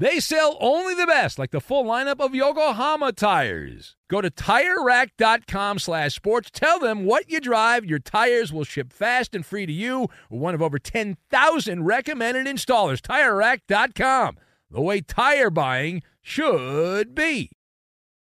They 0.00 0.20
sell 0.20 0.56
only 0.60 0.94
the 0.94 1.08
best, 1.08 1.40
like 1.40 1.50
the 1.50 1.60
full 1.60 1.84
lineup 1.84 2.20
of 2.20 2.32
Yokohama 2.32 3.12
tires. 3.12 3.96
Go 4.08 4.20
to 4.20 4.30
TireRack.com 4.30 5.80
slash 5.80 6.14
sports. 6.14 6.50
Tell 6.52 6.78
them 6.78 7.04
what 7.04 7.28
you 7.28 7.40
drive. 7.40 7.84
Your 7.84 7.98
tires 7.98 8.52
will 8.52 8.62
ship 8.62 8.92
fast 8.92 9.34
and 9.34 9.44
free 9.44 9.66
to 9.66 9.72
you. 9.72 10.08
One 10.28 10.54
of 10.54 10.62
over 10.62 10.78
10,000 10.78 11.84
recommended 11.84 12.46
installers. 12.46 13.00
TireRack.com. 13.00 14.36
The 14.70 14.80
way 14.80 15.00
tire 15.00 15.50
buying 15.50 16.02
should 16.22 17.14
be. 17.16 17.50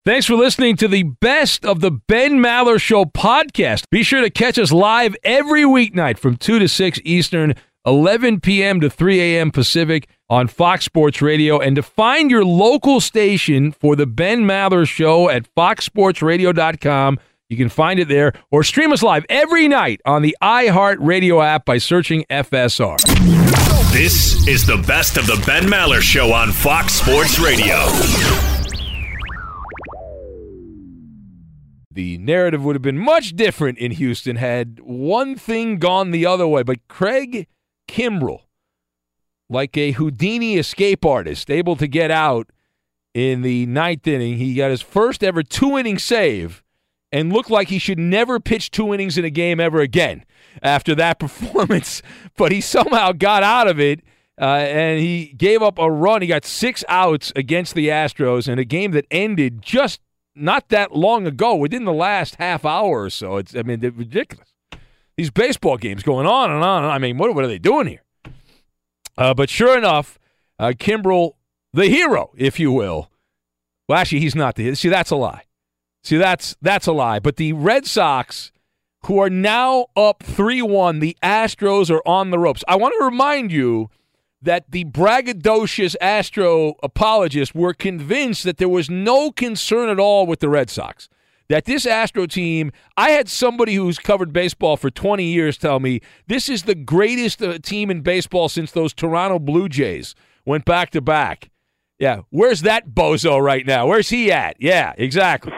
Thanks 0.05 0.25
for 0.25 0.35
listening 0.35 0.75
to 0.77 0.89
the 0.89 1.03
best 1.03 1.63
of 1.63 1.79
the 1.79 1.91
Ben 1.91 2.33
Maller 2.33 2.77
Show 2.77 3.05
podcast. 3.05 3.89
Be 3.89 4.03
sure 4.03 4.19
to 4.19 4.29
catch 4.29 4.59
us 4.59 4.73
live 4.73 5.15
every 5.23 5.63
weeknight 5.63 6.17
from 6.17 6.35
2 6.35 6.59
to 6.59 6.67
6 6.67 6.99
Eastern, 7.05 7.53
11 7.85 8.41
p.m. 8.41 8.81
to 8.81 8.89
3 8.89 9.21
a.m. 9.21 9.49
Pacific 9.49 10.09
on 10.29 10.47
Fox 10.47 10.85
Sports 10.85 11.21
Radio. 11.21 11.59
And 11.59 11.75
to 11.75 11.83
find 11.83 12.31
your 12.31 12.45
local 12.45 13.01
station 13.01 13.71
for 13.71 13.95
the 13.95 14.05
Ben 14.05 14.43
Maller 14.43 14.87
Show 14.87 15.29
at 15.29 15.53
foxsportsradio.com, 15.55 17.19
you 17.49 17.57
can 17.57 17.69
find 17.69 17.99
it 17.99 18.07
there 18.07 18.33
or 18.51 18.63
stream 18.63 18.91
us 18.91 19.03
live 19.03 19.25
every 19.29 19.67
night 19.67 20.01
on 20.05 20.21
the 20.21 20.35
iHeartRadio 20.41 21.43
app 21.43 21.65
by 21.65 21.77
searching 21.77 22.25
FSR. 22.29 22.97
This 23.91 24.47
is 24.47 24.65
the 24.65 24.83
best 24.87 25.17
of 25.17 25.27
the 25.27 25.41
Ben 25.45 25.63
Maller 25.63 26.01
Show 26.01 26.33
on 26.33 26.51
Fox 26.51 26.93
Sports 26.93 27.39
Radio. 27.39 27.85
the 31.93 32.17
narrative 32.17 32.63
would 32.63 32.75
have 32.75 32.81
been 32.81 32.97
much 32.97 33.35
different 33.35 33.77
in 33.77 33.91
Houston 33.91 34.35
had 34.35 34.79
one 34.81 35.35
thing 35.35 35.77
gone 35.77 36.11
the 36.11 36.25
other 36.25 36.47
way. 36.47 36.63
But 36.63 36.87
Craig 36.87 37.47
Kimbrel, 37.87 38.41
like 39.53 39.77
a 39.77 39.91
Houdini 39.91 40.57
escape 40.57 41.05
artist, 41.05 41.49
able 41.49 41.75
to 41.77 41.87
get 41.87 42.11
out 42.11 42.49
in 43.13 43.41
the 43.43 43.65
ninth 43.67 44.07
inning, 44.07 44.37
he 44.37 44.55
got 44.55 44.71
his 44.71 44.81
first 44.81 45.23
ever 45.23 45.43
two 45.43 45.77
inning 45.77 45.99
save 45.99 46.63
and 47.11 47.31
looked 47.31 47.51
like 47.51 47.69
he 47.69 47.77
should 47.77 47.99
never 47.99 48.39
pitch 48.39 48.71
two 48.71 48.93
innings 48.93 49.17
in 49.17 49.23
a 49.23 49.29
game 49.29 49.59
ever 49.59 49.79
again 49.79 50.25
after 50.61 50.95
that 50.95 51.19
performance. 51.19 52.01
But 52.35 52.51
he 52.51 52.59
somehow 52.59 53.11
got 53.11 53.43
out 53.43 53.67
of 53.67 53.79
it. 53.79 54.01
Uh, 54.41 54.45
and 54.45 54.99
he 54.99 55.27
gave 55.37 55.61
up 55.61 55.77
a 55.77 55.91
run. 55.91 56.23
He 56.23 56.27
got 56.27 56.43
six 56.43 56.83
outs 56.89 57.31
against 57.35 57.75
the 57.75 57.89
Astros 57.89 58.47
in 58.47 58.57
a 58.57 58.65
game 58.65 58.89
that 58.93 59.05
ended 59.11 59.61
just 59.61 60.01
not 60.35 60.69
that 60.69 60.95
long 60.95 61.27
ago, 61.27 61.55
within 61.55 61.85
the 61.85 61.93
last 61.93 62.35
half 62.35 62.65
hour 62.65 63.03
or 63.03 63.09
so. 63.11 63.37
It's 63.37 63.55
I 63.55 63.61
mean, 63.61 63.79
ridiculous. 63.79 64.51
These 65.17 65.29
baseball 65.29 65.77
games 65.77 66.01
going 66.01 66.25
on 66.25 66.49
and 66.49 66.63
on. 66.63 66.77
And 66.77 66.87
on. 66.87 66.91
I 66.91 66.97
mean, 66.97 67.19
what, 67.19 67.35
what 67.35 67.43
are 67.43 67.47
they 67.47 67.59
doing 67.59 67.85
here? 67.85 68.02
Uh, 69.17 69.33
but 69.33 69.49
sure 69.49 69.77
enough, 69.77 70.19
uh, 70.59 70.73
Kimbrel, 70.77 71.33
the 71.71 71.87
hero, 71.87 72.31
if 72.35 72.59
you 72.59 72.71
will. 72.71 73.09
Well, 73.87 73.99
actually, 73.99 74.21
he's 74.21 74.35
not 74.35 74.55
the. 74.55 74.75
See, 74.75 74.89
that's 74.89 75.11
a 75.11 75.15
lie. 75.15 75.43
See, 76.03 76.17
that's 76.17 76.55
that's 76.61 76.87
a 76.87 76.93
lie. 76.93 77.19
But 77.19 77.37
the 77.37 77.53
Red 77.53 77.85
Sox, 77.85 78.51
who 79.05 79.19
are 79.19 79.29
now 79.29 79.87
up 79.95 80.23
three-one, 80.23 80.99
the 80.99 81.17
Astros 81.21 81.89
are 81.89 82.01
on 82.05 82.29
the 82.29 82.39
ropes. 82.39 82.63
I 82.67 82.75
want 82.75 82.95
to 82.99 83.05
remind 83.05 83.51
you 83.51 83.89
that 84.41 84.71
the 84.71 84.85
braggadocious 84.85 85.95
Astro 86.01 86.75
apologists 86.83 87.55
were 87.55 87.73
convinced 87.73 88.43
that 88.43 88.57
there 88.57 88.69
was 88.69 88.89
no 88.89 89.31
concern 89.31 89.89
at 89.89 89.99
all 89.99 90.25
with 90.25 90.39
the 90.39 90.49
Red 90.49 90.69
Sox. 90.69 91.07
That 91.53 91.65
this 91.65 91.85
Astro 91.85 92.25
team, 92.25 92.71
I 92.97 93.11
had 93.11 93.29
somebody 93.29 93.75
who's 93.75 93.99
covered 93.99 94.33
baseball 94.33 94.75
for 94.75 94.89
20 94.89 95.23
years 95.23 95.55
tell 95.55 95.79
me 95.79 96.01
this 96.25 96.49
is 96.49 96.63
the 96.63 96.73
greatest 96.73 97.43
uh, 97.43 97.59
team 97.59 97.91
in 97.91 98.01
baseball 98.01 98.49
since 98.49 98.71
those 98.71 98.91
Toronto 98.91 99.37
Blue 99.37 99.69
Jays 99.69 100.15
went 100.47 100.65
back 100.65 100.89
to 100.89 100.99
back. 100.99 101.51
Yeah, 101.99 102.21
where's 102.31 102.61
that 102.63 102.95
bozo 102.95 103.39
right 103.39 103.67
now? 103.67 103.85
Where's 103.85 104.09
he 104.09 104.31
at? 104.31 104.55
Yeah, 104.57 104.93
exactly. 104.97 105.53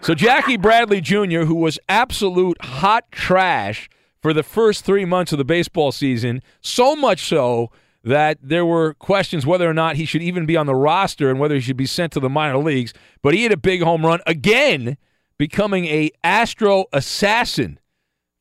so 0.00 0.16
Jackie 0.16 0.56
Bradley 0.56 1.00
Jr., 1.00 1.42
who 1.42 1.54
was 1.54 1.78
absolute 1.88 2.60
hot 2.64 3.12
trash 3.12 3.88
for 4.20 4.32
the 4.32 4.42
first 4.42 4.84
three 4.84 5.04
months 5.04 5.30
of 5.30 5.38
the 5.38 5.44
baseball 5.44 5.92
season, 5.92 6.42
so 6.60 6.96
much 6.96 7.28
so 7.28 7.70
that 8.02 8.38
there 8.42 8.64
were 8.64 8.94
questions 8.94 9.44
whether 9.44 9.68
or 9.68 9.74
not 9.74 9.96
he 9.96 10.04
should 10.04 10.22
even 10.22 10.46
be 10.46 10.56
on 10.56 10.66
the 10.66 10.74
roster 10.74 11.28
and 11.30 11.38
whether 11.38 11.54
he 11.54 11.60
should 11.60 11.76
be 11.76 11.86
sent 11.86 12.12
to 12.12 12.20
the 12.20 12.30
minor 12.30 12.58
leagues. 12.58 12.94
But 13.22 13.34
he 13.34 13.42
had 13.42 13.52
a 13.52 13.56
big 13.56 13.82
home 13.82 14.04
run 14.06 14.20
again, 14.26 14.96
becoming 15.38 15.84
a 15.86 16.10
Astro 16.24 16.86
assassin 16.92 17.78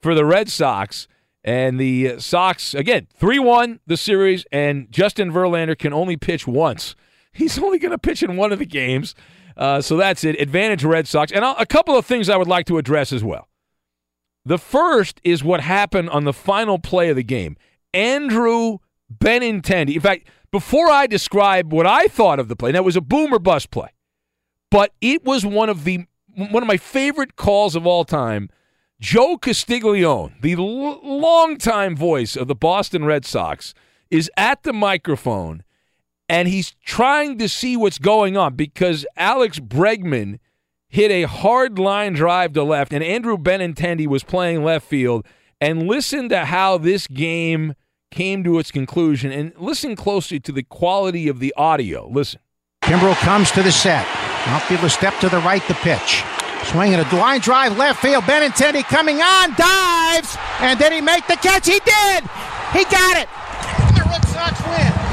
for 0.02 0.16
the 0.16 0.26
Red 0.26 0.50
Sox. 0.50 1.08
And 1.44 1.80
the 1.80 2.20
Sox, 2.20 2.74
again, 2.74 3.08
3 3.16 3.40
1 3.40 3.80
the 3.88 3.98
series, 3.98 4.46
and 4.52 4.92
Justin 4.92 5.32
Verlander 5.32 5.78
can 5.78 5.94
only 5.94 6.18
pitch 6.18 6.46
once. 6.46 6.96
He's 7.32 7.58
only 7.58 7.80
going 7.80 7.92
to 7.92 7.98
pitch 7.98 8.24
in 8.24 8.36
one 8.36 8.52
of 8.52 8.60
the 8.60 8.66
games. 8.66 9.16
Uh, 9.56 9.82
so 9.82 9.98
that's 9.98 10.24
it. 10.24 10.40
Advantage 10.40 10.84
Red 10.84 11.08
Sox. 11.08 11.32
And 11.32 11.44
a 11.44 11.66
couple 11.66 11.98
of 11.98 12.06
things 12.06 12.30
I 12.30 12.38
would 12.38 12.48
like 12.48 12.66
to 12.68 12.78
address 12.78 13.12
as 13.12 13.24
well. 13.24 13.48
The 14.46 14.58
first 14.58 15.20
is 15.24 15.44
what 15.44 15.62
happened 15.62 16.10
on 16.10 16.24
the 16.24 16.34
final 16.34 16.80
play 16.80 17.10
of 17.10 17.16
the 17.16 17.24
game. 17.24 17.58
Andrew 17.94 18.80
Benintendi. 19.14 19.96
In 19.96 20.02
fact, 20.02 20.28
before 20.52 20.90
I 20.90 21.08
describe 21.08 21.72
what 21.72 21.86
I 21.86 22.08
thought 22.08 22.40
of 22.40 22.48
the 22.48 22.56
play, 22.56 22.72
that 22.72 22.86
was 22.86 22.96
a 22.96 23.02
boomer 23.02 23.40
bust 23.40 23.72
play, 23.72 23.90
but 24.72 24.94
it 25.02 25.24
was 25.24 25.46
one 25.46 25.70
of 25.70 25.84
the 25.84 26.06
one 26.36 26.64
of 26.64 26.68
my 26.68 26.78
favorite 26.78 27.36
calls 27.36 27.76
of 27.76 27.86
all 27.86 28.06
time. 28.06 28.50
Joe 29.00 29.38
Castiglione, 29.38 30.34
the 30.42 30.54
l- 30.54 31.00
longtime 31.04 31.96
voice 31.96 32.36
of 32.36 32.48
the 32.48 32.56
Boston 32.56 33.06
Red 33.06 33.26
Sox, 33.26 33.74
is 34.12 34.30
at 34.36 34.64
the 34.64 34.74
microphone, 34.74 35.64
and 36.28 36.48
he's 36.48 36.76
trying 36.84 37.38
to 37.38 37.48
see 37.48 37.78
what's 37.78 37.98
going 37.98 38.36
on 38.36 38.56
because 38.56 39.06
Alex 39.16 39.60
Bregman 39.60 40.40
hit 40.90 41.12
a 41.12 41.24
hard 41.24 41.80
line 41.80 42.14
drive 42.14 42.54
to 42.54 42.64
left, 42.64 42.92
and 42.92 43.04
Andrew 43.04 43.38
Benintendi 43.38 44.08
was 44.08 44.24
playing 44.24 44.64
left 44.64 44.88
field. 44.88 45.26
And 45.62 45.88
listen 45.88 46.30
to 46.30 46.46
how 46.46 46.78
this 46.78 47.06
game 47.08 47.76
came 48.12 48.44
to 48.44 48.60
its 48.60 48.72
conclusion, 48.72 49.32
and 49.32 49.54
listen 49.58 49.96
closely 49.96 50.40
to 50.42 50.52
the 50.52 50.64
quality 50.64 51.28
of 51.28 51.40
the 51.40 51.54
audio. 51.56 52.08
Listen. 52.08 52.40
Kimbrel 52.82 53.16
comes 53.18 53.52
to 53.52 53.62
the 53.62 53.72
set. 53.72 54.06
Outfielder 54.48 54.90
step 54.90 55.14
to 55.20 55.30
the 55.30 55.40
right, 55.40 55.62
the 55.68 55.76
pitch. 55.76 56.24
Swinging 56.64 57.00
a 57.00 57.16
line 57.16 57.40
drive 57.40 57.78
left 57.78 58.02
field. 58.02 58.24
Benintendi 58.24 58.84
coming 58.84 59.22
on, 59.22 59.54
dives, 59.56 60.38
and 60.60 60.80
did 60.80 60.92
he 60.94 61.02
make 61.02 61.26
the 61.28 61.36
catch? 61.36 61.68
He 61.68 61.80
did. 61.80 62.24
He 62.74 62.84
got 62.86 63.18
it. 63.18 63.30
The 63.96 64.04
Red 64.10 64.26
Sox 64.26 64.60
win. 64.68 65.10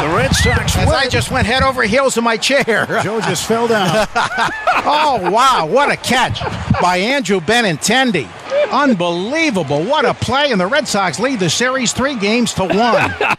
The 0.00 0.08
Red 0.14 0.32
Sox 0.32 0.76
As 0.76 0.86
win. 0.86 0.94
I 0.94 1.08
just 1.08 1.32
went 1.32 1.46
head 1.46 1.64
over 1.64 1.82
heels 1.82 2.16
in 2.16 2.22
my 2.22 2.36
chair. 2.36 2.86
Joe 3.02 3.20
just 3.20 3.46
fell 3.48 3.66
down. 3.66 4.06
oh 4.14 5.28
wow, 5.32 5.66
what 5.66 5.90
a 5.90 5.96
catch 5.96 6.40
by 6.80 6.98
Andrew 6.98 7.40
Benintendi. 7.40 8.28
Unbelievable. 8.70 9.82
What 9.82 10.04
a 10.04 10.14
play. 10.14 10.52
And 10.52 10.60
the 10.60 10.68
Red 10.68 10.86
Sox 10.86 11.18
lead 11.18 11.40
the 11.40 11.50
series 11.50 11.92
three 11.92 12.14
games 12.14 12.54
to 12.54 12.64
one. 12.64 12.72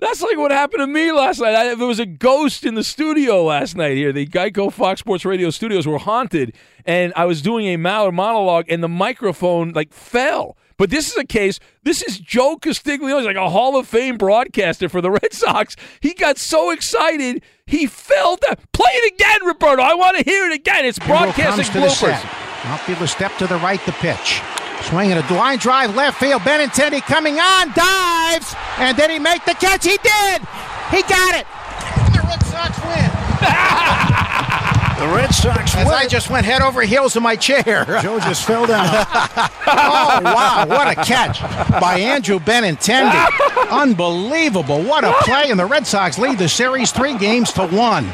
That's 0.00 0.22
like 0.22 0.38
what 0.38 0.50
happened 0.50 0.80
to 0.80 0.86
me 0.86 1.12
last 1.12 1.40
night. 1.40 1.54
I, 1.54 1.74
there 1.74 1.86
was 1.86 2.00
a 2.00 2.06
ghost 2.06 2.64
in 2.64 2.76
the 2.76 2.82
studio 2.82 3.44
last 3.44 3.76
night 3.76 3.96
here. 3.96 4.12
The 4.12 4.26
Geico 4.26 4.72
Fox 4.72 5.00
Sports 5.00 5.26
Radio 5.26 5.50
studios 5.50 5.86
were 5.86 5.98
haunted, 5.98 6.56
and 6.86 7.12
I 7.16 7.26
was 7.26 7.42
doing 7.42 7.66
a 7.66 7.76
Mallard 7.76 8.14
monologue, 8.14 8.64
and 8.70 8.82
the 8.82 8.88
microphone 8.88 9.72
like 9.72 9.92
fell. 9.92 10.56
But 10.80 10.88
this 10.88 11.10
is 11.10 11.18
a 11.18 11.26
case. 11.26 11.60
This 11.82 12.00
is 12.02 12.18
Joe 12.18 12.56
Castiglione, 12.56 13.18
He's 13.18 13.26
like 13.26 13.36
a 13.36 13.50
Hall 13.50 13.76
of 13.76 13.86
Fame 13.86 14.16
broadcaster 14.16 14.88
for 14.88 15.02
the 15.02 15.10
Red 15.10 15.30
Sox. 15.30 15.76
He 16.00 16.14
got 16.14 16.38
so 16.38 16.70
excited 16.70 17.42
he 17.66 17.86
fell 17.86 18.36
down. 18.36 18.56
Play 18.72 18.88
it 18.90 19.12
again, 19.12 19.46
Roberto. 19.46 19.82
I 19.82 19.92
want 19.92 20.16
to 20.16 20.24
hear 20.24 20.46
it 20.46 20.54
again. 20.54 20.86
It's 20.86 20.98
broadcasting 20.98 21.66
comes 21.66 21.68
to 21.68 21.80
the 21.80 21.86
bloopers. 22.08 22.64
Outfielder 22.64 23.06
step 23.08 23.36
to 23.36 23.46
the 23.46 23.56
right, 23.56 23.84
the 23.84 23.92
pitch. 23.92 24.40
Swinging 24.84 25.18
a 25.18 25.34
line 25.34 25.58
drive 25.58 25.94
left 25.94 26.18
field. 26.18 26.40
Benintendi 26.40 27.02
coming 27.02 27.38
on, 27.38 27.70
dives, 27.74 28.54
and 28.78 28.96
did 28.96 29.10
he 29.10 29.18
make 29.18 29.44
the 29.44 29.52
catch? 29.52 29.84
He 29.84 29.98
did. 29.98 30.40
He 30.88 31.02
got 31.02 31.34
it. 31.34 31.44
The 32.14 32.22
Red 32.26 32.42
Sox 32.46 32.78
win. 32.86 34.80
The 35.00 35.06
Red 35.06 35.34
Sox 35.34 35.74
As 35.76 35.86
win. 35.86 35.94
I 35.94 36.06
just 36.06 36.28
went 36.28 36.44
head 36.44 36.60
over 36.60 36.82
heels 36.82 37.16
in 37.16 37.22
my 37.22 37.34
chair. 37.34 37.86
Joe 38.02 38.20
just 38.20 38.46
fell 38.46 38.66
down. 38.66 39.06
Oh 39.72 40.20
wow, 40.24 40.66
what 40.66 40.88
a 40.88 40.96
catch 40.96 41.40
by 41.80 41.98
Andrew 42.00 42.40
Benintendi. 42.40 43.70
Unbelievable. 43.70 44.82
What 44.82 45.04
a 45.04 45.12
play. 45.20 45.48
And 45.48 45.58
the 45.58 45.64
Red 45.64 45.86
Sox 45.86 46.18
lead 46.18 46.38
the 46.38 46.48
series 46.48 46.90
three 46.90 47.16
games 47.16 47.52
to 47.52 47.66
one. 47.68 48.06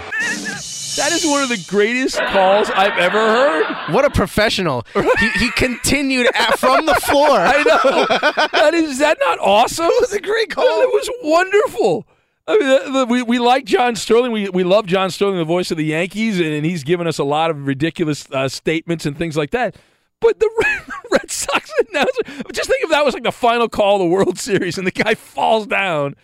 That 0.96 1.12
is 1.12 1.26
one 1.26 1.42
of 1.42 1.48
the 1.48 1.64
greatest 1.68 2.18
calls 2.18 2.70
I've 2.70 2.98
ever 2.98 3.18
heard. 3.18 3.92
What 3.94 4.04
a 4.04 4.10
professional. 4.10 4.84
he, 4.94 5.30
he 5.38 5.50
continued 5.52 6.28
at, 6.34 6.58
from 6.58 6.86
the 6.86 6.94
floor. 6.94 7.30
I 7.38 7.62
know. 7.62 8.06
that 8.52 8.74
is, 8.74 8.90
is 8.92 8.98
that 8.98 9.16
not 9.20 9.38
awesome? 9.40 9.86
It 9.86 10.00
was 10.02 10.12
a 10.12 10.20
great 10.20 10.50
call. 10.50 10.64
It 10.82 10.92
was 10.92 11.10
wonderful. 11.22 12.06
I 12.48 12.58
mean, 12.58 12.68
the, 12.68 12.98
the, 12.98 13.06
we, 13.06 13.22
we 13.22 13.38
like 13.38 13.64
John 13.64 13.96
Sterling. 13.96 14.30
We, 14.30 14.48
we 14.48 14.62
love 14.62 14.86
John 14.86 15.10
Sterling, 15.10 15.36
the 15.36 15.44
voice 15.44 15.70
of 15.70 15.76
the 15.76 15.84
Yankees, 15.84 16.38
and, 16.38 16.48
and 16.48 16.64
he's 16.64 16.84
given 16.84 17.06
us 17.06 17.18
a 17.18 17.24
lot 17.24 17.50
of 17.50 17.66
ridiculous 17.66 18.30
uh, 18.30 18.48
statements 18.48 19.04
and 19.04 19.16
things 19.18 19.36
like 19.36 19.50
that. 19.50 19.76
But 20.20 20.38
the 20.38 20.50
Red, 20.62 20.82
Red 21.10 21.30
Sox 21.30 21.70
announcer, 21.90 22.22
just 22.52 22.68
think 22.70 22.84
if 22.84 22.90
that 22.90 23.04
was 23.04 23.14
like 23.14 23.24
the 23.24 23.32
final 23.32 23.68
call 23.68 23.96
of 23.96 24.00
the 24.00 24.06
World 24.06 24.38
Series 24.38 24.78
and 24.78 24.86
the 24.86 24.92
guy 24.92 25.14
falls 25.14 25.66
down. 25.66 26.14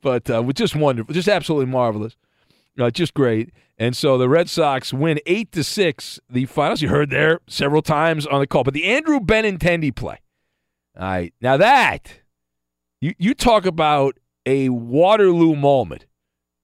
But 0.00 0.28
uh, 0.30 0.42
just 0.52 0.74
wonderful, 0.74 1.14
just 1.14 1.28
absolutely 1.28 1.70
marvelous, 1.70 2.16
uh, 2.78 2.90
just 2.90 3.14
great. 3.14 3.50
And 3.78 3.96
so 3.96 4.18
the 4.18 4.28
Red 4.28 4.48
Sox 4.48 4.92
win 4.92 5.20
eight 5.26 5.52
to 5.52 5.64
six. 5.64 6.20
The 6.30 6.46
finals 6.46 6.82
you 6.82 6.88
heard 6.88 7.10
there 7.10 7.40
several 7.48 7.82
times 7.82 8.26
on 8.26 8.40
the 8.40 8.46
call, 8.46 8.64
but 8.64 8.74
the 8.74 8.84
Andrew 8.84 9.20
Benintendi 9.20 9.94
play. 9.94 10.18
All 10.96 11.04
right, 11.04 11.34
now 11.40 11.56
that 11.56 12.20
you 13.00 13.14
you 13.18 13.34
talk 13.34 13.64
about 13.64 14.18
a 14.46 14.68
Waterloo 14.68 15.54
moment 15.54 16.06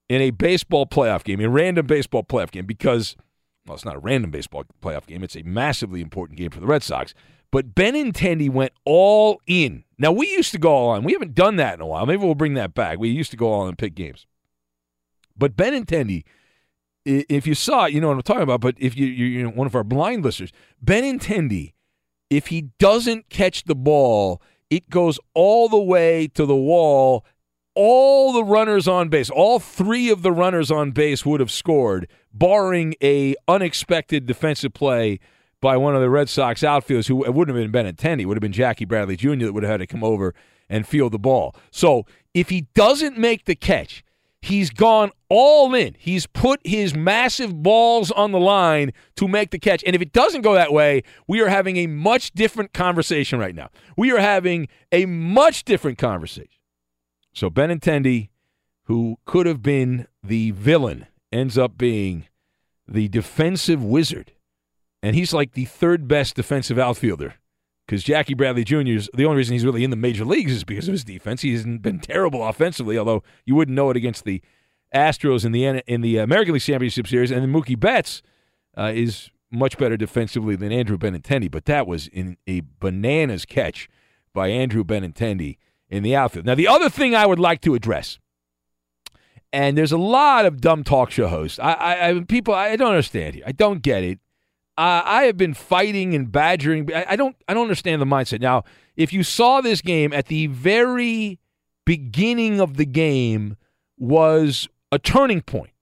in 0.09 0.21
a 0.21 0.31
baseball 0.31 0.85
playoff 0.85 1.23
game, 1.23 1.39
a 1.39 1.49
random 1.49 1.85
baseball 1.85 2.23
playoff 2.23 2.51
game, 2.51 2.65
because 2.65 3.15
well, 3.65 3.75
it's 3.75 3.85
not 3.85 3.95
a 3.95 3.99
random 3.99 4.31
baseball 4.31 4.63
playoff 4.81 5.05
game; 5.05 5.23
it's 5.23 5.35
a 5.35 5.43
massively 5.43 6.01
important 6.01 6.37
game 6.37 6.49
for 6.49 6.59
the 6.59 6.67
Red 6.67 6.83
Sox. 6.83 7.13
But 7.51 7.73
Ben 7.73 7.93
Benintendi 7.95 8.49
went 8.49 8.73
all 8.85 9.41
in. 9.47 9.83
Now 9.97 10.11
we 10.11 10.27
used 10.29 10.51
to 10.51 10.59
go 10.59 10.71
all 10.71 10.95
in. 10.95 11.03
We 11.03 11.13
haven't 11.13 11.33
done 11.33 11.55
that 11.55 11.73
in 11.75 11.81
a 11.81 11.87
while. 11.87 12.05
Maybe 12.05 12.23
we'll 12.23 12.35
bring 12.35 12.53
that 12.55 12.73
back. 12.75 12.99
We 12.99 13.09
used 13.09 13.31
to 13.31 13.37
go 13.37 13.51
all 13.51 13.63
in 13.63 13.69
and 13.69 13.77
pick 13.77 13.95
games. 13.95 14.27
But 15.35 15.55
Benintendi, 15.55 16.23
i- 17.07 17.25
if 17.27 17.47
you 17.47 17.55
saw 17.55 17.85
it, 17.85 17.93
you 17.93 18.01
know 18.01 18.09
what 18.09 18.17
I'm 18.17 18.21
talking 18.21 18.43
about. 18.43 18.61
But 18.61 18.75
if 18.77 18.95
you, 18.95 19.07
you 19.07 19.25
you 19.25 19.49
one 19.49 19.65
of 19.67 19.75
our 19.75 19.83
blind 19.83 20.23
listeners, 20.23 20.51
Ben 20.81 21.03
Benintendi, 21.03 21.73
if 22.29 22.47
he 22.47 22.69
doesn't 22.77 23.29
catch 23.29 23.63
the 23.63 23.75
ball, 23.75 24.41
it 24.69 24.89
goes 24.89 25.19
all 25.33 25.69
the 25.69 25.79
way 25.79 26.27
to 26.35 26.45
the 26.45 26.55
wall. 26.55 27.25
All 27.81 28.33
the 28.33 28.43
runners 28.43 28.89
on 28.89 29.07
base, 29.07 29.29
all 29.29 29.57
three 29.57 30.09
of 30.09 30.21
the 30.21 30.33
runners 30.33 30.69
on 30.69 30.91
base 30.91 31.25
would 31.25 31.39
have 31.39 31.49
scored, 31.49 32.09
barring 32.33 32.93
a 33.01 33.35
unexpected 33.47 34.25
defensive 34.25 34.73
play 34.73 35.21
by 35.61 35.77
one 35.77 35.95
of 35.95 36.01
the 36.01 36.09
Red 36.09 36.27
Sox 36.27 36.61
outfielders 36.61 37.07
who 37.07 37.23
it 37.23 37.33
wouldn't 37.33 37.57
have 37.57 37.71
been 37.71 37.85
Benintendi, 37.85 38.23
it 38.23 38.25
would 38.25 38.35
have 38.35 38.41
been 38.41 38.51
Jackie 38.51 38.83
Bradley 38.83 39.15
Jr. 39.15 39.45
that 39.45 39.53
would 39.53 39.63
have 39.63 39.71
had 39.71 39.77
to 39.77 39.87
come 39.87 40.03
over 40.03 40.35
and 40.67 40.85
field 40.85 41.13
the 41.13 41.19
ball. 41.19 41.55
So 41.71 42.03
if 42.33 42.49
he 42.49 42.67
doesn't 42.73 43.17
make 43.17 43.45
the 43.45 43.55
catch, 43.55 44.03
he's 44.41 44.71
gone 44.71 45.11
all 45.29 45.73
in. 45.73 45.95
He's 45.97 46.27
put 46.27 46.59
his 46.65 46.93
massive 46.93 47.63
balls 47.63 48.11
on 48.11 48.33
the 48.33 48.41
line 48.41 48.91
to 49.15 49.25
make 49.25 49.51
the 49.51 49.59
catch. 49.59 49.85
And 49.85 49.95
if 49.95 50.01
it 50.01 50.11
doesn't 50.11 50.41
go 50.41 50.53
that 50.53 50.73
way, 50.73 51.03
we 51.29 51.39
are 51.39 51.47
having 51.47 51.77
a 51.77 51.87
much 51.87 52.31
different 52.31 52.73
conversation 52.73 53.39
right 53.39 53.55
now. 53.55 53.69
We 53.95 54.11
are 54.11 54.19
having 54.19 54.67
a 54.91 55.05
much 55.05 55.63
different 55.63 55.97
conversation. 55.97 56.58
So 57.33 57.49
Benintendi, 57.49 58.29
who 58.85 59.17
could 59.25 59.45
have 59.45 59.61
been 59.61 60.07
the 60.23 60.51
villain, 60.51 61.07
ends 61.31 61.57
up 61.57 61.77
being 61.77 62.25
the 62.87 63.07
defensive 63.07 63.83
wizard. 63.83 64.33
And 65.01 65.15
he's 65.15 65.33
like 65.33 65.53
the 65.53 65.65
third 65.65 66.07
best 66.07 66.35
defensive 66.35 66.77
outfielder 66.77 67.35
because 67.85 68.03
Jackie 68.03 68.33
Bradley 68.33 68.63
Jr. 68.63 68.81
is 68.89 69.09
the 69.13 69.25
only 69.25 69.37
reason 69.37 69.53
he's 69.53 69.65
really 69.65 69.83
in 69.83 69.89
the 69.89 69.95
major 69.95 70.25
leagues 70.25 70.51
is 70.51 70.63
because 70.63 70.87
of 70.87 70.91
his 70.91 71.03
defense. 71.03 71.41
He 71.41 71.53
hasn't 71.53 71.81
been 71.81 71.99
terrible 71.99 72.45
offensively, 72.45 72.97
although 72.97 73.23
you 73.45 73.55
wouldn't 73.55 73.75
know 73.75 73.89
it 73.89 73.97
against 73.97 74.25
the 74.25 74.41
Astros 74.93 75.45
in 75.45 75.51
the 75.51 75.65
in 75.65 76.01
the 76.01 76.17
American 76.17 76.53
League 76.53 76.63
Championship 76.63 77.07
Series. 77.07 77.31
And 77.31 77.41
then 77.41 77.53
Mookie 77.53 77.79
Betts 77.79 78.21
uh, 78.77 78.91
is 78.93 79.29
much 79.51 79.77
better 79.77 79.97
defensively 79.97 80.55
than 80.55 80.71
Andrew 80.71 80.97
Benintendi, 80.97 81.49
but 81.49 81.65
that 81.65 81.87
was 81.87 82.07
in 82.07 82.37
a 82.45 82.61
bananas 82.79 83.45
catch 83.45 83.89
by 84.33 84.49
Andrew 84.49 84.83
Benintendi 84.83 85.57
in 85.89 86.03
the 86.03 86.15
outfield. 86.15 86.45
Now, 86.45 86.55
the 86.55 86.67
other 86.67 86.89
thing 86.89 87.15
I 87.15 87.25
would 87.25 87.39
like 87.39 87.61
to 87.61 87.75
address, 87.75 88.19
and 89.51 89.77
there's 89.77 89.91
a 89.91 89.97
lot 89.97 90.45
of 90.45 90.61
dumb 90.61 90.83
talk 90.83 91.11
show 91.11 91.27
hosts. 91.27 91.59
I, 91.59 91.73
I, 91.73 92.09
I 92.09 92.19
people, 92.21 92.53
I 92.53 92.75
don't 92.75 92.89
understand 92.89 93.35
here. 93.35 93.43
I 93.47 93.51
don't 93.51 93.81
get 93.81 94.03
it. 94.03 94.19
I 94.81 95.23
have 95.23 95.35
been 95.35 95.53
fighting 95.53 96.15
and 96.15 96.31
badgering. 96.31 96.89
I, 96.93 97.05
I 97.09 97.15
don't. 97.17 97.35
I 97.49 97.53
don't 97.53 97.63
understand 97.63 98.01
the 98.01 98.05
mindset. 98.05 98.39
Now, 98.39 98.63
if 98.95 99.11
you 99.11 99.23
saw 99.23 99.59
this 99.59 99.81
game 99.81 100.13
at 100.13 100.27
the 100.27 100.47
very 100.47 101.37
beginning 101.85 102.61
of 102.61 102.77
the 102.77 102.85
game, 102.85 103.57
was 103.97 104.69
a 104.91 104.97
turning 104.97 105.41
point 105.41 105.73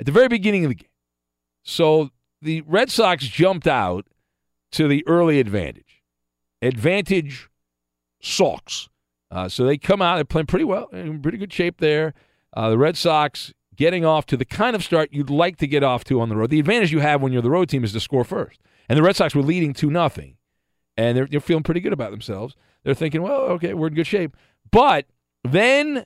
at 0.00 0.06
the 0.06 0.12
very 0.12 0.26
beginning 0.26 0.64
of 0.64 0.70
the 0.70 0.74
game. 0.74 0.88
So 1.62 2.10
the 2.40 2.62
Red 2.62 2.90
Sox 2.90 3.24
jumped 3.28 3.68
out 3.68 4.06
to 4.72 4.88
the 4.88 5.06
early 5.06 5.38
advantage. 5.38 6.02
Advantage 6.60 7.48
Sox. 8.20 8.88
Uh, 9.32 9.48
so 9.48 9.64
they 9.64 9.78
come 9.78 10.02
out, 10.02 10.16
they're 10.16 10.24
playing 10.24 10.46
pretty 10.46 10.64
well, 10.64 10.88
in 10.92 11.20
pretty 11.22 11.38
good 11.38 11.52
shape 11.52 11.78
there. 11.78 12.12
Uh, 12.52 12.68
the 12.68 12.76
Red 12.76 12.98
Sox 12.98 13.52
getting 13.74 14.04
off 14.04 14.26
to 14.26 14.36
the 14.36 14.44
kind 14.44 14.76
of 14.76 14.84
start 14.84 15.08
you'd 15.10 15.30
like 15.30 15.56
to 15.56 15.66
get 15.66 15.82
off 15.82 16.04
to 16.04 16.20
on 16.20 16.28
the 16.28 16.36
road. 16.36 16.50
The 16.50 16.60
advantage 16.60 16.92
you 16.92 17.00
have 17.00 17.22
when 17.22 17.32
you're 17.32 17.40
the 17.40 17.50
road 17.50 17.70
team 17.70 17.82
is 17.82 17.92
to 17.94 18.00
score 18.00 18.24
first. 18.24 18.60
And 18.90 18.98
the 18.98 19.02
Red 19.02 19.16
Sox 19.16 19.34
were 19.34 19.42
leading 19.42 19.72
2 19.72 19.90
nothing, 19.90 20.36
And 20.98 21.16
they're, 21.16 21.26
they're 21.26 21.40
feeling 21.40 21.62
pretty 21.62 21.80
good 21.80 21.94
about 21.94 22.10
themselves. 22.10 22.56
They're 22.84 22.94
thinking, 22.94 23.22
well, 23.22 23.40
okay, 23.52 23.72
we're 23.72 23.86
in 23.86 23.94
good 23.94 24.06
shape. 24.06 24.36
But 24.70 25.06
then 25.42 26.04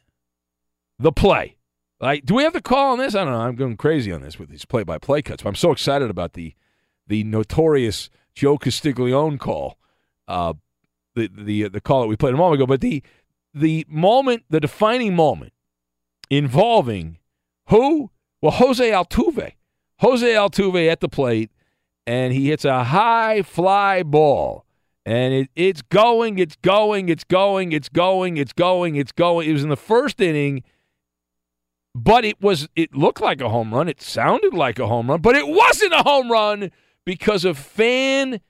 the 0.99 1.11
play. 1.11 1.57
Like, 2.01 2.25
do 2.27 2.35
we 2.35 2.45
have 2.45 2.53
the 2.53 2.61
call 2.61 2.93
on 2.93 2.99
this? 2.99 3.17
I 3.17 3.25
don't 3.25 3.33
know. 3.33 3.41
I'm 3.41 3.57
going 3.57 3.77
crazy 3.77 4.13
on 4.13 4.21
this 4.21 4.39
with 4.39 4.51
these 4.51 4.65
play-by-play 4.65 5.23
cuts. 5.23 5.43
But 5.43 5.49
I'm 5.49 5.55
so 5.57 5.73
excited 5.73 6.11
about 6.11 6.35
the 6.35 6.55
the 7.09 7.23
notorious 7.25 8.11
Joe 8.35 8.59
Castiglione 8.59 9.39
call, 9.39 9.79
uh, 10.27 10.55
the 11.17 11.29
the 11.35 11.65
uh, 11.65 11.69
the 11.69 11.81
call 11.81 12.03
that 12.03 12.07
we 12.07 12.17
played 12.17 12.35
a 12.35 12.37
moment 12.37 12.61
ago. 12.61 12.67
But 12.67 12.81
the 12.81 13.03
the 13.53 13.85
moment, 13.89 14.45
the 14.49 14.61
defining 14.61 15.17
moment 15.17 15.53
involving 16.31 17.19
who? 17.69 18.11
Well, 18.41 18.53
Jose 18.53 18.89
Altuve. 18.91 19.53
Jose 20.01 20.27
Altuve 20.27 20.91
at 20.91 21.01
the 21.01 21.09
plate, 21.09 21.51
and 22.07 22.33
he 22.33 22.51
hits 22.51 22.65
a 22.65 22.85
high 22.85 23.43
fly 23.43 24.03
ball, 24.03 24.67
And 25.07 25.33
it, 25.33 25.51
it's 25.57 25.83
going, 25.83 26.39
it's 26.39 26.57
going, 26.57 27.09
it's 27.09 27.25
going, 27.25 27.73
it's 27.73 27.89
going, 27.89 28.37
it's 28.37 28.53
going, 28.53 28.97
it's 28.97 29.13
going. 29.13 29.49
It 29.49 29.53
was 29.53 29.63
in 29.63 29.71
the 29.71 29.77
first 29.77 30.21
inning, 30.21 30.63
but 31.95 32.25
it 32.25 32.41
was 32.43 32.69
it 32.77 32.95
looked 32.95 33.23
like 33.23 33.41
a 33.41 33.49
home 33.49 33.73
run. 33.73 33.89
It 33.89 34.03
sounded 34.03 34.53
like 34.53 34.79
a 34.79 34.87
home 34.87 35.09
run, 35.09 35.23
but 35.23 35.35
it 35.35 35.49
wasn't 35.49 35.95
a 35.95 36.03
home 36.03 36.31
run 36.31 36.71
because 37.05 37.45
of 37.45 37.57
fan 37.57 38.41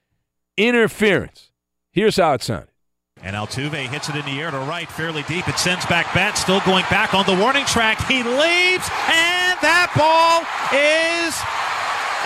interference. 0.57 1.46
Here's 1.97 2.19
how 2.19 2.35
it 2.35 2.43
sounded. 2.43 2.69
And 3.23 3.35
Altuve 3.35 3.89
hits 3.89 4.11
it 4.11 4.17
in 4.17 4.25
the 4.27 4.39
air 4.39 4.51
to 4.51 4.59
right, 4.59 4.87
fairly 4.87 5.23
deep. 5.23 5.49
It 5.49 5.59
sends 5.59 5.87
back 5.87 6.13
bat, 6.13 6.37
still 6.37 6.61
going 6.67 6.85
back 6.91 7.15
on 7.15 7.25
the 7.25 7.35
warning 7.35 7.65
track. 7.65 7.97
He 8.07 8.23
leaves, 8.23 8.85
and 9.09 9.57
that 9.65 9.89
ball 9.97 10.45
is 10.77 11.33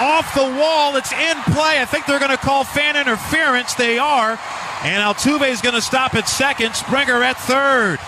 off 0.02 0.34
the 0.34 0.58
wall. 0.58 0.96
It's 0.96 1.12
in 1.12 1.54
play. 1.54 1.80
I 1.80 1.86
think 1.86 2.06
they're 2.06 2.18
going 2.18 2.32
to 2.32 2.36
call 2.36 2.64
fan 2.64 2.96
interference. 2.96 3.74
They 3.74 3.96
are. 4.00 4.40
And 4.82 5.04
Altuve 5.06 5.48
is 5.48 5.60
going 5.60 5.76
to 5.76 5.80
stop 5.80 6.16
at 6.16 6.28
second, 6.28 6.74
Springer 6.74 7.22
at 7.22 7.38
third. 7.38 8.00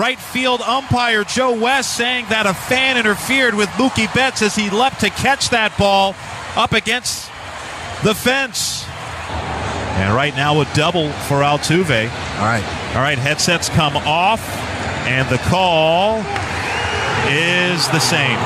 Right 0.00 0.20
field 0.20 0.60
umpire 0.60 1.24
Joe 1.24 1.58
West 1.58 1.96
saying 1.96 2.26
that 2.28 2.46
a 2.46 2.54
fan 2.54 2.96
interfered 2.96 3.54
with 3.54 3.68
Mookie 3.70 4.14
Betts 4.14 4.40
as 4.40 4.54
he 4.54 4.70
leapt 4.70 5.00
to 5.00 5.10
catch 5.10 5.50
that 5.50 5.76
ball 5.76 6.14
up 6.54 6.70
against 6.70 7.26
the 8.04 8.14
fence. 8.14 8.87
And 9.98 10.14
right 10.14 10.34
now 10.34 10.60
a 10.60 10.64
double 10.74 11.10
for 11.26 11.42
Altuve. 11.42 12.08
All 12.38 12.46
right. 12.46 12.64
All 12.94 13.02
right, 13.02 13.18
headsets 13.18 13.68
come 13.68 13.96
off, 13.96 14.40
and 15.06 15.28
the 15.28 15.38
call 15.38 16.18
is 17.28 17.86
the 17.88 17.98
same. 17.98 18.38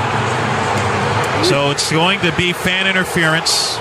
So 1.45 1.71
it's 1.71 1.91
going 1.91 2.21
to 2.21 2.35
be 2.37 2.53
fan 2.53 2.87
interference. 2.87 3.79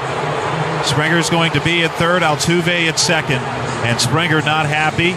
Springer's 0.86 1.30
going 1.30 1.52
to 1.54 1.62
be 1.62 1.84
at 1.84 1.92
third, 1.92 2.24
Altuve 2.24 2.90
at 2.90 3.00
second. 3.00 3.42
And 3.86 4.00
Springer 4.00 4.42
not 4.42 4.66
happy. 4.66 5.14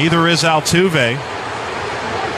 Neither 0.00 0.28
is 0.28 0.42
Altuve. 0.42 1.35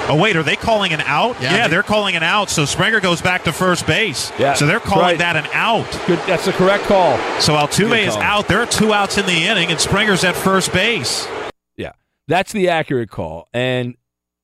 Oh, 0.09 0.17
wait, 0.17 0.37
are 0.37 0.43
they 0.43 0.57
calling 0.57 0.93
an 0.93 1.01
out? 1.03 1.41
Yeah, 1.41 1.55
Yeah, 1.55 1.63
they- 1.65 1.71
they're 1.73 1.83
calling 1.83 2.17
an 2.17 2.23
out, 2.23 2.49
so 2.51 2.65
Springer 2.65 3.01
goes 3.01 3.21
back 3.21 3.45
to 3.45 3.53
first 3.53 3.87
base. 3.87 4.33
Yeah, 4.39 4.55
so 4.55 4.67
they're 4.67 4.81
calling 4.81 5.05
right. 5.05 5.19
that 5.19 5.37
an 5.37 5.47
out. 5.53 5.87
Good, 6.07 6.19
that's 6.27 6.47
the 6.47 6.53
correct 6.53 6.85
call. 6.85 7.17
So 7.41 7.55
Altuve 7.55 8.07
is 8.07 8.17
out. 8.17 8.49
There 8.49 8.61
are 8.61 8.67
two 8.67 8.93
outs 8.95 9.19
in 9.19 9.27
the 9.27 9.47
inning, 9.47 9.71
and 9.71 9.79
Springer's 9.79 10.25
at 10.25 10.35
first 10.35 10.73
base. 10.73 11.29
Yeah, 11.77 11.93
that's 12.27 12.53
the 12.53 12.69
accurate 12.71 13.11
call. 13.11 13.49
And 13.53 13.97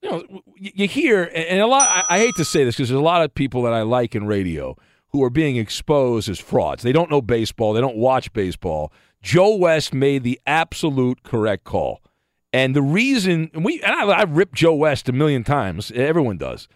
you 0.03 0.11
know, 0.11 0.25
you 0.57 0.71
you 0.75 0.87
hear, 0.89 1.31
and 1.35 1.61
a 1.61 1.67
lot. 1.67 1.89
I, 1.89 2.17
I 2.17 2.19
hate 2.19 2.35
to 2.37 2.45
say 2.45 2.63
this 2.65 2.77
because 2.77 2.91
there's 2.91 3.01
a 3.01 3.03
lot 3.03 3.23
of 3.23 3.35
people 3.35 3.63
that 3.63 3.73
I 3.73 3.83
like 3.83 4.15
in 4.15 4.27
radio 4.27 4.77
who 5.13 5.23
are 5.25 5.31
being 5.31 5.57
exposed 5.57 6.29
as 6.29 6.39
frauds. 6.39 6.83
They 6.83 6.93
don't 6.93 7.11
know 7.11 7.23
baseball. 7.23 7.73
They 7.73 7.81
don't 7.81 7.97
watch 7.97 8.31
baseball. 8.35 8.93
Joe 9.23 9.57
West 9.57 9.95
made 9.95 10.25
the 10.25 10.39
absolute 10.47 11.23
correct 11.23 11.65
call. 11.65 12.03
And 12.55 12.77
the 12.77 12.83
reason 12.83 13.51
we 13.53 13.83
and 13.83 13.93
I, 13.93 14.21
I've 14.21 14.37
ripped 14.37 14.55
Joe 14.55 14.77
West 14.77 15.09
a 15.09 15.13
million 15.13 15.43
times. 15.43 15.91
Everyone 15.91 16.39
does, 16.39 16.69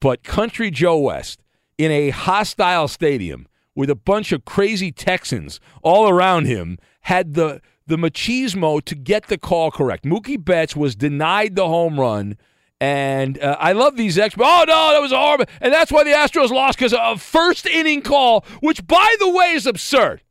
but 0.00 0.24
Country 0.24 0.70
Joe 0.70 0.98
West 0.98 1.42
in 1.76 1.90
a 1.90 2.08
hostile 2.08 2.88
stadium 2.88 3.46
with 3.74 3.90
a 3.90 3.94
bunch 3.94 4.32
of 4.32 4.46
crazy 4.46 4.90
Texans 4.90 5.60
all 5.82 6.08
around 6.08 6.46
him 6.46 6.78
had 7.02 7.34
the 7.34 7.60
the 7.86 7.98
machismo 7.98 8.82
to 8.86 8.94
get 8.94 9.26
the 9.26 9.36
call 9.36 9.70
correct. 9.70 10.06
Mookie 10.06 10.42
Betts 10.42 10.74
was 10.74 10.96
denied 10.96 11.54
the 11.54 11.68
home 11.68 12.00
run. 12.00 12.38
And 12.80 13.38
uh, 13.38 13.58
I 13.60 13.72
love 13.72 13.96
these 13.98 14.16
experts. 14.16 14.48
Oh 14.50 14.64
no, 14.66 14.92
that 14.92 15.02
was 15.02 15.12
horrible, 15.12 15.46
and 15.60 15.72
that's 15.72 15.92
why 15.92 16.02
the 16.04 16.10
Astros 16.10 16.50
lost 16.50 16.78
because 16.78 16.94
of 16.94 17.00
a 17.00 17.18
first 17.18 17.66
inning 17.66 18.00
call, 18.00 18.44
which 18.60 18.86
by 18.86 19.16
the 19.18 19.30
way 19.30 19.52
is 19.52 19.66
absurd, 19.66 20.22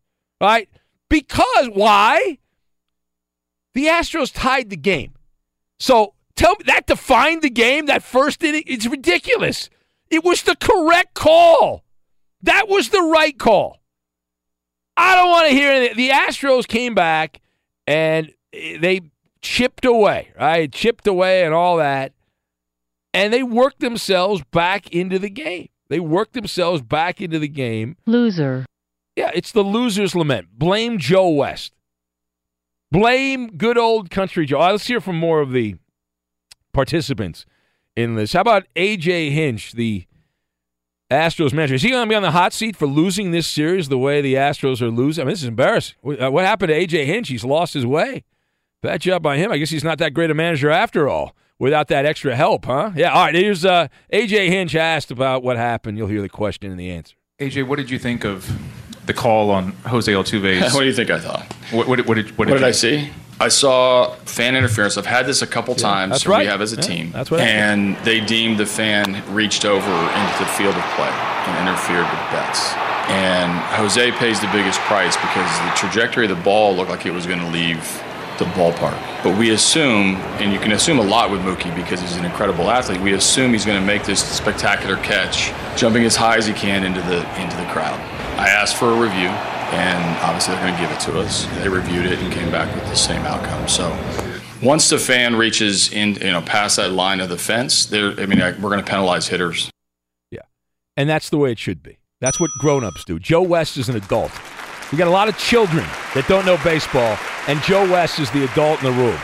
right? 0.41 0.67
Because 1.09 1.69
why? 1.73 2.39
The 3.75 3.85
Astros 3.85 4.31
tied 4.33 4.69
the 4.71 4.77
game. 4.77 5.13
So 5.79 6.13
tell 6.35 6.53
me 6.53 6.63
that 6.65 6.87
defined 6.87 7.41
the 7.41 7.49
game, 7.49 7.85
that 7.85 8.01
first 8.01 8.43
inning. 8.43 8.63
It's 8.65 8.87
ridiculous. 8.87 9.69
It 10.09 10.23
was 10.23 10.43
the 10.43 10.55
correct 10.55 11.13
call. 11.13 11.83
That 12.41 12.67
was 12.69 12.89
the 12.89 13.01
right 13.01 13.37
call. 13.37 13.79
I 14.97 15.15
don't 15.15 15.29
want 15.29 15.49
to 15.49 15.55
hear 15.55 15.71
anything. 15.71 15.97
The 15.97 16.09
Astros 16.09 16.67
came 16.67 16.95
back 16.95 17.41
and 17.85 18.31
eh, 18.53 18.77
they 18.79 19.01
chipped 19.41 19.83
away, 19.83 20.31
right? 20.39 20.71
Chipped 20.71 21.05
away 21.05 21.43
and 21.43 21.53
all 21.53 21.77
that. 21.77 22.13
And 23.13 23.33
they 23.33 23.43
worked 23.43 23.81
themselves 23.81 24.41
back 24.51 24.89
into 24.91 25.19
the 25.19 25.29
game. 25.29 25.67
They 25.89 25.99
worked 25.99 26.33
themselves 26.33 26.81
back 26.81 27.19
into 27.19 27.39
the 27.39 27.47
game. 27.47 27.97
Loser. 28.05 28.65
Yeah, 29.15 29.31
it's 29.33 29.51
the 29.51 29.63
loser's 29.63 30.15
lament. 30.15 30.47
Blame 30.57 30.97
Joe 30.97 31.29
West. 31.29 31.74
Blame 32.91 33.57
good 33.57 33.77
old 33.77 34.09
country 34.09 34.45
Joe. 34.45 34.59
Right, 34.59 34.71
let's 34.71 34.87
hear 34.87 35.01
from 35.01 35.17
more 35.17 35.41
of 35.41 35.51
the 35.51 35.75
participants 36.73 37.45
in 37.95 38.15
this. 38.15 38.33
How 38.33 38.41
about 38.41 38.65
AJ 38.75 39.31
Hinch, 39.31 39.73
the 39.73 40.05
Astros 41.11 41.53
manager? 41.53 41.75
Is 41.75 41.81
he 41.81 41.89
going 41.89 42.05
to 42.05 42.09
be 42.09 42.15
on 42.15 42.21
the 42.21 42.31
hot 42.31 42.53
seat 42.53 42.75
for 42.75 42.87
losing 42.87 43.31
this 43.31 43.47
series 43.47 43.89
the 43.89 43.97
way 43.97 44.21
the 44.21 44.35
Astros 44.35 44.81
are 44.81 44.89
losing? 44.89 45.23
I 45.23 45.25
mean, 45.25 45.33
this 45.33 45.41
is 45.41 45.47
embarrassing. 45.47 45.95
What 46.01 46.19
uh, 46.19 46.31
happened 46.37 46.69
to 46.69 46.75
AJ 46.75 47.05
Hinch? 47.05 47.29
He's 47.29 47.43
lost 47.43 47.73
his 47.73 47.85
way. 47.85 48.23
Bad 48.81 49.01
job 49.01 49.23
by 49.23 49.37
him. 49.37 49.51
I 49.51 49.57
guess 49.57 49.71
he's 49.71 49.83
not 49.83 49.97
that 49.97 50.13
great 50.13 50.29
a 50.29 50.33
manager 50.33 50.69
after 50.69 51.09
all. 51.09 51.35
Without 51.57 51.87
that 51.87 52.05
extra 52.05 52.35
help, 52.35 52.65
huh? 52.65 52.91
Yeah. 52.95 53.13
All 53.13 53.25
right. 53.25 53.33
Here's 53.33 53.63
uh, 53.63 53.87
AJ 54.11 54.49
Hinch 54.49 54.75
asked 54.75 55.09
about 55.09 55.41
what 55.41 55.55
happened. 55.55 55.97
You'll 55.97 56.09
hear 56.09 56.21
the 56.21 56.29
question 56.29 56.69
and 56.69 56.79
the 56.79 56.91
answer. 56.91 57.15
AJ, 57.39 57.67
what 57.67 57.77
did 57.77 57.89
you 57.89 57.97
think 57.97 58.25
of 58.25 58.45
the 59.05 59.13
call 59.13 59.51
on 59.51 59.71
Jose 59.87 60.11
Altuve's? 60.19 60.73
what 60.73 60.81
do 60.81 60.85
you 60.87 60.93
think 60.93 61.09
I 61.09 61.19
thought? 61.19 61.51
What, 61.71 61.87
what, 61.87 62.05
what 62.07 62.15
did, 62.15 62.29
what 62.31 62.37
What 62.37 62.47
did, 62.47 62.53
did 62.55 62.63
I 62.63 62.71
see? 62.71 63.09
I 63.39 63.49
saw 63.49 64.11
fan 64.23 64.55
interference. 64.55 64.97
I've 64.97 65.05
had 65.05 65.25
this 65.25 65.41
a 65.41 65.47
couple 65.47 65.75
times. 65.75 66.11
that's 66.11 66.25
right. 66.25 66.43
We 66.43 66.45
have 66.47 66.61
as 66.61 66.71
a 66.71 66.77
Yeah, 66.77 66.81
team. 66.81 67.11
that's 67.11 67.29
what 67.29 67.41
And 67.41 67.97
they 68.05 68.21
deemed 68.21 68.57
the 68.59 68.65
fan 68.65 69.21
reached 69.35 69.65
over 69.65 69.91
into 69.91 70.35
the 70.39 70.45
field 70.57 70.73
of 70.75 70.83
play 70.95 71.09
and 71.09 71.67
interfered 71.67 72.05
with 72.09 72.31
Betts. 72.31 72.73
And 73.11 73.51
Jose 73.75 74.11
pays 74.13 74.39
the 74.39 74.47
biggest 74.53 74.79
price 74.81 75.15
because 75.17 75.59
the 75.59 75.71
trajectory 75.75 76.25
of 76.25 76.35
the 76.37 76.43
ball 76.43 76.75
looked 76.75 76.89
like 76.89 77.05
it 77.05 77.11
was 77.11 77.25
going 77.27 77.39
to 77.39 77.47
leave 77.47 77.81
the 78.39 78.45
ballpark. 78.45 78.97
But 79.23 79.37
we 79.37 79.51
assume, 79.51 80.15
and 80.39 80.51
you 80.53 80.59
can 80.59 80.71
assume 80.71 80.99
a 80.99 81.03
lot 81.03 81.29
with 81.29 81.41
Mookie 81.41 81.73
because 81.75 82.01
he's 82.01 82.15
an 82.17 82.25
incredible 82.25 82.69
athlete. 82.71 82.99
We 83.01 83.13
assume 83.13 83.51
he's 83.53 83.65
going 83.65 83.79
to 83.79 83.85
make 83.85 84.03
this 84.05 84.23
spectacular 84.23 84.95
catch, 84.97 85.51
jumping 85.77 86.03
as 86.05 86.15
high 86.15 86.37
as 86.37 86.45
he 86.47 86.53
can 86.53 86.83
into 86.83 87.01
the 87.01 87.17
into 87.41 87.55
the 87.57 87.65
crowd. 87.65 87.99
I 88.37 88.49
asked 88.49 88.75
for 88.75 88.91
a 88.91 88.99
review, 88.99 89.29
and 89.29 90.17
obviously 90.23 90.55
they're 90.55 90.63
going 90.65 90.75
to 90.75 90.81
give 90.81 90.91
it 90.91 90.99
to 91.01 91.19
us. 91.19 91.45
They 91.57 91.69
reviewed 91.69 92.05
it 92.05 92.19
and 92.19 92.31
came 92.31 92.51
back 92.51 92.73
with 92.75 92.83
the 92.85 92.95
same 92.95 93.21
outcome. 93.21 93.67
So 93.67 93.97
once 94.61 94.89
the 94.89 94.99
fan 94.99 95.35
reaches 95.35 95.91
in, 95.91 96.15
you 96.15 96.31
know, 96.31 96.41
past 96.41 96.75
that 96.77 96.91
line 96.91 97.21
of 97.21 97.29
the 97.29 97.37
fence, 97.37 97.85
there. 97.85 98.11
I 98.19 98.25
mean, 98.25 98.39
we're 98.39 98.69
going 98.69 98.83
to 98.83 98.89
penalize 98.89 99.27
hitters. 99.27 99.71
Yeah, 100.31 100.41
and 100.97 101.09
that's 101.09 101.29
the 101.29 101.37
way 101.37 101.51
it 101.51 101.59
should 101.59 101.81
be. 101.81 101.97
That's 102.21 102.39
what 102.39 102.49
grown-ups 102.59 103.05
do. 103.05 103.19
Joe 103.19 103.41
West 103.41 103.77
is 103.77 103.89
an 103.89 103.95
adult. 103.95 104.31
We 104.91 104.97
got 104.97 105.07
a 105.07 105.11
lot 105.11 105.27
of 105.27 105.37
children 105.37 105.85
that 106.13 106.25
don't 106.27 106.45
know 106.45 106.57
baseball, 106.63 107.17
and 107.47 107.61
Joe 107.63 107.89
West 107.89 108.19
is 108.19 108.29
the 108.31 108.43
adult 108.51 108.83
in 108.83 108.85
the 108.85 109.01
room. 109.01 109.19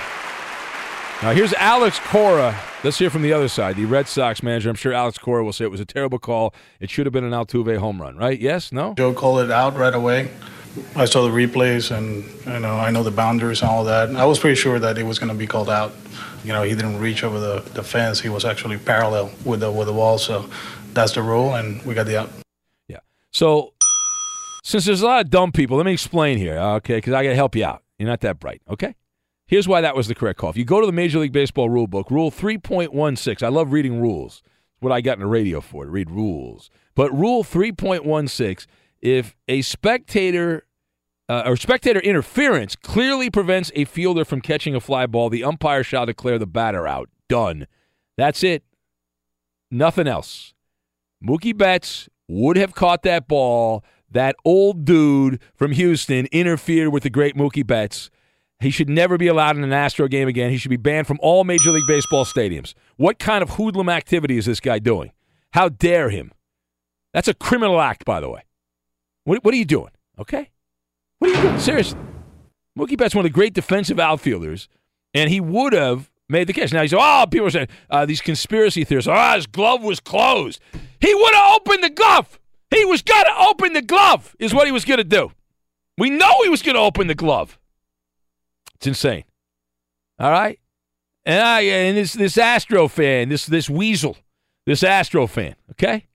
Now 1.22 1.34
here's 1.34 1.53
Alex 1.53 2.00
Cora. 2.00 2.60
Let's 2.83 2.97
hear 2.97 3.11
from 3.11 3.21
the 3.21 3.31
other 3.31 3.47
side, 3.47 3.75
the 3.75 3.85
Red 3.85 4.07
Sox 4.07 4.41
manager. 4.41 4.67
I'm 4.67 4.75
sure 4.75 4.91
Alex 4.91 5.19
Cora 5.19 5.43
will 5.43 5.53
say 5.53 5.65
it 5.65 5.71
was 5.71 5.79
a 5.79 5.85
terrible 5.85 6.17
call. 6.17 6.51
It 6.79 6.89
should 6.89 7.05
have 7.05 7.13
been 7.13 7.23
an 7.23 7.31
Altuve 7.31 7.77
home 7.77 8.01
run, 8.01 8.17
right? 8.17 8.39
Yes? 8.39 8.71
No? 8.71 8.95
Joe 8.95 9.13
called 9.13 9.41
it 9.41 9.51
out 9.51 9.77
right 9.77 9.93
away. 9.93 10.31
I 10.95 11.05
saw 11.05 11.21
the 11.21 11.29
replays 11.29 11.95
and 11.95 12.23
you 12.45 12.59
know 12.59 12.75
I 12.77 12.89
know 12.89 13.03
the 13.03 13.11
boundaries 13.11 13.61
and 13.61 13.69
all 13.69 13.83
that. 13.83 14.15
I 14.15 14.25
was 14.25 14.39
pretty 14.39 14.55
sure 14.55 14.79
that 14.79 14.97
it 14.97 15.03
was 15.03 15.19
going 15.19 15.31
to 15.31 15.38
be 15.38 15.45
called 15.45 15.69
out. 15.69 15.93
You 16.43 16.53
know 16.53 16.63
he 16.63 16.73
didn't 16.73 17.00
reach 17.00 17.23
over 17.23 17.39
the, 17.39 17.59
the 17.73 17.83
fence. 17.83 18.19
He 18.19 18.29
was 18.29 18.45
actually 18.45 18.77
parallel 18.77 19.31
with 19.45 19.59
the 19.59 19.71
with 19.71 19.85
the 19.88 19.93
wall. 19.93 20.17
So 20.17 20.50
that's 20.93 21.11
the 21.13 21.21
rule, 21.21 21.53
and 21.53 21.83
we 21.83 21.93
got 21.93 22.07
the 22.07 22.21
out. 22.21 22.29
Yeah. 22.88 23.00
So, 23.31 23.73
since 24.63 24.85
there's 24.85 25.01
a 25.01 25.05
lot 25.05 25.25
of 25.25 25.29
dumb 25.29 25.51
people, 25.51 25.77
let 25.77 25.85
me 25.85 25.93
explain 25.93 26.38
here, 26.38 26.57
okay? 26.57 26.95
Because 26.95 27.13
I 27.13 27.23
got 27.23 27.29
to 27.29 27.35
help 27.35 27.55
you 27.55 27.65
out. 27.65 27.83
You're 28.00 28.09
not 28.09 28.21
that 28.21 28.39
bright, 28.39 28.61
okay? 28.69 28.95
Here's 29.51 29.67
why 29.67 29.81
that 29.81 29.98
was 29.98 30.08
the 30.08 30.15
correct 30.15 30.39
call. 30.39 30.50
If 30.50 30.55
you 30.55 30.63
go 30.63 30.79
to 30.79 30.86
the 30.86 30.93
Major 30.93 31.20
League 31.20 31.34
Baseball 31.34 31.70
rule 31.70 31.86
book, 31.86 32.10
Rule 32.10 32.31
3.16, 32.31 33.43
I 33.43 33.50
love 33.50 33.74
reading 33.74 34.00
rules. 34.00 34.41
It's 34.46 34.81
what 34.81 34.93
I 34.93 35.01
got 35.01 35.15
in 35.17 35.20
the 35.20 35.27
radio 35.27 35.60
for, 35.60 35.84
to 35.84 35.91
read 35.91 36.10
rules. 36.10 36.70
But 36.96 37.12
Rule 37.12 37.43
3.16, 37.43 38.65
if 39.01 39.36
a 39.50 39.62
spectator 39.62 40.65
uh, 41.27 41.43
or 41.46 41.58
spectator 41.58 42.00
interference 42.00 42.77
clearly 42.77 43.29
prevents 43.29 43.74
a 43.75 43.84
fielder 43.84 44.24
from 44.24 44.39
catching 44.39 44.74
a 44.74 44.79
fly 44.79 45.05
ball, 45.05 45.29
the 45.29 45.43
umpire 45.43 45.84
shall 45.84 46.05
declare 46.05 46.39
the 46.39 46.48
batter 46.48 46.88
out. 46.88 47.10
Done. 47.27 47.67
That's 48.15 48.46
it. 48.46 48.63
Nothing 49.70 50.08
else. 50.08 50.53
Mookie 51.22 51.58
Betts 51.58 52.08
would 52.29 52.55
have 52.55 52.74
caught 52.74 53.03
that 53.03 53.27
ball. 53.27 53.84
That 54.10 54.38
old 54.46 54.86
dude 54.86 55.41
from 55.55 55.74
Houston 55.74 56.27
interfered 56.27 56.93
with 56.93 57.03
the 57.03 57.10
great 57.10 57.36
Mookie 57.36 57.67
Betts. 57.67 58.10
He 58.62 58.70
should 58.70 58.89
never 58.89 59.18
be 59.18 59.27
allowed 59.27 59.58
in 59.58 59.63
an 59.63 59.74
Astro 59.74 60.08
game 60.08 60.27
again. 60.27 60.51
He 60.51 60.58
should 60.58 60.70
be 60.70 60.77
banned 60.77 61.08
from 61.08 61.20
all 61.22 61.44
Major 61.44 61.72
League 61.72 61.88
Baseball 61.88 62.25
stadiums. 62.25 62.74
What 62.96 63.18
kind 63.18 63.41
of 63.41 63.51
hoodlum 63.51 63.89
activity 63.89 64.38
is 64.38 64.46
this 64.46 64.60
guy 64.60 64.77
doing? 64.80 65.12
How 65.53 65.70
dare 65.70 66.10
him? 66.10 66.32
That's 67.13 67.27
a 67.27 67.34
criminal 67.34 67.82
act, 67.82 68.06
by 68.06 68.20
the 68.20 68.30
way. 68.30 68.44
What, 69.24 69.44
what 69.44 69.53
are 69.53 69.58
you 69.58 69.65
doing? 69.65 69.91
Okay? 70.20 70.51
What 71.20 71.32
are 71.32 71.36
you 71.36 71.41
doing? 71.41 71.60
Seriously. 71.60 72.00
Mookie 72.77 72.98
Betts 72.98 73.13
one 73.13 73.25
of 73.25 73.32
the 73.32 73.34
great 73.34 73.53
defensive 73.53 74.00
outfielders, 74.00 74.70
and 75.13 75.30
he 75.30 75.41
would 75.41 75.74
have 75.74 76.10
made 76.30 76.48
the 76.48 76.53
catch. 76.53 76.72
Now 76.72 76.82
he's 76.82 76.94
oh, 76.94 77.25
people 77.30 77.48
are 77.48 77.51
saying 77.51 77.68
uh, 77.89 78.06
these 78.06 78.22
conspiracy 78.22 78.84
theorists. 78.84 79.10
Oh, 79.12 79.34
his 79.36 79.46
glove 79.46 79.84
was 79.84 80.00
closed. 80.00 80.62
He 81.00 81.13
would 81.13 81.34
have 81.34 81.56
opened 81.56 81.84
the 81.84 81.89
glove. 81.89 82.39
He 82.70 82.86
was 82.86 83.01
gonna 83.01 83.34
open 83.50 83.74
the 83.74 83.82
glove. 83.82 84.36
Is 84.39 84.53
what 84.53 84.68
he 84.68 84.72
was 84.72 84.86
gonna 84.86 85.03
do. 85.03 85.32
We 85.98 86.10
know 86.10 86.32
he 86.44 86.50
was 86.50 86.62
gonna 86.62 86.80
open 86.80 87.08
the 87.08 87.15
glove. 87.15 87.60
It's 88.81 88.88
insane. 88.88 89.25
All 90.17 90.31
right, 90.31 90.59
and 91.23 91.39
I 91.39 91.61
and 91.61 91.95
this 91.95 92.13
this 92.13 92.35
Astro 92.35 92.88
fan, 92.88 93.29
this 93.29 93.45
this 93.45 93.69
weasel, 93.69 94.17
this 94.65 94.81
Astro 94.81 95.27
fan. 95.27 95.53
Okay, 95.73 96.07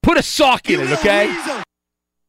put 0.00 0.16
a 0.16 0.22
sock 0.22 0.70
in 0.70 0.78
it. 0.78 0.92
Okay, 0.92 1.34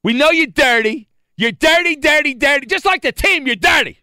we 0.04 0.14
know 0.14 0.32
you're 0.32 0.48
dirty. 0.48 1.10
You're 1.38 1.52
dirty, 1.52 1.96
dirty, 1.96 2.34
dirty. 2.34 2.66
Just 2.66 2.86
like 2.86 3.04
the 3.04 3.12
team, 3.12 3.46
you're 3.46 3.56
dirty. 3.56 4.00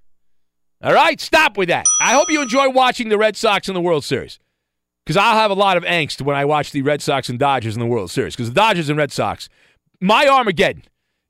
All 0.81 0.95
right, 0.95 1.21
stop 1.21 1.57
with 1.57 1.71
that. 1.71 1.87
I 2.01 2.15
hope 2.15 2.31
you 2.31 2.41
enjoy 2.41 2.71
watching 2.71 3.09
the 3.09 3.19
Red 3.19 3.37
Sox 3.37 3.67
in 3.67 3.75
the 3.75 3.81
World 3.81 4.05
Series 4.05 4.39
because 5.05 5.17
I'll 5.17 5.35
have 5.35 5.51
a 5.51 5.55
lot 5.55 5.77
of 5.77 5.83
angst 5.83 6.23
when 6.23 6.37
I 6.37 6.45
watch 6.45 6.71
the 6.71 6.83
Red 6.83 7.03
Sox 7.03 7.29
and 7.29 7.37
Dodgers 7.37 7.75
in 7.75 7.81
the 7.81 7.87
World 7.87 8.13
Series 8.13 8.37
because 8.37 8.49
the 8.49 8.55
Dodgers 8.55 8.89
and 8.89 8.97
Red 8.97 9.11
Sox, 9.11 9.49
my 10.01 10.29
Armageddon 10.29 10.85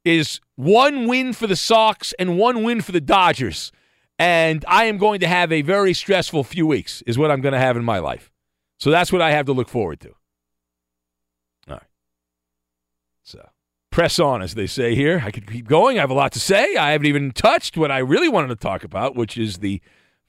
is 0.05 0.41
one 0.57 1.07
win 1.07 1.33
for 1.33 1.47
the 1.47 1.57
Sox 1.57 2.13
and 2.19 2.37
one 2.37 2.63
win 2.63 2.83
for 2.83 2.93
the 2.93 3.01
Dodgers. 3.01 3.73
And 4.19 4.65
I 4.67 4.85
am 4.85 4.99
going 4.99 5.21
to 5.21 5.29
have 5.29 5.53
a 5.53 5.63
very 5.63 5.95
stressful 5.95 6.45
few 6.45 6.67
weeks, 6.67 7.03
is 7.07 7.17
what 7.17 7.31
I'm 7.31 7.41
going 7.41 7.53
to 7.53 7.59
have 7.59 7.77
in 7.77 7.85
my 7.85 7.99
life. 8.01 8.33
So 8.79 8.91
that's 8.91 9.13
what 9.13 9.23
I 9.23 9.31
have 9.31 9.47
to 9.47 9.53
look 9.53 9.69
forward 9.69 10.01
to. 10.01 10.09
All 11.69 11.75
right. 11.75 11.83
So 13.23 13.49
press 13.91 14.19
on, 14.19 14.43
as 14.43 14.55
they 14.55 14.67
say 14.67 14.95
here. 14.95 15.23
I 15.25 15.31
could 15.31 15.51
keep 15.51 15.69
going. 15.69 15.99
I 15.99 16.01
have 16.01 16.11
a 16.11 16.15
lot 16.15 16.33
to 16.33 16.41
say. 16.41 16.77
I 16.77 16.93
haven't 16.93 17.07
even 17.07 17.31
touched 17.31 17.77
what 17.77 17.91
I 17.91 17.99
really 17.99 18.29
wanted 18.29 18.49
to 18.49 18.57
talk 18.57 18.85
about, 18.85 19.15
which 19.15 19.39
is 19.39 19.59
the 19.59 19.81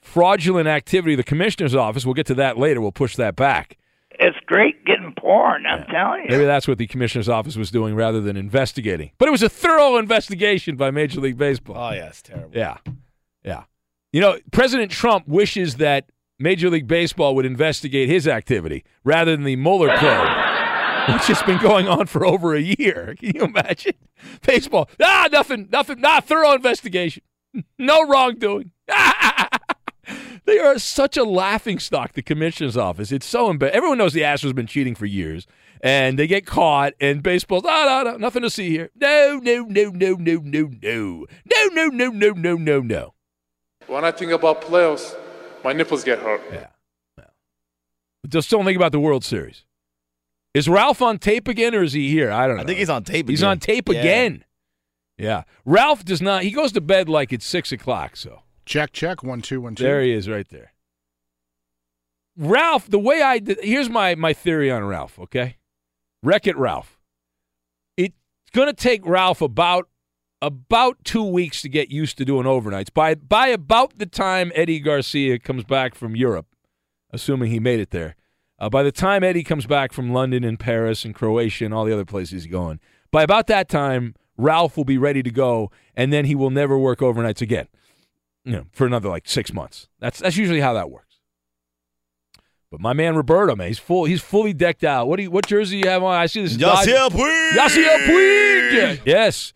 fraudulent 0.02 0.68
activity 0.68 1.14
of 1.14 1.18
the 1.18 1.24
commissioner's 1.24 1.76
office. 1.76 2.06
We'll 2.06 2.14
get 2.14 2.28
to 2.28 2.36
that 2.36 2.58
later. 2.58 2.82
We'll 2.82 2.92
push 2.92 3.16
that 3.16 3.36
back. 3.36 3.78
It's 4.12 4.38
great 4.46 4.86
getting 4.86 5.14
porn, 5.18 5.66
I'm 5.66 5.86
telling 5.86 6.24
you. 6.24 6.30
Maybe 6.30 6.46
that's 6.46 6.68
what 6.68 6.78
the 6.78 6.88
commissioner's 6.88 7.30
office 7.30 7.56
was 7.56 7.72
doing 7.72 7.96
rather 7.96 8.20
than 8.20 8.36
investigating. 8.36 9.12
But 9.18 9.28
it 9.30 9.32
was 9.32 9.44
a 9.44 9.50
thorough 9.50 9.98
investigation 9.98 10.76
by 10.76 10.92
Major 10.92 11.22
League 11.22 11.38
Baseball. 11.38 11.78
Oh, 11.78 11.92
yeah, 11.94 12.08
it's 12.08 12.22
terrible. 12.22 12.58
Yeah. 12.58 12.78
Yeah. 13.44 13.64
You 14.12 14.22
know, 14.22 14.40
President 14.52 14.92
Trump 14.92 15.28
wishes 15.28 15.76
that 15.76 16.10
Major 16.40 16.70
League 16.70 16.88
Baseball 16.88 17.36
would 17.36 17.46
investigate 17.46 18.10
his 18.10 18.28
activity 18.28 18.84
rather 19.04 19.36
than 19.36 19.44
the 19.44 19.56
Mueller 19.56 19.90
probe, 19.98 20.28
which 21.14 21.28
has 21.28 21.44
been 21.44 21.60
going 21.60 21.88
on 21.88 22.08
for 22.08 22.26
over 22.26 22.56
a 22.56 22.62
year. 22.62 23.16
Can 23.20 23.36
you 23.36 23.44
imagine? 23.44 23.94
Baseball. 24.46 24.90
Ah, 25.02 25.28
nothing, 25.32 25.70
nothing, 25.72 26.02
not 26.02 26.26
thorough 26.26 26.54
investigation. 26.54 27.24
No 27.80 28.08
wrongdoing. 28.08 28.72
They 30.46 30.60
are 30.60 30.78
such 30.80 31.18
a 31.18 31.24
laughing 31.24 31.80
stock, 31.80 32.14
the 32.14 32.22
commissioner's 32.22 32.78
office. 32.78 33.12
It's 33.12 33.26
so 33.26 33.50
embarrassing. 33.50 33.78
Everyone 33.78 33.98
knows 33.98 34.14
the 34.14 34.22
Astros 34.22 34.48
have 34.48 34.56
been 34.56 34.68
cheating 34.68 34.94
for 34.96 35.06
years, 35.06 35.48
and 35.82 36.18
they 36.18 36.28
get 36.28 36.46
caught, 36.46 36.94
and 37.00 37.24
baseball's, 37.24 37.64
oh, 37.66 38.04
no, 38.04 38.12
no, 38.12 38.18
nothing 38.18 38.44
to 38.44 38.50
see 38.50 38.70
here. 38.70 38.90
No, 38.96 39.40
no, 39.42 39.64
no, 39.64 39.90
no, 39.90 40.16
no, 40.16 40.38
no, 40.42 40.70
no. 40.82 41.26
No, 41.46 41.68
no, 41.72 41.88
no, 41.88 42.10
no, 42.10 42.32
no, 42.32 42.56
no, 42.56 42.80
no. 42.82 43.14
When 43.90 44.06
I 44.06 44.12
think 44.12 44.32
about 44.32 44.62
playoffs, 44.62 45.16
my 45.64 45.74
nipples 45.74 46.04
get 46.04 46.20
hurt. 46.20 46.42
Yeah. 46.52 46.68
But 47.18 48.30
just 48.32 48.50
don't 48.50 48.66
think 48.66 48.76
about 48.78 48.92
the 48.92 49.00
World 49.00 49.24
Series. 49.26 49.66
Is 50.54 50.68
Ralph 50.70 51.02
on 51.02 51.18
tape 51.20 51.48
again, 51.48 51.74
or 51.76 51.84
is 51.84 51.94
he 51.94 52.10
here? 52.10 52.32
I 52.32 52.48
don't 52.48 52.58
know. 52.58 52.64
I 52.64 52.66
think 52.66 52.80
he's 52.80 52.90
on 52.90 53.04
tape. 53.04 53.30
He's 53.30 53.42
again. 53.42 53.50
on 53.52 53.60
tape 53.60 53.90
Yeah. 53.90 54.00
again. 54.00 54.46
Yeah. 55.18 55.44
Ralph 55.66 56.06
does 56.06 56.22
not, 56.22 56.44
he 56.44 56.52
goes 56.52 56.72
to 56.74 56.82
bed 56.82 57.10
like 57.10 57.34
it's 57.34 57.46
six 57.46 57.72
o'clock, 57.72 58.16
so. 58.16 58.42
Check, 58.66 58.92
check. 58.94 59.24
One, 59.24 59.42
two, 59.42 59.62
one, 59.62 59.76
two. 59.76 59.84
There 59.84 60.02
he 60.02 60.12
is 60.14 60.30
right 60.30 60.48
there. 60.50 60.74
Ralph, 62.38 62.88
the 62.90 63.00
way 63.00 63.22
I 63.22 63.40
did, 63.40 63.60
here's 63.62 63.90
my 63.90 64.16
my 64.16 64.32
theory 64.34 64.72
on 64.72 64.84
Ralph, 64.86 65.20
okay? 65.20 65.58
Wreck 66.24 66.48
it 66.48 66.56
Ralph. 66.58 66.98
It's 67.98 68.16
going 68.54 68.68
to 68.68 68.74
take 68.74 69.06
Ralph 69.06 69.42
about 69.42 69.90
about 70.42 71.04
2 71.04 71.24
weeks 71.24 71.62
to 71.62 71.70
get 71.70 71.90
used 71.90 72.18
to 72.18 72.26
doing 72.26 72.46
overnights. 72.46 72.94
By 72.94 73.16
by 73.16 73.48
about 73.48 73.98
the 73.98 74.06
time 74.06 74.52
Eddie 74.56 74.80
Garcia 74.80 75.40
comes 75.40 75.64
back 75.64 75.96
from 75.96 76.16
Europe, 76.16 76.48
assuming 77.12 77.52
he 77.52 77.60
made 77.60 77.80
it 77.80 77.92
there. 77.92 78.16
Uh, 78.60 78.70
by 78.70 78.84
the 78.84 78.92
time 78.92 79.24
Eddie 79.24 79.44
comes 79.44 79.66
back 79.66 79.94
from 79.94 80.12
London 80.12 80.44
and 80.44 80.60
Paris 80.60 81.06
and 81.06 81.16
Croatia 81.16 81.66
and 81.66 81.74
all 81.74 81.86
the 81.86 81.94
other 81.94 82.06
places 82.06 82.44
he's 82.44 82.52
going, 82.52 82.80
by 83.12 83.24
about 83.24 83.48
that 83.48 83.70
time, 83.70 84.16
Ralph 84.38 84.78
will 84.78 84.86
be 84.86 84.98
ready 84.98 85.24
to 85.24 85.32
go, 85.32 85.72
and 85.96 86.12
then 86.12 86.26
he 86.26 86.36
will 86.36 86.50
never 86.50 86.78
work 86.78 87.00
overnights 87.00 87.42
again. 87.42 87.68
You 88.46 88.52
know, 88.54 88.66
for 88.72 88.86
another 88.86 89.10
like 89.10 89.28
six 89.28 89.54
months. 89.54 89.88
That's 90.00 90.20
that's 90.20 90.38
usually 90.38 90.62
how 90.62 90.74
that 90.74 90.90
works. 90.90 91.20
But 92.72 92.80
my 92.80 92.94
man 92.94 93.16
Roberto, 93.16 93.56
man, 93.56 93.68
he's 93.68 93.80
full. 93.80 94.06
He's 94.06 94.22
fully 94.22 94.54
decked 94.54 94.84
out. 94.84 95.08
What 95.08 95.18
do 95.18 95.24
you? 95.24 95.32
What 95.32 95.48
jersey 95.48 95.78
you 95.78 95.90
have 95.90 96.04
on? 96.04 96.16
I 96.16 96.28
see 96.28 96.42
this. 96.42 96.56
Yasiel 96.56 97.10
Puig! 97.10 97.52
Yasiel 97.52 98.06
Puig! 98.06 99.02
Yes, 99.06 99.54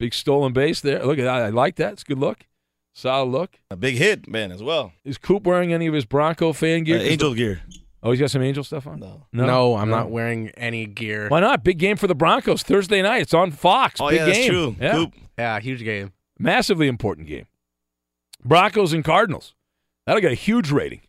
big 0.00 0.12
stolen 0.14 0.52
base 0.52 0.80
there. 0.80 1.04
Look 1.04 1.18
at 1.20 1.24
that. 1.24 1.42
I 1.42 1.48
like 1.50 1.76
that. 1.76 1.92
It's 1.92 2.02
a 2.02 2.06
good 2.06 2.18
look. 2.18 2.46
Solid 2.92 3.26
look. 3.30 3.60
A 3.70 3.76
big 3.76 3.94
hit, 3.94 4.26
man, 4.28 4.50
as 4.50 4.62
well. 4.62 4.92
Is 5.04 5.16
Coop 5.18 5.44
wearing 5.44 5.72
any 5.72 5.86
of 5.86 5.94
his 5.94 6.04
Bronco 6.04 6.52
fan 6.52 6.82
gear? 6.82 6.98
Uh, 6.98 7.02
Angel 7.02 7.34
gear. 7.34 7.60
Oh, 8.02 8.10
he's 8.10 8.18
got 8.20 8.30
some 8.30 8.42
Angel 8.42 8.64
stuff 8.64 8.86
on. 8.86 8.98
No, 8.98 9.26
No, 9.32 9.76
I'm 9.76 9.90
not 9.90 10.10
wearing 10.10 10.48
any 10.56 10.86
gear. 10.86 11.28
Why 11.28 11.38
not? 11.40 11.62
Big 11.62 11.78
game 11.78 11.96
for 11.96 12.06
the 12.08 12.14
Broncos 12.14 12.62
Thursday 12.62 13.02
night. 13.02 13.20
It's 13.22 13.34
on 13.34 13.50
Fox. 13.52 14.00
Oh, 14.00 14.08
Big 14.08 14.18
yeah, 14.18 14.24
that's 14.26 14.38
game. 14.38 14.50
true. 14.50 14.76
Yeah. 14.80 14.92
Coop. 14.92 15.14
Yeah, 15.38 15.60
huge 15.60 15.84
game. 15.84 16.12
Massively 16.38 16.88
important 16.88 17.28
game. 17.28 17.46
Broncos 18.44 18.92
and 18.94 19.04
Cardinals. 19.04 19.54
That'll 20.06 20.22
get 20.22 20.32
a 20.32 20.36
huge 20.36 20.70
rating. 20.72 21.02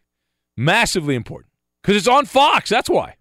Massively 0.57 1.15
important 1.15 1.51
because 1.81 1.95
it's 1.95 2.07
on 2.09 2.25
Fox. 2.25 2.69
That's 2.69 2.89
why. 2.89 3.15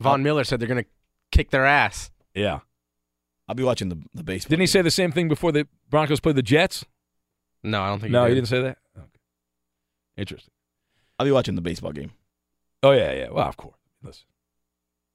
Von 0.00 0.22
Miller 0.22 0.44
said 0.44 0.60
they're 0.60 0.68
going 0.68 0.84
to 0.84 0.90
kick 1.32 1.50
their 1.50 1.64
ass. 1.64 2.10
Yeah. 2.34 2.60
I'll 3.48 3.54
be 3.54 3.62
watching 3.62 3.88
the 3.88 3.98
the 4.14 4.22
baseball. 4.22 4.50
Didn't 4.50 4.60
he 4.62 4.66
say 4.66 4.82
the 4.82 4.90
same 4.90 5.12
thing 5.12 5.28
before 5.28 5.52
the 5.52 5.66
Broncos 5.90 6.20
played 6.20 6.36
the 6.36 6.42
Jets? 6.42 6.84
No, 7.62 7.80
I 7.82 7.88
don't 7.88 8.00
think 8.00 8.12
No, 8.12 8.24
he 8.24 8.30
he 8.30 8.34
did. 8.34 8.40
didn't 8.42 8.48
say 8.48 8.62
that. 8.62 8.78
Okay. 8.96 9.06
Interesting. 10.16 10.52
I'll 11.18 11.26
be 11.26 11.32
watching 11.32 11.54
the 11.54 11.60
baseball 11.60 11.92
game. 11.92 12.12
Oh 12.82 12.92
yeah, 12.92 13.12
yeah. 13.12 13.30
Well, 13.30 13.46
of 13.48 13.56
course. 13.56 13.76
Listen, 14.02 14.24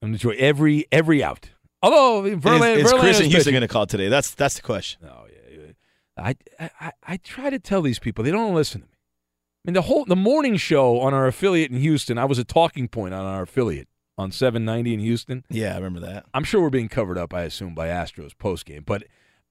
I'm 0.02 0.14
enjoy 0.14 0.36
every 0.38 0.86
every 0.92 1.24
out. 1.24 1.50
Although 1.82 2.24
Verlander, 2.38 2.78
is 2.78 2.86
is 2.86 2.92
Verlander 2.92 3.00
Chris 3.00 3.16
is 3.18 3.22
and 3.24 3.32
Houston 3.32 3.52
going 3.54 3.62
to 3.62 3.68
call 3.68 3.86
today? 3.86 4.08
That's 4.10 4.34
that's 4.34 4.56
the 4.56 4.62
question. 4.62 5.02
No, 5.04 5.26
yeah, 5.30 5.58
yeah. 5.60 5.72
I, 6.18 6.36
I 6.60 6.70
I- 6.88 6.92
I 7.10 7.18
try 7.18 7.50
to 7.50 7.60
tell 7.60 7.82
these 7.82 8.00
people 8.00 8.24
they 8.24 8.32
don't 8.32 8.56
listen 8.56 8.82
to 8.82 8.88
me. 8.88 8.94
I 8.94 9.70
mean, 9.70 9.74
the 9.74 9.82
whole 9.84 10.06
the 10.06 10.16
morning 10.16 10.56
show 10.58 11.00
on 11.02 11.14
our 11.14 11.28
affiliate 11.28 11.72
in 11.72 11.78
Houston, 11.78 12.18
I 12.18 12.26
was 12.26 12.40
a 12.40 12.44
talking 12.46 12.88
point 12.88 13.14
on 13.14 13.26
our 13.26 13.42
affiliate 13.44 13.90
on 14.18 14.32
790 14.32 14.94
in 14.96 15.00
Houston. 15.00 15.44
Yeah, 15.50 15.74
I 15.74 15.76
remember 15.76 16.00
that. 16.02 16.26
I'm 16.34 16.44
sure 16.44 16.62
we're 16.62 16.70
being 16.70 16.90
covered 16.90 17.18
up, 17.18 17.34
I 17.34 17.44
assume, 17.44 17.76
by 17.76 17.88
Astros 17.88 18.38
post 18.38 18.66
game. 18.66 18.84
But 18.86 19.04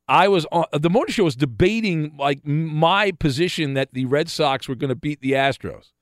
I 0.08 0.28
was 0.28 0.46
on 0.52 0.64
the 0.72 0.90
morning 0.90 1.12
show 1.12 1.24
was 1.24 1.36
debating 1.36 2.16
like 2.18 2.44
my 2.46 3.12
position 3.12 3.74
that 3.74 3.92
the 3.92 4.04
Red 4.06 4.28
Sox 4.28 4.68
were 4.68 4.74
going 4.74 4.88
to 4.90 4.94
beat 4.96 5.20
the 5.20 5.32
Astros, 5.32 5.92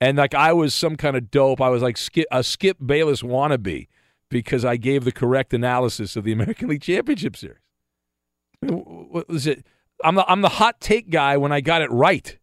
and 0.00 0.18
like 0.18 0.34
I 0.34 0.52
was 0.52 0.74
some 0.74 0.96
kind 0.96 1.16
of 1.16 1.30
dope. 1.30 1.60
I 1.60 1.68
was 1.68 1.82
like 1.82 1.96
Skip, 1.96 2.26
a 2.30 2.42
Skip 2.44 2.78
Bayless 2.84 3.22
wannabe 3.22 3.88
because 4.30 4.64
I 4.64 4.76
gave 4.76 5.04
the 5.04 5.12
correct 5.12 5.52
analysis 5.54 6.16
of 6.16 6.24
the 6.24 6.32
American 6.32 6.68
League 6.70 6.82
Championship 6.82 7.36
Series. 7.36 7.58
I 8.62 8.66
mean, 8.66 8.78
wh- 8.78 9.10
What 9.14 9.28
was 9.28 9.46
it? 9.46 9.66
I'm 10.04 10.14
the 10.14 10.30
I'm 10.30 10.40
the 10.42 10.48
hot 10.50 10.80
take 10.80 11.10
guy 11.10 11.36
when 11.36 11.50
I 11.52 11.60
got 11.60 11.82
it 11.82 11.90
right. 11.90 12.38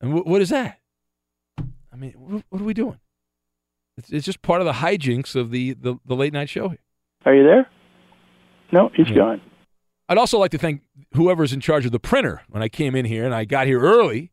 And 0.00 0.12
wh- 0.12 0.26
what 0.26 0.40
is 0.42 0.48
that? 0.50 0.78
I 1.58 1.96
mean, 1.96 2.12
wh- 2.12 2.52
what 2.52 2.60
are 2.60 2.64
we 2.64 2.74
doing? 2.74 2.98
It's, 3.96 4.10
it's 4.10 4.26
just 4.26 4.42
part 4.42 4.60
of 4.60 4.64
the 4.66 4.72
hijinks 4.74 5.36
of 5.36 5.50
the, 5.50 5.74
the, 5.74 5.96
the 6.04 6.16
late 6.16 6.32
night 6.32 6.48
show. 6.48 6.74
Are 7.24 7.34
you 7.34 7.44
there? 7.44 7.68
No, 8.72 8.90
he's 8.94 9.08
Yeah. 9.08 9.16
gone. 9.16 9.40
I'd 10.08 10.18
also 10.18 10.38
like 10.38 10.50
to 10.50 10.58
thank 10.58 10.82
whoever's 11.14 11.52
in 11.54 11.60
charge 11.60 11.86
of 11.86 11.92
the 11.92 11.98
printer. 12.00 12.42
When 12.50 12.62
I 12.62 12.68
came 12.68 12.94
in 12.94 13.06
here 13.06 13.24
and 13.24 13.34
I 13.34 13.44
got 13.46 13.66
here 13.66 13.80
early, 13.80 14.32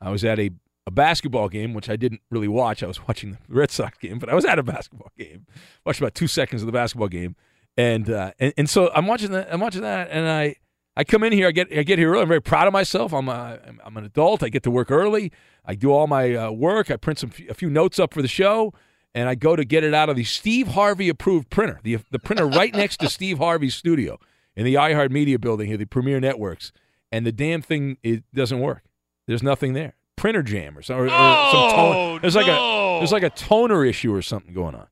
I 0.00 0.10
was 0.10 0.24
at 0.24 0.38
a, 0.38 0.50
a 0.86 0.90
basketball 0.92 1.48
game, 1.48 1.74
which 1.74 1.90
I 1.90 1.96
didn't 1.96 2.20
really 2.30 2.46
watch. 2.46 2.82
I 2.84 2.86
was 2.86 3.00
watching 3.08 3.32
the 3.48 3.54
Red 3.54 3.70
Sox 3.72 3.98
game, 3.98 4.18
but 4.20 4.28
I 4.28 4.34
was 4.34 4.44
at 4.44 4.58
a 4.60 4.62
basketball 4.62 5.10
game. 5.18 5.46
Watched 5.84 6.00
about 6.00 6.14
two 6.14 6.28
seconds 6.28 6.62
of 6.62 6.66
the 6.66 6.72
basketball 6.72 7.08
game, 7.08 7.34
and 7.76 8.08
uh, 8.10 8.30
and, 8.38 8.52
and 8.56 8.70
so 8.70 8.92
I'm 8.94 9.06
watching 9.08 9.32
that. 9.32 9.52
I'm 9.52 9.58
watching 9.60 9.82
that, 9.82 10.08
and 10.12 10.28
I 10.28 10.54
I 10.96 11.04
come 11.04 11.22
in 11.22 11.32
here. 11.32 11.48
I 11.48 11.52
get 11.52 11.72
I 11.76 11.82
get 11.82 11.98
here 11.98 12.10
early. 12.12 12.22
I'm 12.22 12.28
very 12.28 12.42
proud 12.42 12.66
of 12.66 12.72
myself. 12.72 13.12
I'm 13.12 13.28
a, 13.28 13.58
I'm- 13.84 13.96
an 13.96 14.04
adult. 14.04 14.42
I 14.42 14.48
get 14.48 14.62
to 14.64 14.70
work 14.70 14.90
early. 14.90 15.32
I 15.64 15.74
do 15.74 15.90
all 15.92 16.06
my 16.06 16.34
uh, 16.34 16.50
work. 16.50 16.90
I 16.90 16.96
print 16.96 17.18
some 17.18 17.30
a 17.48 17.54
few 17.54 17.70
notes 17.70 17.98
up 17.98 18.12
for 18.12 18.20
the 18.20 18.28
show, 18.28 18.74
and 19.14 19.28
I 19.28 19.34
go 19.34 19.56
to 19.56 19.64
get 19.64 19.84
it 19.84 19.94
out 19.94 20.08
of 20.08 20.16
the 20.16 20.24
Steve 20.24 20.68
Harvey 20.68 21.08
approved 21.08 21.48
printer, 21.50 21.80
the 21.82 21.98
the 22.10 22.18
printer 22.18 22.46
right 22.46 22.74
next 22.74 22.98
to 22.98 23.08
Steve 23.08 23.38
Harvey's 23.38 23.74
studio 23.74 24.18
in 24.54 24.64
the 24.64 24.74
iHeart 24.74 25.10
Media 25.10 25.38
Building 25.38 25.68
here, 25.68 25.76
the 25.78 25.86
Premier 25.86 26.20
Networks, 26.20 26.72
and 27.10 27.24
the 27.24 27.32
damn 27.32 27.62
thing 27.62 27.96
it 28.02 28.24
doesn't 28.34 28.60
work. 28.60 28.82
There's 29.26 29.42
nothing 29.42 29.72
there. 29.72 29.94
Printer 30.16 30.42
jam 30.42 30.76
or, 30.76 30.82
some, 30.82 30.98
or, 30.98 31.04
or 31.06 31.08
some 31.08 31.70
tone. 31.70 32.18
There's 32.20 32.36
like 32.36 32.46
a 32.48 32.98
there's 32.98 33.12
like 33.12 33.22
a 33.22 33.30
toner 33.30 33.84
issue 33.84 34.12
or 34.14 34.20
something 34.20 34.52
going 34.52 34.74
on. 34.74 34.88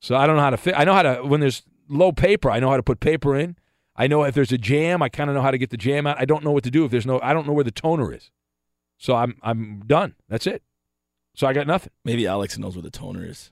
So 0.00 0.14
I 0.14 0.26
don't 0.26 0.36
know 0.36 0.42
how 0.42 0.50
to 0.50 0.56
fit. 0.56 0.74
I 0.76 0.84
know 0.84 0.94
how 0.94 1.02
to 1.02 1.14
when 1.24 1.40
there's 1.40 1.62
low 1.88 2.12
paper. 2.12 2.50
I 2.50 2.60
know 2.60 2.70
how 2.70 2.76
to 2.76 2.82
put 2.82 3.00
paper 3.00 3.34
in. 3.36 3.56
I 3.96 4.06
know 4.06 4.24
if 4.24 4.34
there's 4.34 4.52
a 4.52 4.58
jam, 4.58 5.02
I 5.02 5.08
kind 5.08 5.30
of 5.30 5.36
know 5.36 5.42
how 5.42 5.50
to 5.50 5.58
get 5.58 5.70
the 5.70 5.76
jam 5.76 6.06
out. 6.06 6.20
I 6.20 6.24
don't 6.24 6.44
know 6.44 6.52
what 6.52 6.64
to 6.64 6.70
do 6.70 6.84
if 6.84 6.90
there's 6.90 7.06
no. 7.06 7.20
I 7.22 7.32
don't 7.32 7.46
know 7.46 7.52
where 7.52 7.64
the 7.64 7.70
toner 7.70 8.12
is. 8.12 8.30
So 8.98 9.14
I'm 9.14 9.36
I'm 9.42 9.82
done. 9.86 10.14
That's 10.28 10.46
it. 10.46 10.62
So 11.34 11.46
I 11.46 11.52
got 11.52 11.66
nothing. 11.66 11.92
Maybe 12.04 12.26
Alex 12.26 12.58
knows 12.58 12.76
where 12.76 12.82
the 12.82 12.90
toner 12.90 13.24
is. 13.24 13.50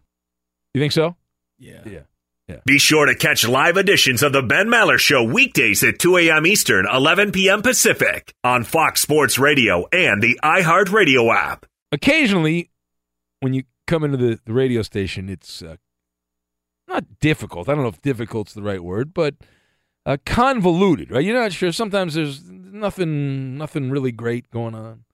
You 0.72 0.80
think 0.80 0.92
so? 0.92 1.16
Yeah. 1.58 1.82
Yeah. 1.86 2.00
Yeah. 2.48 2.60
Be 2.66 2.78
sure 2.78 3.06
to 3.06 3.14
catch 3.14 3.46
live 3.48 3.78
editions 3.78 4.22
of 4.22 4.32
the 4.32 4.42
Ben 4.42 4.68
Maller 4.68 4.98
Show 4.98 5.22
weekdays 5.24 5.82
at 5.82 5.98
2 5.98 6.18
a.m. 6.18 6.46
Eastern, 6.46 6.86
11 6.92 7.32
p.m. 7.32 7.62
Pacific 7.62 8.34
on 8.44 8.64
Fox 8.64 9.00
Sports 9.00 9.38
Radio 9.38 9.86
and 9.92 10.22
the 10.22 10.38
iHeartRadio 10.42 11.34
app. 11.34 11.64
Occasionally, 11.90 12.70
when 13.40 13.54
you 13.54 13.62
come 13.86 14.04
into 14.04 14.18
the, 14.18 14.38
the 14.44 14.52
radio 14.52 14.82
station, 14.82 15.30
it's 15.30 15.62
uh, 15.62 15.76
not 16.86 17.18
difficult. 17.20 17.68
I 17.68 17.74
don't 17.74 17.82
know 17.82 17.88
if 17.88 18.02
difficult's 18.02 18.52
the 18.52 18.62
right 18.62 18.82
word, 18.82 19.14
but 19.14 19.36
uh, 20.06 20.16
convoluted, 20.24 21.10
right? 21.10 21.24
You're 21.24 21.40
not 21.40 21.52
sure. 21.52 21.72
Sometimes 21.72 22.14
there's 22.14 22.42
nothing, 22.48 23.56
nothing 23.56 23.90
really 23.90 24.12
great 24.12 24.50
going 24.50 24.74
on, 24.74 25.04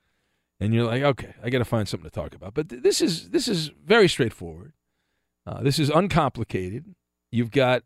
and 0.59 0.75
you're 0.75 0.87
like, 0.87 1.03
okay, 1.03 1.35
I 1.43 1.51
got 1.51 1.59
to 1.59 1.65
find 1.65 1.89
something 1.89 2.09
to 2.09 2.15
talk 2.15 2.35
about. 2.35 2.55
But 2.55 2.69
th- 2.69 2.83
this 2.83 3.01
is 3.01 3.31
this 3.31 3.49
is 3.49 3.71
very 3.85 4.09
straightforward. 4.09 4.73
Uh, 5.47 5.63
this 5.63 5.79
is 5.79 5.91
uncomplicated. 5.91 6.95
You've 7.31 7.51
got 7.51 7.83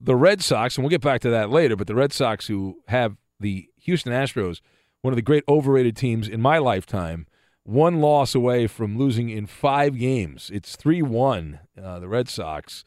the 0.00 0.16
Red 0.16 0.42
Sox, 0.42 0.76
and 0.76 0.84
we'll 0.84 0.90
get 0.90 1.02
back 1.02 1.20
to 1.22 1.30
that 1.30 1.50
later. 1.50 1.76
But 1.76 1.86
the 1.86 1.94
Red 1.94 2.12
Sox, 2.12 2.46
who 2.46 2.80
have 2.88 3.16
the 3.38 3.68
Houston 3.76 4.12
Astros, 4.12 4.60
one 5.02 5.12
of 5.12 5.16
the 5.16 5.22
great 5.22 5.44
overrated 5.48 5.96
teams 5.96 6.28
in 6.28 6.40
my 6.40 6.58
lifetime, 6.58 7.26
one 7.64 8.00
loss 8.00 8.34
away 8.34 8.66
from 8.66 8.96
losing 8.96 9.28
in 9.28 9.46
five 9.46 9.98
games. 9.98 10.50
It's 10.52 10.76
three 10.76 11.02
one. 11.02 11.60
Uh, 11.80 11.98
the 11.98 12.08
Red 12.08 12.28
Sox 12.28 12.84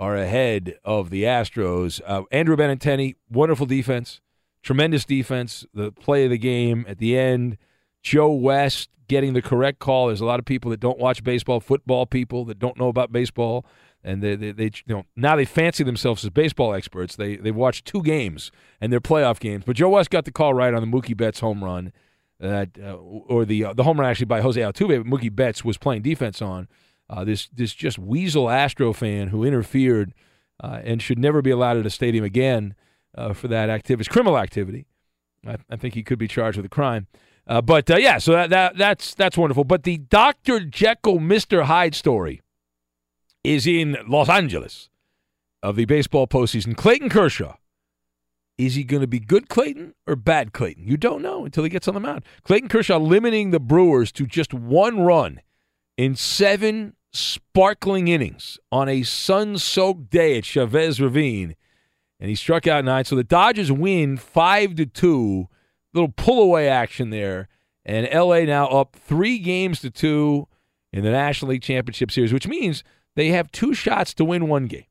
are 0.00 0.16
ahead 0.16 0.78
of 0.82 1.10
the 1.10 1.24
Astros. 1.24 2.00
Uh, 2.06 2.22
Andrew 2.32 2.56
Benintendi, 2.56 3.16
wonderful 3.30 3.66
defense, 3.66 4.22
tremendous 4.62 5.04
defense. 5.04 5.66
The 5.74 5.92
play 5.92 6.24
of 6.24 6.30
the 6.30 6.38
game 6.38 6.86
at 6.88 6.98
the 6.98 7.16
end. 7.16 7.58
Joe 8.02 8.32
West 8.32 8.88
getting 9.08 9.34
the 9.34 9.42
correct 9.42 9.78
call. 9.78 10.06
There's 10.06 10.22
a 10.22 10.24
lot 10.24 10.38
of 10.38 10.46
people 10.46 10.70
that 10.70 10.80
don't 10.80 10.98
watch 10.98 11.22
baseball, 11.22 11.60
football 11.60 12.06
people 12.06 12.46
that 12.46 12.58
don't 12.58 12.78
know 12.78 12.88
about 12.88 13.12
baseball, 13.12 13.66
and 14.02 14.22
they, 14.22 14.36
they, 14.36 14.52
they 14.52 14.64
you 14.64 14.94
know 14.94 15.04
now 15.16 15.36
they 15.36 15.44
fancy 15.44 15.84
themselves 15.84 16.24
as 16.24 16.30
baseball 16.30 16.72
experts. 16.72 17.14
They 17.14 17.36
they've 17.36 17.54
watched 17.54 17.84
two 17.84 18.02
games 18.02 18.50
and 18.80 18.90
they're 18.90 19.00
playoff 19.00 19.38
games. 19.38 19.64
But 19.66 19.76
Joe 19.76 19.90
West 19.90 20.08
got 20.08 20.24
the 20.24 20.32
call 20.32 20.54
right 20.54 20.72
on 20.72 20.80
the 20.80 20.98
Mookie 20.98 21.14
Betts 21.14 21.40
home 21.40 21.62
run, 21.62 21.92
that 22.38 22.70
uh, 22.82 22.94
or 22.94 23.44
the 23.44 23.66
uh, 23.66 23.74
the 23.74 23.82
home 23.82 24.00
run 24.00 24.08
actually 24.08 24.26
by 24.26 24.40
Jose 24.40 24.58
Altuve. 24.58 25.04
But 25.04 25.20
Mookie 25.20 25.34
Betts 25.34 25.62
was 25.62 25.76
playing 25.76 26.00
defense 26.00 26.40
on 26.40 26.68
uh, 27.10 27.24
this 27.24 27.48
this 27.48 27.74
just 27.74 27.98
weasel 27.98 28.48
Astro 28.48 28.92
fan 28.92 29.28
who 29.28 29.44
interfered 29.44 30.14
uh, 30.62 30.80
and 30.84 31.02
should 31.02 31.18
never 31.18 31.42
be 31.42 31.50
allowed 31.50 31.76
at 31.76 31.84
a 31.84 31.90
stadium 31.90 32.24
again 32.24 32.74
uh, 33.16 33.32
for 33.32 33.48
that 33.48 33.68
activity. 33.68 34.02
It's 34.02 34.08
criminal 34.08 34.38
activity. 34.38 34.86
I, 35.46 35.56
I 35.68 35.76
think 35.76 35.94
he 35.94 36.04
could 36.04 36.18
be 36.18 36.28
charged 36.28 36.56
with 36.56 36.66
a 36.66 36.70
crime. 36.70 37.08
Uh, 37.46 37.60
but 37.60 37.90
uh, 37.90 37.96
yeah, 37.96 38.18
so 38.18 38.32
that, 38.32 38.50
that 38.50 38.76
that's 38.76 39.14
that's 39.14 39.36
wonderful. 39.36 39.64
But 39.64 39.82
the 39.82 39.98
Dr. 39.98 40.60
Jekyll, 40.60 41.18
Mr. 41.18 41.64
Hyde 41.64 41.96
story 41.96 42.42
is 43.42 43.66
in 43.66 43.96
Los 44.06 44.28
Angeles 44.28 44.88
of 45.62 45.74
the 45.74 45.86
baseball 45.86 46.28
postseason. 46.28 46.76
Clayton 46.76 47.08
Kershaw. 47.08 47.56
Is 48.56 48.74
he 48.74 48.84
going 48.84 49.00
to 49.00 49.06
be 49.06 49.20
good 49.20 49.48
Clayton 49.48 49.94
or 50.06 50.16
bad 50.16 50.52
Clayton? 50.52 50.86
You 50.86 50.98
don't 50.98 51.22
know 51.22 51.46
until 51.46 51.64
he 51.64 51.70
gets 51.70 51.88
on 51.88 51.94
the 51.94 52.00
mound. 52.00 52.26
Clayton 52.44 52.68
Kershaw 52.68 52.98
limiting 52.98 53.52
the 53.52 53.58
Brewers 53.58 54.12
to 54.12 54.26
just 54.26 54.52
one 54.52 55.00
run 55.00 55.40
in 55.96 56.14
seven 56.14 56.94
sparkling 57.12 58.08
innings 58.08 58.58
on 58.70 58.88
a 58.88 59.02
sun 59.02 59.58
soaked 59.58 60.10
day 60.10 60.38
at 60.38 60.44
Chavez 60.44 61.00
Ravine. 61.00 61.56
And 62.18 62.28
he 62.28 62.34
struck 62.34 62.66
out 62.66 62.84
nine. 62.84 63.04
So 63.04 63.16
the 63.16 63.24
Dodgers 63.24 63.72
win 63.72 64.16
five 64.16 64.74
to 64.76 64.86
two 64.86 65.48
little 65.94 66.12
pull 66.14 66.42
away 66.42 66.68
action 66.68 67.10
there. 67.10 67.48
And 67.84 68.08
LA 68.12 68.40
now 68.40 68.66
up 68.68 68.94
three 68.94 69.38
games 69.38 69.80
to 69.80 69.90
two 69.90 70.46
in 70.92 71.02
the 71.02 71.10
National 71.10 71.52
League 71.52 71.62
Championship 71.62 72.10
Series, 72.10 72.32
which 72.32 72.46
means 72.46 72.84
they 73.16 73.28
have 73.28 73.50
two 73.50 73.74
shots 73.74 74.12
to 74.14 74.24
win 74.24 74.48
one 74.48 74.66
game. 74.66 74.84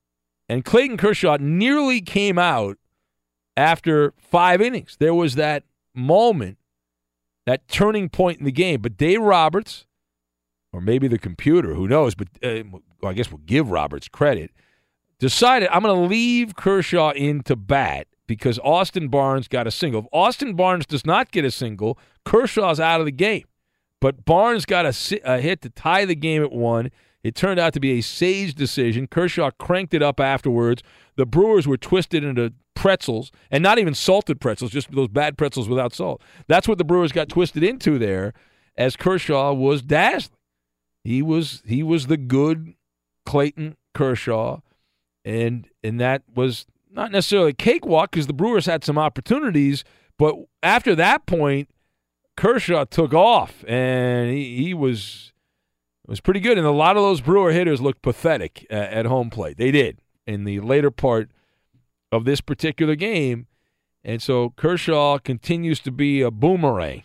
And 0.48 0.66
Clayton 0.66 0.98
Kershaw 0.98 1.38
nearly 1.40 2.02
came 2.02 2.40
out 2.40 2.78
after 3.56 4.14
five 4.18 4.62
innings. 4.62 4.98
There 5.00 5.14
was 5.14 5.36
that 5.36 5.64
moment, 5.94 6.58
that 7.46 7.68
turning 7.68 8.10
point 8.10 8.40
in 8.40 8.46
the 8.46 8.52
game. 8.52 8.82
But 8.82 8.98
Dave 8.98 9.22
Roberts, 9.22 9.86
or 10.72 10.82
maybe 10.82 11.08
the 11.08 11.18
computer, 11.18 11.74
who 11.74 11.88
knows, 11.88 12.16
but 12.16 12.28
uh, 12.44 12.64
well, 12.72 13.12
I 13.12 13.14
guess 13.14 13.32
we'll 13.32 13.42
give 13.46 13.72
Roberts 13.72 14.08
credit, 14.08 14.52
decided 15.20 15.70
I'm 15.72 15.84
going 15.84 15.96
to 15.96 16.08
leave 16.08 16.56
Kershaw 16.56 17.12
in 17.12 17.44
to 17.44 17.56
bat 17.56 18.08
because 18.28 18.60
Austin 18.60 19.08
Barnes 19.08 19.48
got 19.48 19.68
a 19.68 19.72
single. 19.72 20.02
If 20.02 20.08
Austin 20.14 20.56
Barnes 20.56 20.86
does 20.86 21.06
not 21.06 21.32
get 21.32 21.46
a 21.46 21.52
single, 21.52 21.98
Kershaw's 22.26 22.80
out 22.80 23.00
of 23.00 23.06
the 23.06 23.12
game. 23.12 23.46
But 24.02 24.24
Barnes 24.24 24.66
got 24.66 24.86
a, 24.86 25.22
a, 25.26 25.42
hit 25.42 25.62
to 25.64 25.70
tie 25.70 26.06
the 26.06 26.16
game 26.16 26.44
at 26.44 26.52
one. 26.52 26.92
It 27.24 27.36
turned 27.36 27.60
out 27.60 27.74
to 27.74 27.80
be 27.80 27.98
a 27.98 28.02
sage 28.02 28.56
decision. 28.56 29.08
Kershaw 29.08 29.52
cranked 29.52 29.94
it 29.94 30.02
up 30.02 30.20
afterwards. 30.20 30.84
The 31.18 31.26
Brewers 31.26 31.68
were 31.68 31.76
twisted 31.76 32.24
into 32.24 32.54
pretzels, 32.76 33.30
and 33.52 33.62
not 33.62 33.78
even 33.78 33.94
salted 33.94 34.40
pretzels, 34.40 34.72
just 34.72 34.90
those 34.92 35.10
bad 35.10 35.38
pretzels 35.38 35.68
without 35.68 35.94
salt. 35.94 36.22
That's 36.48 36.66
what 36.66 36.78
the 36.78 36.86
Brewers 36.86 37.12
got 37.12 37.28
twisted 37.28 37.62
into 37.62 38.00
there, 38.00 38.34
as 38.78 38.96
Kershaw 38.96 39.52
was 39.52 39.82
dazzling. 39.82 40.39
He 41.10 41.24
was 41.24 41.64
he 41.66 41.82
was 41.82 42.06
the 42.06 42.18
good 42.18 42.76
Clayton 43.26 43.78
Kershaw, 43.96 44.60
and 45.26 45.68
and 45.84 46.00
that 46.00 46.22
was 46.36 46.68
not 46.88 47.12
necessarily 47.12 47.50
a 47.50 47.54
cakewalk 47.54 48.12
because 48.12 48.28
the 48.28 48.34
Brewers 48.34 48.68
had 48.68 48.84
some 48.84 49.00
opportunities, 49.00 49.84
but 50.20 50.36
after 50.62 50.94
that 50.94 51.26
point, 51.26 51.68
Kershaw 52.38 52.86
took 52.86 53.12
off 53.12 53.66
and 53.68 54.30
he, 54.30 54.64
he 54.66 54.74
was 54.76 55.34
was 56.06 56.22
pretty 56.22 56.42
good. 56.42 56.60
And 56.60 56.68
a 56.68 56.72
lot 56.72 56.96
of 56.96 57.02
those 57.02 57.22
Brewer 57.22 57.54
hitters 57.54 57.82
looked 57.82 58.04
pathetic 58.04 58.68
uh, 58.70 58.76
at 58.76 59.08
home 59.08 59.32
plate. 59.32 59.58
They 59.58 59.72
did 59.72 60.04
in 60.28 60.44
the 60.44 60.60
later 60.60 60.92
part 60.92 61.32
of 62.12 62.24
this 62.24 62.40
particular 62.40 62.94
game, 62.94 63.48
and 64.04 64.22
so 64.22 64.52
Kershaw 64.52 65.18
continues 65.18 65.80
to 65.80 65.92
be 65.92 66.22
a 66.22 66.30
boomerang. 66.30 67.02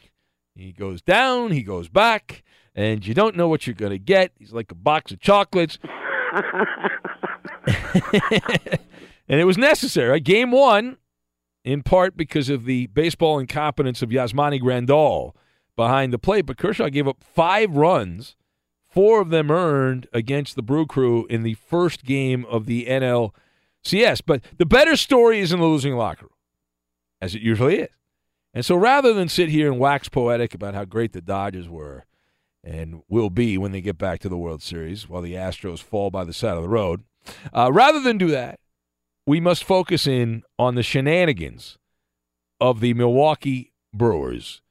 He 0.54 0.72
goes 0.72 1.00
down, 1.00 1.52
he 1.52 1.62
goes 1.62 1.88
back, 1.88 2.42
and 2.74 3.06
you 3.06 3.14
don't 3.14 3.36
know 3.36 3.48
what 3.48 3.66
you're 3.66 3.74
going 3.74 3.92
to 3.92 3.98
get. 3.98 4.32
He's 4.38 4.52
like 4.52 4.72
a 4.72 4.74
box 4.74 5.12
of 5.12 5.20
chocolates. 5.20 5.78
and 9.28 9.40
it 9.40 9.44
was 9.44 9.56
necessary. 9.56 10.18
Game 10.20 10.50
one, 10.50 10.98
in 11.64 11.82
part 11.82 12.16
because 12.16 12.48
of 12.48 12.64
the 12.64 12.86
baseball 12.88 13.38
incompetence 13.38 14.02
of 14.02 14.10
Yasmani 14.10 14.60
Grandal 14.60 15.32
behind 15.76 16.12
the 16.12 16.18
plate, 16.18 16.46
but 16.46 16.58
Kershaw 16.58 16.88
gave 16.88 17.08
up 17.08 17.22
five 17.22 17.76
runs, 17.76 18.36
four 18.88 19.20
of 19.20 19.30
them 19.30 19.50
earned 19.50 20.08
against 20.12 20.56
the 20.56 20.62
Brew 20.62 20.86
Crew 20.86 21.26
in 21.26 21.42
the 21.42 21.54
first 21.54 22.04
game 22.04 22.44
of 22.46 22.66
the 22.66 22.86
NLCS. 22.86 24.22
But 24.26 24.42
the 24.58 24.66
better 24.66 24.96
story 24.96 25.40
is 25.40 25.52
in 25.52 25.60
the 25.60 25.66
losing 25.66 25.94
locker 25.94 26.26
room, 26.26 26.30
as 27.20 27.34
it 27.34 27.42
usually 27.42 27.78
is. 27.78 27.88
And 28.52 28.64
so 28.64 28.76
rather 28.76 29.12
than 29.12 29.28
sit 29.28 29.48
here 29.48 29.70
and 29.70 29.80
wax 29.80 30.08
poetic 30.08 30.54
about 30.54 30.74
how 30.74 30.84
great 30.84 31.12
the 31.12 31.20
Dodgers 31.20 31.68
were 31.68 32.04
and 32.64 33.02
will 33.08 33.30
be 33.30 33.58
when 33.58 33.72
they 33.72 33.80
get 33.80 33.98
back 33.98 34.20
to 34.20 34.28
the 34.28 34.36
World 34.36 34.62
Series 34.62 35.08
while 35.08 35.22
the 35.22 35.34
Astros 35.34 35.80
fall 35.80 36.10
by 36.10 36.24
the 36.24 36.32
side 36.32 36.56
of 36.56 36.62
the 36.62 36.68
road, 36.68 37.04
uh, 37.52 37.70
rather 37.72 38.00
than 38.00 38.18
do 38.18 38.28
that, 38.28 38.58
we 39.26 39.40
must 39.40 39.64
focus 39.64 40.06
in 40.06 40.42
on 40.58 40.74
the 40.74 40.82
shenanigans 40.82 41.78
of 42.60 42.80
the 42.80 42.94
Milwaukee 42.94 43.72
Brewers. 43.92 44.62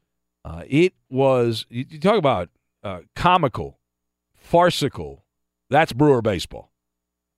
Uh, 0.44 0.64
it 0.68 0.94
was, 1.10 1.66
you, 1.70 1.86
you 1.90 2.00
talk 2.00 2.18
about 2.18 2.50
uh, 2.84 3.00
comical, 3.16 3.80
farcical. 4.36 5.24
That's 5.70 5.94
Brewer 5.94 6.22
baseball. 6.22 6.72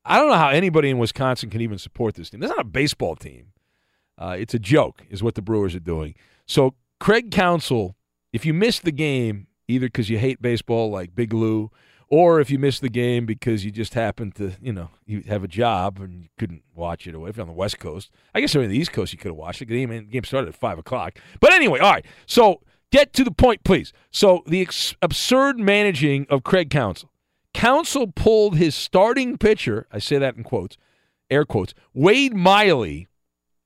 I 0.03 0.17
don't 0.17 0.29
know 0.29 0.35
how 0.35 0.49
anybody 0.49 0.89
in 0.89 0.97
Wisconsin 0.97 1.49
can 1.49 1.61
even 1.61 1.77
support 1.77 2.15
this 2.15 2.29
team. 2.29 2.43
Is 2.43 2.49
not 2.49 2.59
a 2.59 2.65
baseball 2.65 3.15
team. 3.15 3.53
Uh, 4.17 4.35
it's 4.37 4.53
a 4.53 4.59
joke, 4.59 5.03
is 5.09 5.21
what 5.21 5.35
the 5.35 5.41
Brewers 5.41 5.75
are 5.75 5.79
doing. 5.79 6.15
So, 6.45 6.75
Craig 6.99 7.31
Counsell, 7.31 7.95
if 8.31 8.45
you 8.45 8.53
missed 8.53 8.83
the 8.83 8.91
game, 8.91 9.47
either 9.67 9.87
because 9.87 10.09
you 10.09 10.17
hate 10.17 10.41
baseball 10.41 10.89
like 10.89 11.15
Big 11.15 11.33
Lou, 11.33 11.71
or 12.07 12.39
if 12.39 12.49
you 12.51 12.59
missed 12.59 12.81
the 12.81 12.89
game 12.89 13.25
because 13.25 13.65
you 13.65 13.71
just 13.71 13.93
happened 13.93 14.35
to, 14.35 14.53
you 14.61 14.71
know, 14.71 14.89
you 15.05 15.23
have 15.27 15.43
a 15.43 15.47
job 15.47 15.99
and 15.99 16.23
you 16.23 16.29
couldn't 16.37 16.63
watch 16.73 17.07
it, 17.07 17.15
or 17.15 17.27
if 17.27 17.37
you're 17.37 17.43
on 17.43 17.47
the 17.47 17.53
West 17.53 17.79
Coast, 17.79 18.11
I 18.33 18.41
guess 18.41 18.55
on 18.55 18.67
the 18.67 18.77
East 18.77 18.91
Coast 18.91 19.11
you 19.11 19.19
could 19.19 19.29
have 19.29 19.37
watched 19.37 19.61
it. 19.61 19.67
The 19.67 19.85
game, 19.85 19.89
the 19.89 20.01
game 20.01 20.23
started 20.23 20.49
at 20.49 20.55
five 20.55 20.77
o'clock. 20.77 21.17
But 21.39 21.53
anyway, 21.53 21.79
all 21.79 21.91
right. 21.91 22.05
So 22.25 22.61
get 22.91 23.13
to 23.13 23.23
the 23.23 23.31
point, 23.31 23.63
please. 23.63 23.91
So 24.11 24.43
the 24.45 24.61
ex- 24.61 24.95
absurd 25.01 25.59
managing 25.59 26.27
of 26.29 26.43
Craig 26.43 26.69
Counsell. 26.69 27.11
Counsell 27.53 28.07
pulled 28.07 28.57
his 28.57 28.75
starting 28.75 29.37
pitcher. 29.37 29.87
I 29.91 29.99
say 29.99 30.17
that 30.17 30.35
in 30.35 30.43
quotes, 30.43 30.77
air 31.29 31.45
quotes. 31.45 31.73
Wade 31.93 32.35
Miley 32.35 33.07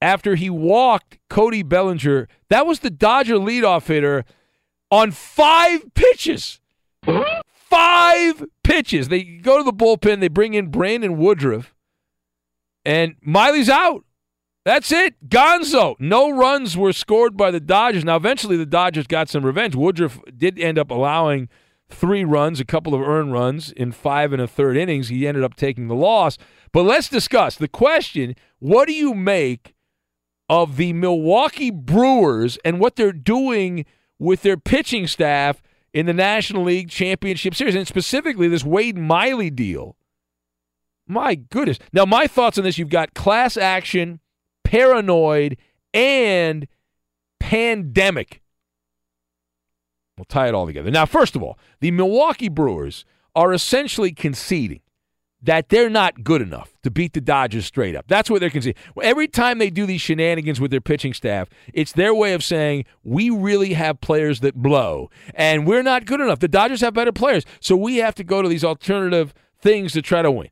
after 0.02 0.36
he 0.36 0.50
walked 0.50 1.18
Cody 1.30 1.64
Bellinger. 1.64 2.28
That 2.50 2.66
was 2.66 2.80
the 2.80 2.90
Dodger 2.90 3.36
leadoff 3.36 3.88
hitter 3.88 4.26
on 4.92 5.12
five 5.12 5.94
pitches. 5.94 6.60
Five 7.70 8.44
pitches. 8.64 9.10
They 9.10 9.24
go 9.24 9.58
to 9.58 9.64
the 9.64 9.74
bullpen. 9.74 10.20
They 10.20 10.28
bring 10.28 10.54
in 10.54 10.72
Brandon 10.72 11.18
Woodruff, 11.18 11.76
and 12.84 13.16
Miley's 13.22 13.70
out. 13.70 14.04
That's 14.66 14.92
it. 14.92 15.30
Gonzo. 15.30 15.96
No 16.00 16.30
runs 16.30 16.76
were 16.76 16.94
scored 16.94 17.38
by 17.38 17.50
the 17.52 17.60
Dodgers. 17.60 18.04
Now, 18.04 18.18
eventually, 18.18 18.58
the 18.58 18.66
Dodgers 18.66 19.08
got 19.08 19.30
some 19.30 19.46
revenge. 19.46 19.76
Woodruff 19.76 20.20
did 20.36 20.60
end 20.60 20.78
up 20.78 20.92
allowing 20.92 21.50
three 21.90 22.24
runs, 22.24 22.60
a 22.60 22.66
couple 22.66 22.94
of 22.94 23.02
earned 23.02 23.34
runs 23.34 23.72
in 23.72 23.92
five 23.92 24.34
and 24.34 24.42
a 24.42 24.48
third 24.48 24.78
innings. 24.78 25.08
He 25.08 25.28
ended 25.28 25.44
up 25.44 25.56
taking 25.56 25.88
the 25.88 25.96
loss. 25.96 26.38
But 26.72 26.84
let's 26.84 27.10
discuss 27.10 27.56
the 27.56 27.68
question 27.68 28.36
what 28.60 28.88
do 28.88 28.94
you 28.94 29.14
make 29.14 29.74
of 30.50 30.78
the 30.78 30.94
Milwaukee 30.94 31.72
Brewers 31.72 32.58
and 32.66 32.80
what 32.80 32.96
they're 32.96 33.12
doing 33.12 33.86
with 34.20 34.42
their 34.42 34.58
pitching 34.58 35.08
staff 35.08 35.62
in 35.94 36.06
the 36.06 36.14
National 36.14 36.64
League 36.64 36.90
Championship 36.90 37.56
Series, 37.56 37.76
and 37.76 37.88
specifically 37.88 38.48
this 38.48 38.64
Wade 38.64 38.98
Miley 38.98 39.50
deal? 39.50 39.96
My 41.08 41.36
goodness. 41.36 41.80
Now, 41.92 42.06
my 42.06 42.28
thoughts 42.28 42.58
on 42.58 42.64
this 42.64 42.78
you've 42.78 42.90
got 42.90 43.16
class 43.16 43.58
action, 43.58 44.20
paranoid, 44.64 45.58
and 45.94 46.68
pandemic. 47.40 48.42
We'll 50.18 50.26
tie 50.26 50.50
it 50.50 50.54
all 50.54 50.68
together. 50.68 50.92
Now, 50.92 51.06
first 51.06 51.36
of 51.36 51.42
all, 51.42 51.58
the 51.80 51.92
Milwaukee 51.92 52.50
Brewers 52.50 53.06
are 53.36 53.54
essentially 53.54 54.12
conceding 54.12 54.82
that 55.42 55.70
they're 55.70 55.90
not 55.90 56.24
good 56.24 56.42
enough 56.42 56.74
to 56.84 56.92
beat 56.92 57.14
the 57.14 57.22
Dodgers 57.22 57.66
straight 57.66 57.96
up. 57.96 58.06
That's 58.08 58.30
what 58.30 58.42
they're 58.42 58.50
conceding. 58.50 58.82
Every 59.02 59.28
time 59.28 59.58
they 59.58 59.70
do 59.70 59.86
these 59.86 60.02
shenanigans 60.02 60.60
with 60.60 60.72
their 60.72 60.82
pitching 60.82 61.14
staff, 61.14 61.48
it's 61.74 61.94
their 61.94 62.14
way 62.14 62.34
of 62.34 62.44
saying, 62.44 62.86
we 63.04 63.30
really 63.30 63.74
have 63.74 64.02
players 64.02 64.42
that 64.42 64.56
blow, 64.56 65.10
and 65.34 65.66
we're 65.66 65.84
not 65.84 66.06
good 66.06 66.20
enough. 66.20 66.40
The 66.40 66.48
Dodgers 66.48 66.82
have 66.82 66.94
better 66.94 67.14
players, 67.14 67.46
so 67.62 67.76
we 67.76 67.98
have 67.98 68.16
to 68.16 68.24
go 68.24 68.42
to 68.42 68.50
these 68.50 68.64
alternative 68.64 69.34
things 69.62 69.94
to 69.94 70.02
try 70.02 70.22
to 70.22 70.32
win. 70.32 70.50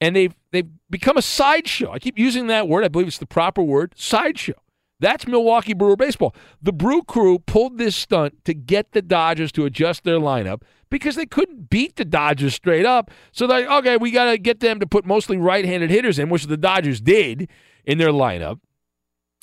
And 0.00 0.14
they've, 0.16 0.34
they've 0.50 0.68
become 0.90 1.16
a 1.16 1.22
sideshow. 1.22 1.92
I 1.92 1.98
keep 1.98 2.18
using 2.18 2.48
that 2.48 2.68
word. 2.68 2.84
I 2.84 2.88
believe 2.88 3.08
it's 3.08 3.18
the 3.18 3.26
proper 3.26 3.62
word 3.62 3.94
sideshow. 3.96 4.54
That's 4.98 5.26
Milwaukee 5.26 5.74
Brewer 5.74 5.96
baseball. 5.96 6.34
The 6.62 6.72
Brew 6.72 7.02
Crew 7.02 7.40
pulled 7.40 7.76
this 7.76 7.96
stunt 7.96 8.44
to 8.44 8.54
get 8.54 8.92
the 8.92 9.02
Dodgers 9.02 9.50
to 9.52 9.64
adjust 9.64 10.04
their 10.04 10.18
lineup 10.18 10.62
because 10.92 11.16
they 11.16 11.26
couldn't 11.26 11.70
beat 11.70 11.96
the 11.96 12.04
Dodgers 12.04 12.54
straight 12.54 12.86
up. 12.86 13.10
So 13.32 13.46
they're 13.46 13.66
like, 13.66 13.78
okay, 13.78 13.96
we 13.96 14.10
got 14.10 14.30
to 14.30 14.38
get 14.38 14.60
them 14.60 14.78
to 14.78 14.86
put 14.86 15.06
mostly 15.06 15.38
right 15.38 15.64
handed 15.64 15.90
hitters 15.90 16.18
in, 16.18 16.28
which 16.28 16.46
the 16.46 16.58
Dodgers 16.58 17.00
did 17.00 17.48
in 17.84 17.98
their 17.98 18.12
lineup. 18.12 18.60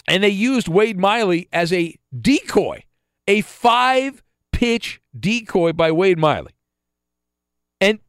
And 0.08 0.24
they 0.24 0.30
used 0.30 0.68
Wade 0.68 0.98
Miley 0.98 1.50
as 1.52 1.74
a 1.74 1.96
decoy, 2.18 2.84
a 3.28 3.42
five 3.42 4.24
pitch 4.54 5.02
decoy 5.20 5.74
by 5.74 5.92
Wade 5.92 6.20
Miley. 6.20 6.54
And 7.82 8.00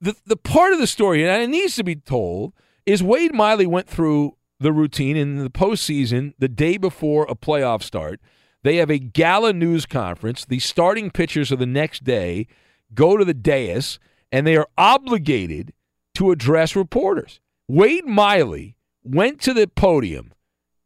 the, 0.00 0.14
the 0.26 0.36
part 0.36 0.74
of 0.74 0.78
the 0.78 0.86
story, 0.86 1.26
and 1.26 1.42
it 1.42 1.48
needs 1.48 1.76
to 1.76 1.84
be 1.84 1.96
told, 1.96 2.52
is 2.84 3.02
Wade 3.02 3.34
Miley 3.34 3.66
went 3.66 3.88
through 3.88 4.36
the 4.60 4.72
routine 4.72 5.16
in 5.16 5.36
the 5.36 5.50
postseason 5.50 6.34
the 6.38 6.48
day 6.48 6.76
before 6.76 7.26
a 7.30 7.34
playoff 7.34 7.82
start. 7.82 8.20
They 8.62 8.76
have 8.76 8.90
a 8.90 8.98
gala 8.98 9.54
news 9.54 9.86
conference. 9.86 10.44
The 10.44 10.58
starting 10.58 11.10
pitchers 11.10 11.50
of 11.50 11.58
the 11.58 11.66
next 11.66 12.04
day 12.04 12.46
go 12.94 13.16
to 13.16 13.24
the 13.24 13.34
dais 13.34 13.98
and 14.30 14.46
they 14.46 14.56
are 14.56 14.68
obligated 14.76 15.72
to 16.14 16.30
address 16.30 16.76
reporters. 16.76 17.40
Wade 17.68 18.06
Miley 18.06 18.76
went 19.02 19.40
to 19.42 19.54
the 19.54 19.66
podium 19.66 20.32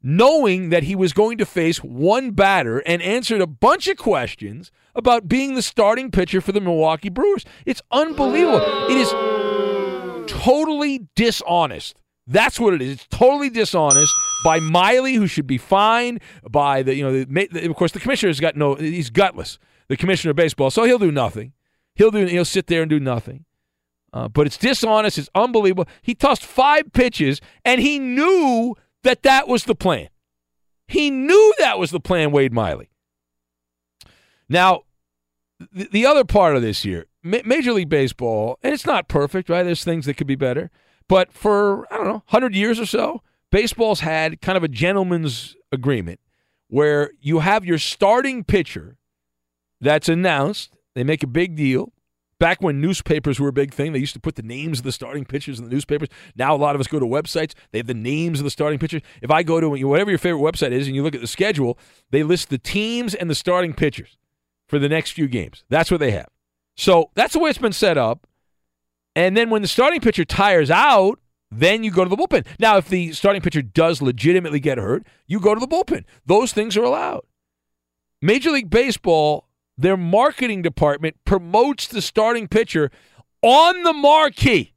knowing 0.00 0.68
that 0.70 0.84
he 0.84 0.94
was 0.94 1.12
going 1.12 1.38
to 1.38 1.44
face 1.44 1.78
one 1.78 2.30
batter 2.30 2.78
and 2.80 3.02
answered 3.02 3.40
a 3.40 3.46
bunch 3.46 3.88
of 3.88 3.96
questions 3.96 4.70
about 4.94 5.28
being 5.28 5.54
the 5.54 5.62
starting 5.62 6.10
pitcher 6.10 6.40
for 6.40 6.52
the 6.52 6.60
Milwaukee 6.60 7.08
Brewers. 7.08 7.44
It's 7.66 7.82
unbelievable. 7.90 8.62
It 8.88 8.96
is 8.96 9.10
totally 10.30 11.08
dishonest 11.16 11.96
that's 12.28 12.60
what 12.60 12.74
it 12.74 12.82
is. 12.82 12.92
It's 12.92 13.06
totally 13.06 13.48
dishonest 13.48 14.12
by 14.44 14.60
Miley, 14.60 15.14
who 15.14 15.26
should 15.26 15.46
be 15.46 15.58
fined. 15.58 16.20
By 16.48 16.82
the 16.82 16.94
you 16.94 17.02
know, 17.02 17.24
the, 17.24 17.68
of 17.68 17.74
course, 17.74 17.92
the 17.92 18.00
commissioner's 18.00 18.38
got 18.38 18.54
no. 18.54 18.74
He's 18.74 19.10
gutless. 19.10 19.58
The 19.88 19.96
commissioner 19.96 20.32
of 20.32 20.36
baseball, 20.36 20.70
so 20.70 20.84
he'll 20.84 20.98
do 20.98 21.10
nothing. 21.10 21.54
He'll 21.98 22.10
do. 22.10 22.24
He'll 22.24 22.44
sit 22.44 22.68
there 22.68 22.82
and 22.82 22.88
do 22.88 23.00
nothing. 23.00 23.44
Uh, 24.12 24.28
but 24.28 24.46
it's 24.46 24.56
dishonest. 24.56 25.18
It's 25.18 25.28
unbelievable. 25.34 25.86
He 26.00 26.14
tossed 26.14 26.44
five 26.44 26.92
pitches, 26.92 27.42
and 27.64 27.80
he 27.80 27.98
knew 27.98 28.74
that 29.02 29.22
that 29.24 29.46
was 29.48 29.64
the 29.64 29.74
plan. 29.74 30.08
He 30.86 31.10
knew 31.10 31.54
that 31.58 31.78
was 31.78 31.90
the 31.90 32.00
plan, 32.00 32.30
Wade 32.32 32.52
Miley. 32.52 32.88
Now, 34.48 34.84
the, 35.70 35.88
the 35.92 36.06
other 36.06 36.24
part 36.24 36.56
of 36.56 36.62
this 36.62 36.84
year, 36.84 37.06
Major 37.22 37.72
League 37.72 37.90
Baseball, 37.90 38.58
and 38.62 38.72
it's 38.72 38.86
not 38.86 39.08
perfect, 39.08 39.50
right? 39.50 39.64
There's 39.64 39.84
things 39.84 40.06
that 40.06 40.14
could 40.14 40.26
be 40.26 40.36
better. 40.36 40.70
But 41.08 41.32
for, 41.32 41.92
I 41.92 41.96
don't 41.96 42.06
know, 42.06 42.22
100 42.28 42.54
years 42.54 42.78
or 42.78 42.86
so, 42.86 43.22
baseball's 43.50 44.00
had 44.00 44.40
kind 44.40 44.56
of 44.56 44.64
a 44.64 44.68
gentleman's 44.68 45.56
agreement 45.72 46.20
where 46.68 47.10
you 47.20 47.40
have 47.40 47.64
your 47.64 47.78
starting 47.78 48.44
pitcher 48.44 48.96
that's 49.80 50.08
announced. 50.08 50.74
They 50.98 51.04
make 51.04 51.22
a 51.22 51.28
big 51.28 51.54
deal. 51.56 51.92
Back 52.40 52.62
when 52.62 52.80
newspapers 52.80 53.40
were 53.40 53.48
a 53.48 53.52
big 53.52 53.74
thing, 53.74 53.92
they 53.92 53.98
used 53.98 54.14
to 54.14 54.20
put 54.20 54.36
the 54.36 54.42
names 54.42 54.78
of 54.78 54.84
the 54.84 54.92
starting 54.92 55.24
pitchers 55.24 55.58
in 55.58 55.64
the 55.64 55.70
newspapers. 55.70 56.08
Now 56.36 56.54
a 56.54 56.56
lot 56.56 56.76
of 56.76 56.80
us 56.80 56.86
go 56.86 57.00
to 57.00 57.06
websites. 57.06 57.52
They 57.72 57.78
have 57.78 57.88
the 57.88 57.94
names 57.94 58.38
of 58.38 58.44
the 58.44 58.50
starting 58.50 58.78
pitchers. 58.78 59.02
If 59.22 59.30
I 59.30 59.42
go 59.42 59.60
to 59.60 59.68
whatever 59.68 60.10
your 60.10 60.18
favorite 60.18 60.40
website 60.40 60.70
is 60.70 60.86
and 60.86 60.94
you 60.94 61.02
look 61.02 61.16
at 61.16 61.20
the 61.20 61.26
schedule, 61.26 61.78
they 62.10 62.22
list 62.22 62.48
the 62.48 62.58
teams 62.58 63.14
and 63.14 63.28
the 63.28 63.34
starting 63.34 63.72
pitchers 63.72 64.18
for 64.68 64.78
the 64.78 64.88
next 64.88 65.12
few 65.12 65.26
games. 65.26 65.64
That's 65.68 65.90
what 65.90 65.98
they 65.98 66.12
have. 66.12 66.28
So 66.76 67.10
that's 67.14 67.32
the 67.32 67.40
way 67.40 67.50
it's 67.50 67.58
been 67.58 67.72
set 67.72 67.98
up. 67.98 68.28
And 69.16 69.36
then 69.36 69.50
when 69.50 69.62
the 69.62 69.68
starting 69.68 70.00
pitcher 70.00 70.24
tires 70.24 70.70
out, 70.70 71.18
then 71.50 71.82
you 71.82 71.90
go 71.90 72.04
to 72.04 72.10
the 72.10 72.16
bullpen. 72.16 72.46
Now, 72.60 72.76
if 72.76 72.88
the 72.88 73.12
starting 73.14 73.42
pitcher 73.42 73.62
does 73.62 74.00
legitimately 74.00 74.60
get 74.60 74.78
hurt, 74.78 75.04
you 75.26 75.40
go 75.40 75.54
to 75.54 75.60
the 75.60 75.66
bullpen. 75.66 76.04
Those 76.24 76.52
things 76.52 76.76
are 76.76 76.84
allowed. 76.84 77.22
Major 78.22 78.50
League 78.50 78.70
Baseball, 78.70 79.47
their 79.78 79.96
marketing 79.96 80.60
department 80.60 81.16
promotes 81.24 81.86
the 81.86 82.02
starting 82.02 82.48
pitcher 82.48 82.90
on 83.42 83.84
the 83.84 83.92
marquee 83.92 84.74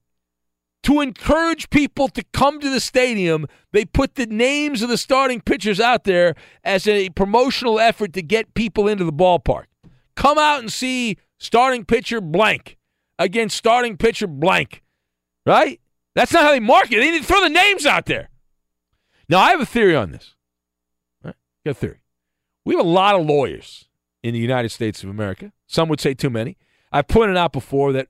to 0.83 1.01
encourage 1.01 1.69
people 1.71 2.07
to 2.07 2.23
come 2.33 2.59
to 2.59 2.69
the 2.69 2.79
stadium. 2.79 3.47
They 3.71 3.83
put 3.83 4.15
the 4.15 4.27
names 4.27 4.81
of 4.81 4.89
the 4.89 4.97
starting 4.97 5.41
pitchers 5.41 5.79
out 5.79 6.03
there 6.03 6.35
as 6.63 6.87
a 6.87 7.09
promotional 7.09 7.79
effort 7.79 8.13
to 8.13 8.21
get 8.21 8.53
people 8.53 8.87
into 8.87 9.03
the 9.03 9.13
ballpark. 9.13 9.65
Come 10.15 10.37
out 10.37 10.59
and 10.59 10.71
see 10.71 11.17
starting 11.39 11.83
pitcher 11.83 12.21
blank 12.21 12.77
against 13.17 13.57
starting 13.57 13.97
pitcher 13.97 14.27
blank, 14.27 14.83
right? 15.45 15.79
That's 16.13 16.31
not 16.31 16.43
how 16.43 16.51
they 16.51 16.59
market. 16.59 16.97
They 16.97 17.11
need 17.11 17.21
to 17.21 17.27
throw 17.27 17.41
the 17.41 17.49
names 17.49 17.85
out 17.85 18.05
there. 18.05 18.29
Now, 19.29 19.39
I 19.39 19.51
have 19.51 19.61
a 19.61 19.65
theory 19.65 19.95
on 19.95 20.11
this. 20.11 20.35
Right? 21.23 21.35
Got 21.65 21.71
a 21.71 21.73
theory. 21.75 22.01
We 22.65 22.75
have 22.75 22.85
a 22.85 22.89
lot 22.89 23.19
of 23.19 23.25
lawyers 23.25 23.87
in 24.23 24.33
the 24.33 24.39
United 24.39 24.69
States 24.69 25.03
of 25.03 25.09
America. 25.09 25.51
Some 25.67 25.89
would 25.89 25.99
say 25.99 26.13
too 26.13 26.29
many. 26.29 26.57
I've 26.91 27.07
pointed 27.07 27.37
out 27.37 27.53
before 27.53 27.93
that 27.93 28.07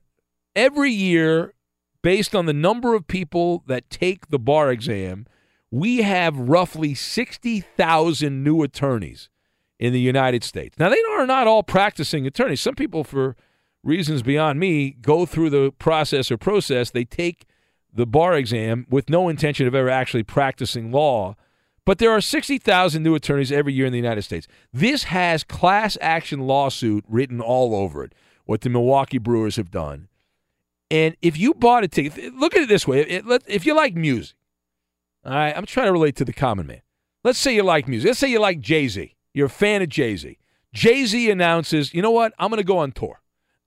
every 0.54 0.90
year, 0.90 1.54
based 2.02 2.34
on 2.34 2.46
the 2.46 2.52
number 2.52 2.94
of 2.94 3.06
people 3.06 3.62
that 3.66 3.88
take 3.90 4.28
the 4.28 4.38
bar 4.38 4.70
exam, 4.70 5.26
we 5.70 6.02
have 6.02 6.36
roughly 6.36 6.94
60,000 6.94 8.44
new 8.44 8.62
attorneys 8.62 9.30
in 9.78 9.92
the 9.92 10.00
United 10.00 10.44
States. 10.44 10.78
Now, 10.78 10.90
they 10.90 11.02
are 11.16 11.26
not 11.26 11.46
all 11.46 11.62
practicing 11.62 12.26
attorneys. 12.26 12.60
Some 12.60 12.74
people, 12.74 13.04
for 13.04 13.36
reasons 13.82 14.22
beyond 14.22 14.60
me, 14.60 14.90
go 14.90 15.26
through 15.26 15.50
the 15.50 15.72
process 15.72 16.30
or 16.30 16.36
process. 16.36 16.90
They 16.90 17.04
take 17.04 17.46
the 17.92 18.06
bar 18.06 18.34
exam 18.34 18.86
with 18.88 19.10
no 19.10 19.28
intention 19.28 19.66
of 19.66 19.74
ever 19.74 19.90
actually 19.90 20.22
practicing 20.22 20.92
law. 20.92 21.36
But 21.84 21.98
there 21.98 22.10
are 22.10 22.20
60,000 22.20 23.02
new 23.02 23.14
attorneys 23.14 23.50
every 23.50 23.72
year 23.72 23.86
in 23.86 23.92
the 23.92 23.98
United 23.98 24.22
States. 24.22 24.46
This 24.72 25.04
has 25.04 25.42
class 25.42 25.98
action 26.00 26.40
lawsuit 26.40 27.04
written 27.08 27.40
all 27.40 27.74
over 27.74 28.04
it, 28.04 28.14
what 28.44 28.60
the 28.60 28.70
Milwaukee 28.70 29.18
Brewers 29.18 29.56
have 29.56 29.70
done. 29.70 30.08
And 30.90 31.16
if 31.22 31.38
you 31.38 31.54
bought 31.54 31.84
a 31.84 31.88
ticket, 31.88 32.34
look 32.34 32.54
at 32.54 32.62
it 32.62 32.68
this 32.68 32.86
way 32.86 33.00
if 33.46 33.64
you 33.64 33.74
like 33.74 33.94
music, 33.94 34.36
all 35.24 35.32
right, 35.32 35.56
I'm 35.56 35.66
trying 35.66 35.86
to 35.86 35.92
relate 35.92 36.16
to 36.16 36.24
the 36.24 36.32
common 36.32 36.66
man. 36.66 36.82
Let's 37.24 37.38
say 37.38 37.54
you 37.54 37.62
like 37.62 37.88
music. 37.88 38.08
Let's 38.08 38.18
say 38.18 38.28
you 38.28 38.40
like 38.40 38.60
Jay 38.60 38.88
Z. 38.88 39.14
You're 39.32 39.46
a 39.46 39.50
fan 39.50 39.80
of 39.80 39.88
Jay 39.88 40.16
Z. 40.16 40.38
Jay 40.74 41.06
Z 41.06 41.30
announces, 41.30 41.94
you 41.94 42.02
know 42.02 42.10
what? 42.10 42.32
I'm 42.38 42.50
going 42.50 42.58
to 42.58 42.64
go 42.64 42.78
on 42.78 42.92
tour. 42.92 43.20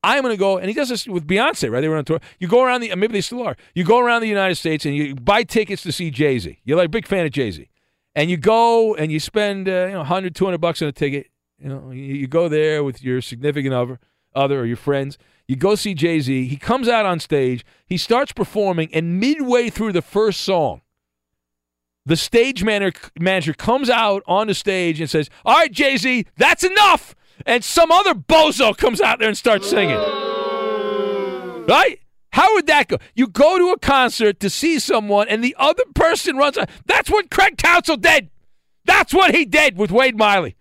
I'm 0.04 0.22
going 0.22 0.34
to 0.34 0.40
go, 0.40 0.58
and 0.58 0.68
he 0.68 0.74
does 0.74 0.90
this 0.90 1.08
with 1.08 1.26
Beyonce, 1.26 1.72
right? 1.72 1.82
They 1.82 1.88
were 1.88 1.98
on 1.98 2.06
tour. 2.06 2.20
You 2.40 2.48
go 2.48 2.64
around 2.64 2.82
the, 2.82 2.94
maybe 2.96 3.14
they 3.14 3.22
still 3.22 3.42
are. 3.42 3.56
You 3.74 3.84
go 3.84 4.00
around 4.00 4.22
the 4.22 4.28
United 4.28 4.56
States 4.56 4.86
and 4.86 4.96
you 4.96 5.16
buy 5.16 5.44
tickets 5.44 5.82
to 5.84 5.92
see 5.92 6.12
Jay 6.12 6.38
Z. 6.38 6.60
You're 6.64 6.78
like 6.78 6.88
a 6.88 6.90
big 6.90 7.08
fan 7.08 7.26
of 7.26 7.32
Jay 7.32 7.50
Z, 7.50 7.68
and 8.16 8.30
you 8.30 8.38
go 8.38 8.96
and 8.96 9.12
you 9.12 9.20
spend 9.20 9.68
uh, 9.68 9.86
you 9.88 9.92
know 9.92 10.00
100, 10.00 10.36
200 10.36 10.58
bucks 10.60 10.82
on 10.82 10.88
a 10.88 10.92
ticket. 10.92 11.28
You 11.60 11.70
know, 11.70 11.92
you, 11.92 12.02
you 12.02 12.28
go 12.28 12.48
there 12.48 12.84
with 12.84 13.04
your 13.04 13.22
significant 13.22 13.74
other, 13.74 14.00
other 14.34 14.60
or 14.60 14.66
your 14.66 14.78
friends. 14.78 15.18
You 15.48 15.56
go 15.56 15.76
see 15.76 15.94
Jay 15.94 16.20
Z. 16.20 16.48
He 16.48 16.58
comes 16.58 16.88
out 16.88 17.06
on 17.06 17.20
stage. 17.20 17.66
He 17.86 17.98
starts 17.98 18.32
performing, 18.32 18.90
and 18.94 19.20
midway 19.20 19.70
through 19.70 19.92
the 19.92 20.02
first 20.02 20.42
song, 20.42 20.82
the 22.06 22.18
stage 22.18 22.64
manager, 22.64 23.54
comes 23.54 23.90
out 23.90 24.24
on 24.28 24.48
the 24.48 24.56
stage 24.56 25.00
and 25.00 25.10
says, 25.10 25.30
"All 25.46 25.56
right, 25.56 25.72
Jay 25.72 25.98
Z, 25.98 26.26
that's 26.38 26.64
enough." 26.64 27.16
and 27.46 27.64
some 27.64 27.92
other 27.92 28.14
bozo 28.14 28.76
comes 28.78 29.02
out 29.02 29.20
there 29.20 29.28
and 29.28 29.38
starts 29.38 29.70
singing. 29.70 29.98
Right? 31.68 32.00
How 32.36 32.54
would 32.56 32.68
that 32.68 32.90
go? 32.90 32.98
You 33.14 33.28
go 33.28 33.58
to 33.58 33.72
a 33.72 33.80
concert 33.80 34.42
to 34.42 34.50
see 34.50 34.78
someone, 34.78 35.30
and 35.30 35.42
the 35.42 35.56
other 35.58 35.86
person 35.94 36.36
runs. 36.36 36.58
That's 36.86 37.10
what 37.10 37.32
Craig 37.32 37.58
Counsell 37.58 37.96
did. 37.96 38.30
That's 38.84 39.14
what 39.14 39.34
he 39.34 39.46
did 39.46 39.78
with 39.78 39.90
Wade 39.90 40.18
Miley. 40.18 40.58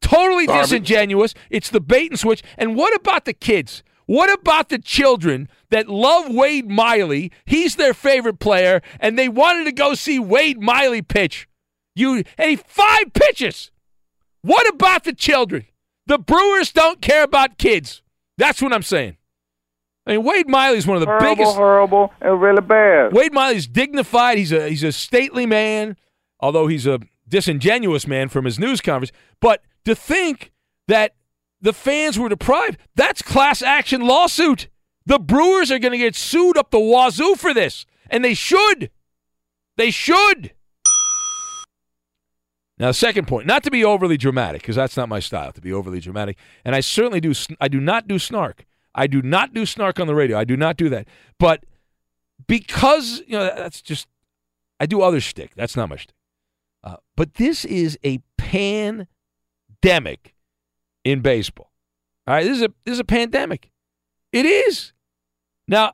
Totally 0.00 0.46
Garbage. 0.46 0.70
disingenuous. 0.70 1.34
It's 1.50 1.68
the 1.68 1.82
bait 1.82 2.10
and 2.10 2.18
switch. 2.18 2.42
And 2.56 2.74
what 2.74 2.94
about 2.94 3.26
the 3.26 3.34
kids? 3.34 3.82
What 4.06 4.32
about 4.32 4.70
the 4.70 4.78
children 4.78 5.50
that 5.68 5.90
love 5.90 6.32
Wade 6.32 6.70
Miley? 6.70 7.30
He's 7.44 7.76
their 7.76 7.92
favorite 7.92 8.38
player, 8.38 8.80
and 8.98 9.18
they 9.18 9.28
wanted 9.28 9.64
to 9.64 9.72
go 9.72 9.92
see 9.92 10.18
Wade 10.18 10.62
Miley 10.62 11.02
pitch. 11.02 11.46
You 11.94 12.24
and 12.38 12.48
he 12.48 12.56
five 12.56 13.12
pitches. 13.12 13.70
What 14.40 14.66
about 14.72 15.04
the 15.04 15.12
children? 15.12 15.66
The 16.06 16.16
Brewers 16.16 16.72
don't 16.72 17.02
care 17.02 17.24
about 17.24 17.58
kids. 17.58 18.00
That's 18.38 18.62
what 18.62 18.72
I'm 18.72 18.82
saying. 18.82 19.18
I 20.06 20.12
mean, 20.12 20.24
Wade 20.24 20.48
Miley's 20.48 20.86
one 20.86 20.96
of 20.96 21.00
the 21.00 21.06
horrible, 21.06 21.34
biggest. 21.34 21.56
horrible, 21.56 22.12
and 22.20 22.40
really 22.40 22.60
bad. 22.60 23.12
Wade 23.12 23.32
Miley's 23.32 23.66
dignified. 23.66 24.36
He's 24.36 24.52
a 24.52 24.68
he's 24.68 24.82
a 24.82 24.92
stately 24.92 25.46
man, 25.46 25.96
although 26.40 26.66
he's 26.66 26.86
a 26.86 27.00
disingenuous 27.26 28.06
man 28.06 28.28
from 28.28 28.44
his 28.44 28.58
news 28.58 28.80
conference. 28.80 29.12
But 29.40 29.62
to 29.86 29.94
think 29.94 30.52
that 30.88 31.14
the 31.60 31.72
fans 31.72 32.18
were 32.18 32.28
deprived, 32.28 32.78
that's 32.94 33.22
class 33.22 33.62
action 33.62 34.02
lawsuit. 34.02 34.68
The 35.06 35.18
Brewers 35.18 35.70
are 35.70 35.78
going 35.78 35.92
to 35.92 35.98
get 35.98 36.14
sued 36.14 36.58
up 36.58 36.70
the 36.70 36.78
wazoo 36.78 37.34
for 37.36 37.54
this, 37.54 37.86
and 38.10 38.24
they 38.24 38.34
should. 38.34 38.90
They 39.76 39.90
should. 39.90 40.52
Now, 42.78 42.90
second 42.90 43.28
point, 43.28 43.46
not 43.46 43.62
to 43.64 43.70
be 43.70 43.84
overly 43.84 44.16
dramatic, 44.16 44.62
because 44.62 44.76
that's 44.76 44.96
not 44.96 45.08
my 45.08 45.20
style 45.20 45.52
to 45.52 45.60
be 45.60 45.72
overly 45.72 46.00
dramatic, 46.00 46.36
and 46.64 46.74
I 46.74 46.80
certainly 46.80 47.20
do. 47.20 47.32
I 47.60 47.68
do 47.68 47.80
not 47.80 48.08
do 48.08 48.18
snark. 48.18 48.66
I 48.94 49.06
do 49.06 49.22
not 49.22 49.54
do 49.54 49.66
snark 49.66 49.98
on 49.98 50.06
the 50.06 50.14
radio. 50.14 50.38
I 50.38 50.44
do 50.44 50.56
not 50.56 50.76
do 50.76 50.88
that. 50.88 51.08
But 51.38 51.64
because 52.46 53.22
you 53.26 53.36
know 53.36 53.44
that's 53.44 53.82
just, 53.82 54.06
I 54.78 54.86
do 54.86 55.02
other 55.02 55.20
shtick. 55.20 55.54
That's 55.54 55.76
not 55.76 55.88
my 55.88 55.96
shtick. 55.96 56.14
Uh, 56.82 56.96
but 57.16 57.34
this 57.34 57.64
is 57.64 57.98
a 58.04 58.18
pandemic 58.36 60.34
in 61.04 61.20
baseball. 61.20 61.72
All 62.26 62.34
right, 62.34 62.44
this 62.44 62.56
is 62.56 62.62
a 62.62 62.68
this 62.84 62.94
is 62.94 63.00
a 63.00 63.04
pandemic. 63.04 63.70
It 64.32 64.46
is. 64.46 64.92
Now, 65.68 65.92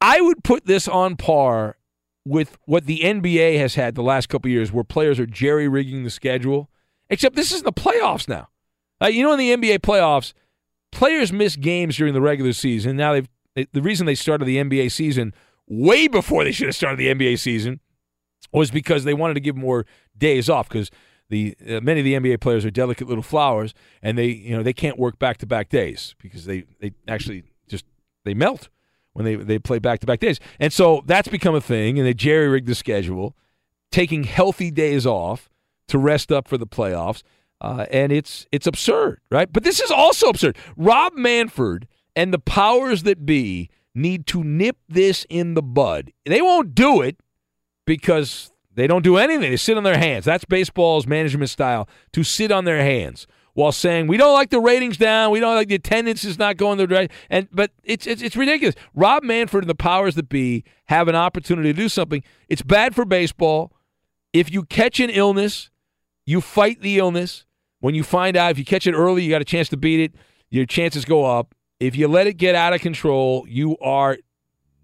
I 0.00 0.20
would 0.20 0.44
put 0.44 0.66
this 0.66 0.88
on 0.88 1.16
par 1.16 1.76
with 2.24 2.56
what 2.66 2.86
the 2.86 3.00
NBA 3.00 3.58
has 3.58 3.74
had 3.74 3.94
the 3.94 4.02
last 4.02 4.28
couple 4.28 4.50
years, 4.50 4.72
where 4.72 4.84
players 4.84 5.18
are 5.18 5.26
jerry 5.26 5.68
rigging 5.68 6.04
the 6.04 6.10
schedule. 6.10 6.70
Except 7.08 7.34
this 7.34 7.50
is 7.50 7.58
in 7.58 7.64
the 7.64 7.72
playoffs 7.72 8.28
now. 8.28 8.48
Uh, 9.02 9.08
you 9.08 9.22
know, 9.22 9.32
in 9.32 9.38
the 9.38 9.56
NBA 9.56 9.80
playoffs, 9.80 10.32
players 10.92 11.32
miss 11.32 11.56
games 11.56 11.96
during 11.96 12.14
the 12.14 12.20
regular 12.20 12.52
season. 12.52 12.96
Now 12.96 13.12
they've 13.12 13.28
the 13.72 13.82
reason 13.82 14.06
they 14.06 14.14
started 14.14 14.44
the 14.44 14.56
NBA 14.56 14.92
season 14.92 15.34
way 15.66 16.08
before 16.08 16.44
they 16.44 16.52
should 16.52 16.68
have 16.68 16.76
started 16.76 16.98
the 16.98 17.08
NBA 17.08 17.38
season 17.38 17.80
was 18.52 18.70
because 18.70 19.04
they 19.04 19.14
wanted 19.14 19.34
to 19.34 19.40
give 19.40 19.56
more 19.56 19.86
days 20.16 20.48
off 20.48 20.68
because 20.68 20.90
the 21.28 21.56
uh, 21.68 21.80
many 21.80 22.00
of 22.00 22.04
the 22.04 22.14
NBA 22.14 22.40
players 22.40 22.64
are 22.64 22.70
delicate 22.70 23.08
little 23.08 23.22
flowers 23.22 23.72
and 24.02 24.18
they 24.18 24.26
you 24.26 24.56
know 24.56 24.62
they 24.62 24.72
can't 24.72 24.98
work 24.98 25.18
back 25.18 25.38
to 25.38 25.46
back 25.46 25.68
days 25.68 26.14
because 26.20 26.44
they 26.44 26.64
they 26.80 26.92
actually 27.08 27.44
just 27.68 27.84
they 28.24 28.34
melt 28.34 28.68
when 29.12 29.24
they 29.24 29.36
they 29.36 29.58
play 29.58 29.78
back 29.78 30.00
to 30.00 30.06
back 30.06 30.20
days 30.20 30.40
and 30.58 30.72
so 30.72 31.02
that's 31.06 31.28
become 31.28 31.54
a 31.54 31.60
thing 31.60 31.98
and 31.98 32.06
they 32.06 32.14
jerry 32.14 32.48
rig 32.48 32.66
the 32.66 32.74
schedule, 32.74 33.36
taking 33.90 34.24
healthy 34.24 34.70
days 34.70 35.06
off 35.06 35.48
to 35.88 35.98
rest 35.98 36.30
up 36.30 36.48
for 36.48 36.58
the 36.58 36.66
playoffs. 36.66 37.22
Uh, 37.60 37.86
and 37.90 38.10
it's 38.10 38.46
it's 38.52 38.66
absurd, 38.66 39.20
right? 39.30 39.52
But 39.52 39.64
this 39.64 39.80
is 39.80 39.90
also 39.90 40.28
absurd. 40.28 40.56
Rob 40.76 41.14
Manfred 41.14 41.86
and 42.16 42.32
the 42.32 42.38
powers 42.38 43.02
that 43.02 43.26
be 43.26 43.68
need 43.94 44.26
to 44.28 44.42
nip 44.42 44.76
this 44.88 45.26
in 45.28 45.54
the 45.54 45.62
bud. 45.62 46.12
They 46.24 46.40
won't 46.40 46.74
do 46.74 47.02
it 47.02 47.20
because 47.86 48.50
they 48.74 48.86
don't 48.86 49.02
do 49.02 49.16
anything. 49.16 49.50
They 49.50 49.56
sit 49.56 49.76
on 49.76 49.82
their 49.82 49.98
hands. 49.98 50.24
That's 50.24 50.44
baseball's 50.44 51.06
management 51.06 51.50
style 51.50 51.88
to 52.12 52.22
sit 52.22 52.50
on 52.50 52.64
their 52.64 52.82
hands 52.82 53.26
while 53.54 53.72
saying 53.72 54.06
we 54.06 54.16
don't 54.16 54.32
like 54.32 54.50
the 54.50 54.60
ratings 54.60 54.96
down, 54.96 55.30
we 55.30 55.40
don't 55.40 55.54
like 55.54 55.68
the 55.68 55.74
attendance 55.74 56.24
is 56.24 56.38
not 56.38 56.56
going 56.56 56.78
the 56.78 56.86
right. 56.86 57.10
And 57.28 57.48
but 57.52 57.70
it's 57.82 58.06
it's, 58.06 58.22
it's 58.22 58.36
ridiculous. 58.36 58.74
Rob 58.94 59.22
Manfred 59.22 59.64
and 59.64 59.70
the 59.70 59.74
powers 59.74 60.14
that 60.14 60.28
be 60.28 60.64
have 60.86 61.08
an 61.08 61.16
opportunity 61.16 61.72
to 61.72 61.76
do 61.76 61.88
something. 61.88 62.22
It's 62.48 62.62
bad 62.62 62.94
for 62.94 63.04
baseball. 63.04 63.72
If 64.32 64.52
you 64.52 64.62
catch 64.64 65.00
an 65.00 65.10
illness, 65.10 65.70
you 66.24 66.40
fight 66.40 66.80
the 66.80 66.98
illness. 66.98 67.44
When 67.80 67.94
you 67.94 68.02
find 68.02 68.36
out 68.36 68.50
if 68.50 68.58
you 68.58 68.64
catch 68.64 68.86
it 68.86 68.92
early, 68.94 69.22
you 69.22 69.30
got 69.30 69.42
a 69.42 69.46
chance 69.46 69.68
to 69.70 69.76
beat 69.76 70.00
it. 70.00 70.14
Your 70.50 70.66
chances 70.66 71.04
go 71.04 71.24
up. 71.24 71.54
If 71.78 71.96
you 71.96 72.08
let 72.08 72.26
it 72.26 72.34
get 72.34 72.54
out 72.54 72.74
of 72.74 72.80
control, 72.80 73.46
you 73.48 73.76
are 73.78 74.18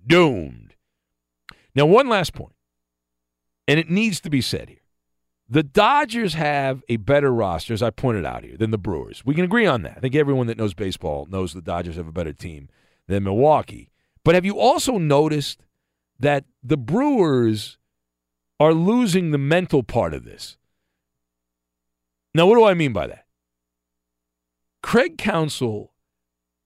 doomed. 0.07 0.75
Now, 1.75 1.85
one 1.85 2.09
last 2.09 2.33
point, 2.33 2.55
and 3.69 3.79
it 3.79 3.91
needs 3.91 4.21
to 4.21 4.31
be 4.31 4.41
said 4.41 4.71
here. 4.71 4.79
The 5.49 5.63
Dodgers 5.63 6.35
have 6.35 6.83
a 6.89 6.97
better 6.97 7.33
roster, 7.33 7.73
as 7.73 7.83
I 7.83 7.91
pointed 7.91 8.25
out 8.25 8.43
here, 8.43 8.57
than 8.57 8.71
the 8.71 8.79
Brewers. 8.79 9.25
We 9.25 9.35
can 9.35 9.45
agree 9.45 9.67
on 9.67 9.83
that. 9.83 9.95
I 9.99 10.01
think 10.01 10.17
everyone 10.17 10.49
that 10.49 10.59
knows 10.59 10.75
baseball 10.75 11.29
knows 11.31 11.53
the 11.53 11.63
Dodgers 11.63 11.97
have 11.97 12.09
a 12.09 12.13
better 12.13 12.33
team 12.33 12.69
than 13.07 13.25
Milwaukee. 13.25 13.91
But 14.25 14.35
have 14.35 14.45
you 14.45 14.59
also 14.59 14.99
noticed 14.99 15.61
that 16.19 16.45
the 16.65 16.77
Brewers 16.77 17.79
are 18.59 18.75
losing 18.75 19.31
the 19.31 19.39
mental 19.39 19.83
part 19.83 20.15
of 20.15 20.25
this? 20.25 20.57
Now, 22.37 22.47
what 22.47 22.57
do 22.57 22.65
I 22.65 22.75
mean 22.75 22.93
by 22.93 23.07
that? 23.07 23.25
Craig 24.83 25.17
Counsell 25.17 25.93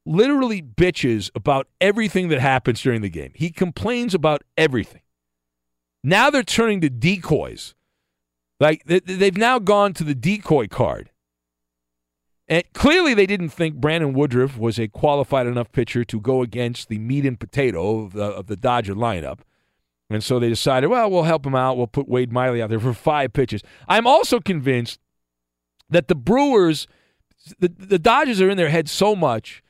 literally 0.04 0.60
bitches 0.60 1.30
about 1.34 1.68
everything 1.80 2.28
that 2.28 2.40
happens 2.40 2.82
during 2.82 3.02
the 3.02 3.08
game. 3.08 3.30
He 3.36 3.50
complains 3.50 4.12
about 4.12 4.42
everything. 4.56 5.02
Now 6.02 6.28
they're 6.28 6.42
turning 6.42 6.80
to 6.80 6.90
decoys. 6.90 7.74
Like 8.58 8.82
they've 8.84 9.36
now 9.36 9.58
gone 9.58 9.94
to 9.94 10.04
the 10.04 10.14
decoy 10.14 10.66
card. 10.66 11.10
And 12.48 12.64
clearly 12.72 13.14
they 13.14 13.26
didn't 13.26 13.50
think 13.50 13.76
Brandon 13.76 14.12
Woodruff 14.12 14.58
was 14.58 14.78
a 14.78 14.88
qualified 14.88 15.46
enough 15.46 15.70
pitcher 15.70 16.04
to 16.04 16.20
go 16.20 16.42
against 16.42 16.88
the 16.88 16.98
meat 16.98 17.24
and 17.24 17.38
potato 17.38 18.00
of 18.00 18.12
the, 18.12 18.24
of 18.24 18.48
the 18.48 18.56
Dodger 18.56 18.96
lineup. 18.96 19.38
And 20.10 20.24
so 20.24 20.40
they 20.40 20.48
decided, 20.48 20.88
well, 20.88 21.08
we'll 21.08 21.22
help 21.22 21.46
him 21.46 21.54
out. 21.54 21.76
We'll 21.76 21.86
put 21.86 22.08
Wade 22.08 22.32
Miley 22.32 22.60
out 22.60 22.70
there 22.70 22.80
for 22.80 22.92
five 22.92 23.32
pitches. 23.32 23.62
I'm 23.86 24.08
also 24.08 24.40
convinced 24.40 24.98
that 25.90 26.08
the 26.08 26.14
Brewers, 26.14 26.86
the, 27.58 27.68
the 27.68 27.98
Dodgers 27.98 28.40
are 28.40 28.48
in 28.48 28.56
their 28.56 28.70
head 28.70 28.88
so 28.88 29.14
much, 29.14 29.62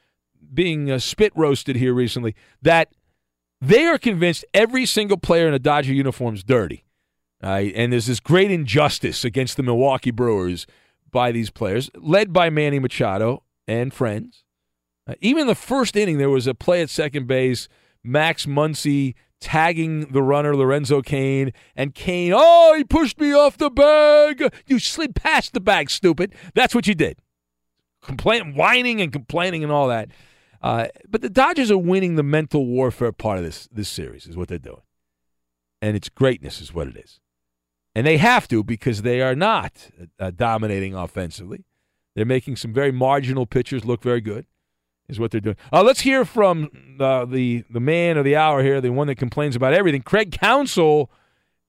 being 0.53 0.91
uh, 0.91 0.99
spit 0.99 1.33
roasted 1.35 1.77
here 1.77 1.95
recently, 1.95 2.35
that 2.63 2.93
they 3.61 3.87
are 3.87 3.99
convinced 3.99 4.45
every 4.55 4.87
single 4.87 5.17
player 5.17 5.47
in 5.49 5.55
a 5.55 5.59
Dodger 5.59 5.93
uniform 5.93 6.35
is 6.35 6.45
dirty. 6.45 6.85
Right? 7.43 7.73
And 7.75 7.93
there's 7.93 8.07
this 8.07 8.21
great 8.21 8.51
injustice 8.51 9.25
against 9.25 9.57
the 9.57 9.63
Milwaukee 9.63 10.11
Brewers 10.11 10.67
by 11.11 11.33
these 11.33 11.51
players, 11.51 11.91
led 11.95 12.33
by 12.33 12.51
Manny 12.51 12.79
Machado 12.79 13.43
and 13.67 13.93
friends. 13.93 14.45
Uh, 15.07 15.15
even 15.21 15.47
the 15.47 15.55
first 15.55 15.97
inning, 15.97 16.19
there 16.19 16.31
was 16.31 16.47
a 16.47 16.55
play 16.55 16.83
at 16.83 16.91
second 16.91 17.27
base. 17.27 17.69
Max 18.05 18.47
Muncy 18.47 19.15
tagging 19.41 20.13
the 20.13 20.23
runner 20.23 20.55
Lorenzo 20.55 21.03
Cain, 21.03 21.53
and 21.75 21.95
Cain, 21.95 22.33
oh, 22.35 22.75
he 22.77 22.85
pushed 22.85 23.19
me 23.21 23.33
off 23.33 23.57
the 23.57 23.71
bag. 23.71 24.43
You 24.67 24.79
slid 24.79 25.15
past 25.15 25.53
the 25.53 25.61
bag, 25.61 25.91
stupid. 25.91 26.35
That's 26.55 26.75
what 26.75 26.87
you 26.87 26.95
did. 26.95 27.19
Complain, 28.03 28.55
whining 28.55 29.01
and 29.01 29.13
complaining 29.13 29.63
and 29.63 29.73
all 29.73 29.89
that. 29.89 30.11
Uh, 30.63 30.89
but 31.09 31.23
the 31.23 31.31
Dodgers 31.31 31.71
are 31.71 31.79
winning 31.79 32.17
the 32.17 32.23
mental 32.23 32.67
warfare 32.67 33.13
part 33.13 33.39
of 33.39 33.45
this 33.45 33.69
this 33.73 33.89
series, 33.89 34.27
is 34.27 34.37
what 34.37 34.49
they're 34.49 34.59
doing, 34.59 34.83
and 35.81 35.97
it's 35.97 36.11
greatness, 36.11 36.61
is 36.61 36.75
what 36.75 36.87
it 36.87 36.97
is. 36.97 37.19
And 37.95 38.07
they 38.07 38.19
have 38.19 38.47
to 38.49 38.63
because 38.63 39.03
they 39.03 39.21
are 39.21 39.35
not 39.35 39.91
uh, 40.19 40.31
dominating 40.31 40.95
offensively. 40.95 41.65
They're 42.15 42.27
making 42.27 42.57
some 42.57 42.73
very 42.73 42.93
marginal 42.93 43.47
pitchers 43.47 43.85
look 43.85 44.03
very 44.03 44.21
good, 44.21 44.47
is 45.11 45.21
what 45.21 45.31
they're 45.31 45.41
doing. 45.41 45.57
Uh, 45.73 45.83
let's 45.83 46.01
hear 46.01 46.25
from 46.25 46.71
uh, 46.99 47.25
the 47.25 47.65
the 47.71 47.81
man 47.81 48.17
of 48.17 48.25
the 48.25 48.37
hour 48.37 48.63
here, 48.63 48.81
the 48.81 48.91
one 48.91 49.07
that 49.09 49.17
complains 49.17 49.57
about 49.57 49.75
everything, 49.75 50.03
Craig 50.03 50.33
Counsell, 50.33 51.11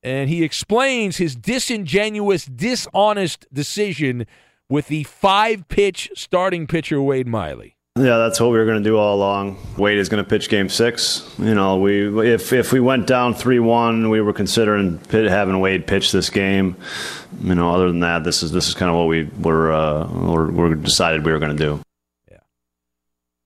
and 0.03 0.29
he 0.29 0.43
explains 0.43 1.17
his 1.17 1.35
disingenuous, 1.35 2.45
dishonest 2.45 3.45
decision 3.53 4.25
with 4.69 4.87
the 4.87 5.03
five 5.03 5.67
pitch 5.67 6.09
starting 6.15 6.67
pitcher 6.67 7.01
Wade 7.01 7.27
Miley. 7.27 7.75
Yeah, 7.97 8.17
that's 8.19 8.39
what 8.39 8.51
we 8.51 8.57
were 8.57 8.63
going 8.65 8.81
to 8.81 8.89
do 8.89 8.97
all 8.97 9.15
along. 9.15 9.57
Wade 9.77 9.97
is 9.97 10.07
going 10.07 10.23
to 10.23 10.29
pitch 10.29 10.47
Game 10.47 10.69
Six. 10.69 11.29
You 11.37 11.53
know, 11.53 11.77
we 11.77 12.31
if 12.31 12.53
if 12.53 12.71
we 12.71 12.79
went 12.79 13.05
down 13.05 13.33
three 13.33 13.59
one, 13.59 14.09
we 14.09 14.21
were 14.21 14.31
considering 14.31 14.97
pit, 14.97 15.29
having 15.29 15.59
Wade 15.59 15.85
pitch 15.87 16.13
this 16.13 16.29
game. 16.29 16.77
You 17.43 17.53
know, 17.53 17.73
other 17.73 17.87
than 17.87 17.99
that, 17.99 18.23
this 18.23 18.43
is 18.43 18.53
this 18.53 18.69
is 18.69 18.75
kind 18.75 18.89
of 18.89 18.95
what 18.95 19.07
we 19.07 19.25
were 19.41 19.73
uh, 19.73 20.07
were, 20.07 20.49
were 20.49 20.75
decided 20.75 21.25
we 21.25 21.33
were 21.33 21.39
going 21.39 21.55
to 21.55 21.63
do. 21.63 21.81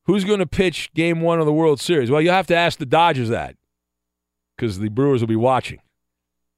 Yeah. 0.07 0.13
Who's 0.13 0.23
going 0.23 0.39
to 0.39 0.45
pitch 0.45 0.91
Game 0.93 1.21
One 1.21 1.39
of 1.39 1.45
the 1.45 1.53
World 1.53 1.79
Series? 1.79 2.11
Well, 2.11 2.21
you'll 2.21 2.33
have 2.33 2.47
to 2.47 2.55
ask 2.55 2.79
the 2.79 2.85
Dodgers 2.85 3.29
that 3.29 3.55
because 4.55 4.79
the 4.79 4.89
Brewers 4.89 5.21
will 5.21 5.27
be 5.27 5.35
watching. 5.35 5.79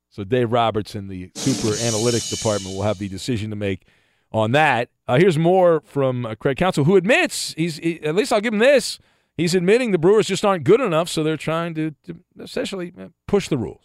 So 0.09 0.23
Dave 0.23 0.51
Roberts 0.51 0.95
and 0.95 1.09
the 1.09 1.31
super 1.35 1.69
analytics 1.75 2.29
department 2.35 2.75
will 2.75 2.83
have 2.83 2.97
the 2.97 3.07
decision 3.07 3.49
to 3.51 3.55
make 3.55 3.85
on 4.31 4.51
that. 4.51 4.89
Uh, 5.07 5.17
here's 5.17 5.37
more 5.37 5.81
from 5.85 6.25
uh, 6.25 6.35
Craig 6.35 6.57
Counsell, 6.57 6.85
who 6.85 6.95
admits 6.95 7.53
he's 7.53 7.77
he, 7.77 8.01
at 8.01 8.15
least 8.15 8.33
I'll 8.33 8.41
give 8.41 8.53
him 8.53 8.59
this. 8.59 8.99
he's 9.37 9.53
admitting 9.55 9.91
the 9.91 9.97
Brewers 9.97 10.27
just 10.27 10.43
aren't 10.43 10.63
good 10.63 10.81
enough, 10.81 11.07
so 11.07 11.23
they're 11.23 11.37
trying 11.37 11.73
to, 11.75 11.91
to 12.05 12.17
essentially 12.39 12.93
uh, 12.99 13.07
push 13.27 13.47
the 13.47 13.57
rules. 13.57 13.81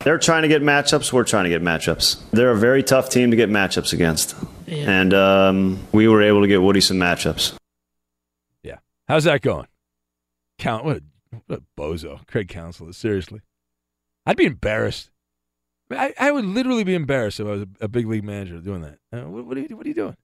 They're 0.00 0.18
trying 0.18 0.42
to 0.42 0.48
get 0.48 0.62
matchups. 0.62 1.12
We're 1.12 1.24
trying 1.24 1.44
to 1.44 1.50
get 1.50 1.62
matchups. 1.62 2.20
They're 2.30 2.50
a 2.50 2.56
very 2.56 2.82
tough 2.82 3.08
team 3.10 3.30
to 3.30 3.36
get 3.36 3.48
matchups 3.50 3.92
against, 3.92 4.36
and 4.68 5.12
um, 5.14 5.78
we 5.92 6.08
were 6.08 6.22
able 6.22 6.42
to 6.42 6.48
get 6.48 6.62
Woody 6.62 6.80
some 6.80 6.98
matchups. 6.98 7.56
How's 9.08 9.24
that 9.24 9.42
going? 9.42 9.66
Count 10.58 10.84
what 10.84 10.98
a, 10.98 11.02
what 11.46 11.58
a 11.58 11.62
bozo, 11.80 12.26
Craig 12.26 12.48
Counsell. 12.48 12.92
Seriously, 12.92 13.40
I'd 14.26 14.36
be 14.36 14.46
embarrassed. 14.46 15.10
I, 15.90 16.14
I 16.18 16.30
would 16.30 16.44
literally 16.44 16.84
be 16.84 16.94
embarrassed 16.94 17.40
if 17.40 17.46
I 17.46 17.50
was 17.50 17.62
a, 17.62 17.68
a 17.82 17.88
big 17.88 18.06
league 18.06 18.24
manager 18.24 18.58
doing 18.58 18.82
that. 18.82 18.98
Uh, 19.12 19.28
what, 19.28 19.46
what, 19.46 19.56
are 19.56 19.60
you, 19.60 19.76
what 19.76 19.84
are 19.84 19.88
you 19.88 19.94
doing? 19.94 20.16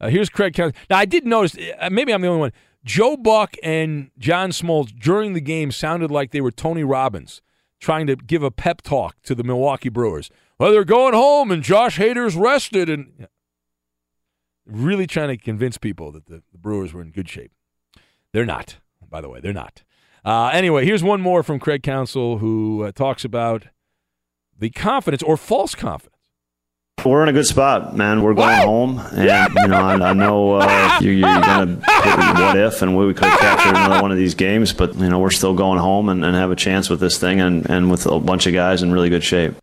Uh, 0.00 0.08
here's 0.08 0.28
Craig 0.28 0.54
Counsell. 0.54 0.78
Now 0.90 0.98
I 0.98 1.04
did 1.04 1.24
notice. 1.24 1.56
Uh, 1.78 1.88
maybe 1.90 2.12
I'm 2.12 2.20
the 2.20 2.28
only 2.28 2.40
one. 2.40 2.52
Joe 2.84 3.16
Buck 3.16 3.56
and 3.62 4.10
John 4.18 4.50
Smoltz 4.50 4.96
during 4.98 5.32
the 5.32 5.40
game 5.40 5.70
sounded 5.72 6.10
like 6.10 6.30
they 6.30 6.40
were 6.40 6.52
Tony 6.52 6.84
Robbins 6.84 7.42
trying 7.80 8.06
to 8.06 8.16
give 8.16 8.42
a 8.42 8.50
pep 8.50 8.82
talk 8.82 9.16
to 9.22 9.34
the 9.34 9.44
Milwaukee 9.44 9.88
Brewers. 9.88 10.30
Well, 10.58 10.72
they're 10.72 10.84
going 10.84 11.14
home 11.14 11.50
and 11.50 11.62
Josh 11.62 11.98
Hader's 11.98 12.36
rested 12.36 12.88
and 12.88 13.28
really 14.66 15.06
trying 15.06 15.28
to 15.28 15.36
convince 15.36 15.78
people 15.78 16.12
that 16.12 16.26
the, 16.26 16.42
the 16.52 16.58
Brewers 16.58 16.92
were 16.92 17.02
in 17.02 17.10
good 17.10 17.28
shape. 17.28 17.52
They're 18.32 18.44
not, 18.44 18.76
by 19.08 19.20
the 19.20 19.28
way. 19.28 19.40
They're 19.40 19.52
not. 19.52 19.82
Uh, 20.24 20.50
anyway, 20.52 20.84
here's 20.84 21.04
one 21.04 21.20
more 21.20 21.42
from 21.42 21.60
Craig 21.60 21.82
Counsell 21.82 22.38
who 22.38 22.82
uh, 22.82 22.92
talks 22.92 23.24
about 23.24 23.68
the 24.58 24.70
confidence 24.70 25.22
or 25.22 25.36
false 25.36 25.74
confidence. 25.74 26.12
We're 27.04 27.22
in 27.22 27.28
a 27.28 27.32
good 27.32 27.46
spot, 27.46 27.94
man. 27.96 28.22
We're 28.22 28.34
going 28.34 28.56
home, 28.56 28.98
and 28.98 29.54
you 29.54 29.68
know, 29.68 29.76
I, 29.76 30.10
I 30.10 30.12
know 30.12 30.54
uh, 30.54 30.98
you, 31.02 31.12
you're 31.12 31.40
going 31.40 31.80
to 31.80 31.86
what 31.86 32.56
if, 32.56 32.82
and 32.82 32.96
we 32.96 33.14
could 33.14 33.28
have 33.28 33.38
captured 33.38 33.76
another 33.76 34.02
one 34.02 34.10
of 34.10 34.16
these 34.16 34.34
games, 34.34 34.72
but 34.72 34.96
you 34.96 35.08
know, 35.08 35.20
we're 35.20 35.30
still 35.30 35.54
going 35.54 35.78
home 35.78 36.08
and, 36.08 36.24
and 36.24 36.34
have 36.34 36.50
a 36.50 36.56
chance 36.56 36.90
with 36.90 36.98
this 36.98 37.16
thing, 37.18 37.40
and, 37.40 37.68
and 37.70 37.92
with 37.92 38.06
a 38.06 38.18
bunch 38.18 38.48
of 38.48 38.54
guys 38.54 38.82
in 38.82 38.90
really 38.90 39.08
good 39.08 39.22
shape. 39.22 39.54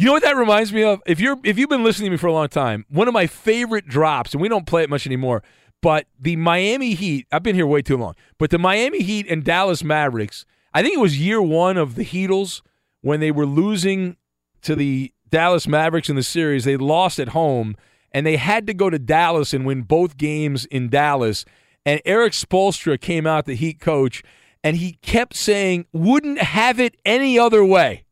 You 0.00 0.06
know 0.06 0.12
what 0.12 0.22
that 0.22 0.34
reminds 0.34 0.72
me 0.72 0.82
of? 0.82 1.02
If 1.04 1.20
you're 1.20 1.36
if 1.44 1.58
you've 1.58 1.68
been 1.68 1.84
listening 1.84 2.06
to 2.06 2.12
me 2.12 2.16
for 2.16 2.28
a 2.28 2.32
long 2.32 2.48
time, 2.48 2.86
one 2.88 3.06
of 3.06 3.12
my 3.12 3.26
favorite 3.26 3.86
drops, 3.86 4.32
and 4.32 4.40
we 4.40 4.48
don't 4.48 4.64
play 4.64 4.82
it 4.82 4.88
much 4.88 5.06
anymore, 5.06 5.42
but 5.82 6.06
the 6.18 6.36
Miami 6.36 6.94
Heat. 6.94 7.26
I've 7.30 7.42
been 7.42 7.54
here 7.54 7.66
way 7.66 7.82
too 7.82 7.98
long, 7.98 8.14
but 8.38 8.48
the 8.48 8.58
Miami 8.58 9.02
Heat 9.02 9.26
and 9.28 9.44
Dallas 9.44 9.84
Mavericks. 9.84 10.46
I 10.72 10.80
think 10.80 10.94
it 10.94 11.00
was 11.00 11.20
year 11.20 11.42
one 11.42 11.76
of 11.76 11.96
the 11.96 12.04
Heatles 12.06 12.62
when 13.02 13.20
they 13.20 13.30
were 13.30 13.44
losing 13.44 14.16
to 14.62 14.74
the 14.74 15.12
Dallas 15.28 15.68
Mavericks 15.68 16.08
in 16.08 16.16
the 16.16 16.22
series. 16.22 16.64
They 16.64 16.78
lost 16.78 17.18
at 17.18 17.28
home, 17.28 17.76
and 18.10 18.24
they 18.24 18.38
had 18.38 18.66
to 18.68 18.72
go 18.72 18.88
to 18.88 18.98
Dallas 18.98 19.52
and 19.52 19.66
win 19.66 19.82
both 19.82 20.16
games 20.16 20.64
in 20.64 20.88
Dallas. 20.88 21.44
And 21.84 22.00
Erik 22.06 22.32
Spoelstra 22.32 22.98
came 22.98 23.26
out, 23.26 23.44
the 23.44 23.54
Heat 23.54 23.80
coach, 23.80 24.22
and 24.64 24.78
he 24.78 24.92
kept 25.02 25.36
saying, 25.36 25.84
"Wouldn't 25.92 26.38
have 26.38 26.80
it 26.80 26.96
any 27.04 27.38
other 27.38 27.62
way." 27.62 28.04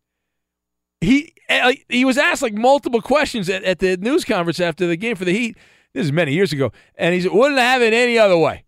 He 1.01 1.33
uh, 1.49 1.73
he 1.89 2.05
was 2.05 2.19
asked 2.19 2.43
like 2.43 2.55
multiple 2.55 3.01
questions 3.01 3.49
at, 3.49 3.65
at 3.65 3.79
the 3.79 3.97
news 3.97 4.25
conference 4.25 4.61
after 4.61 4.87
the 4.87 4.97
game 4.97 5.17
for 5.17 5.25
the 5.25 5.33
Heat. 5.33 5.57
This 5.95 6.05
is 6.05 6.13
many 6.13 6.35
years 6.35 6.53
ago, 6.53 6.73
and 6.97 7.15
he 7.15 7.21
said, 7.23 7.33
"Wouldn't 7.33 7.59
have 7.59 7.83
it 7.83 7.95
any 7.95 8.19
other 8.19 8.37
way." 8.37 8.65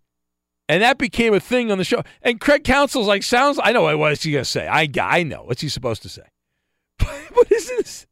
And 0.70 0.82
that 0.82 0.98
became 0.98 1.34
a 1.34 1.40
thing 1.40 1.72
on 1.72 1.78
the 1.78 1.84
show. 1.84 2.04
And 2.22 2.40
Craig 2.40 2.62
Counsell's 2.62 3.08
like, 3.08 3.24
sounds. 3.24 3.58
I 3.60 3.72
know 3.72 3.96
what 3.98 4.12
is 4.12 4.22
he 4.22 4.30
gonna 4.30 4.44
say. 4.44 4.68
I 4.68 4.88
I 5.00 5.24
know 5.24 5.42
what's 5.42 5.60
he 5.60 5.68
supposed 5.68 6.02
to 6.02 6.08
say. 6.08 6.22
what 7.32 7.50
is 7.50 7.68
this? 7.68 8.06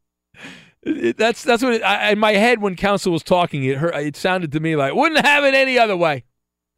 It, 0.83 1.17
that's 1.17 1.43
that's 1.43 1.63
what 1.63 1.73
it, 1.73 1.81
I, 1.81 2.11
in 2.11 2.19
my 2.19 2.33
head 2.33 2.61
when 2.61 2.75
Counsell 2.75 3.13
was 3.13 3.23
talking. 3.23 3.63
It 3.63 3.77
hurt, 3.77 3.95
it 3.95 4.15
sounded 4.15 4.51
to 4.51 4.59
me 4.59 4.75
like 4.75 4.93
wouldn't 4.93 5.25
have 5.25 5.45
it 5.45 5.53
any 5.53 5.79
other 5.79 5.95
way. 5.95 6.25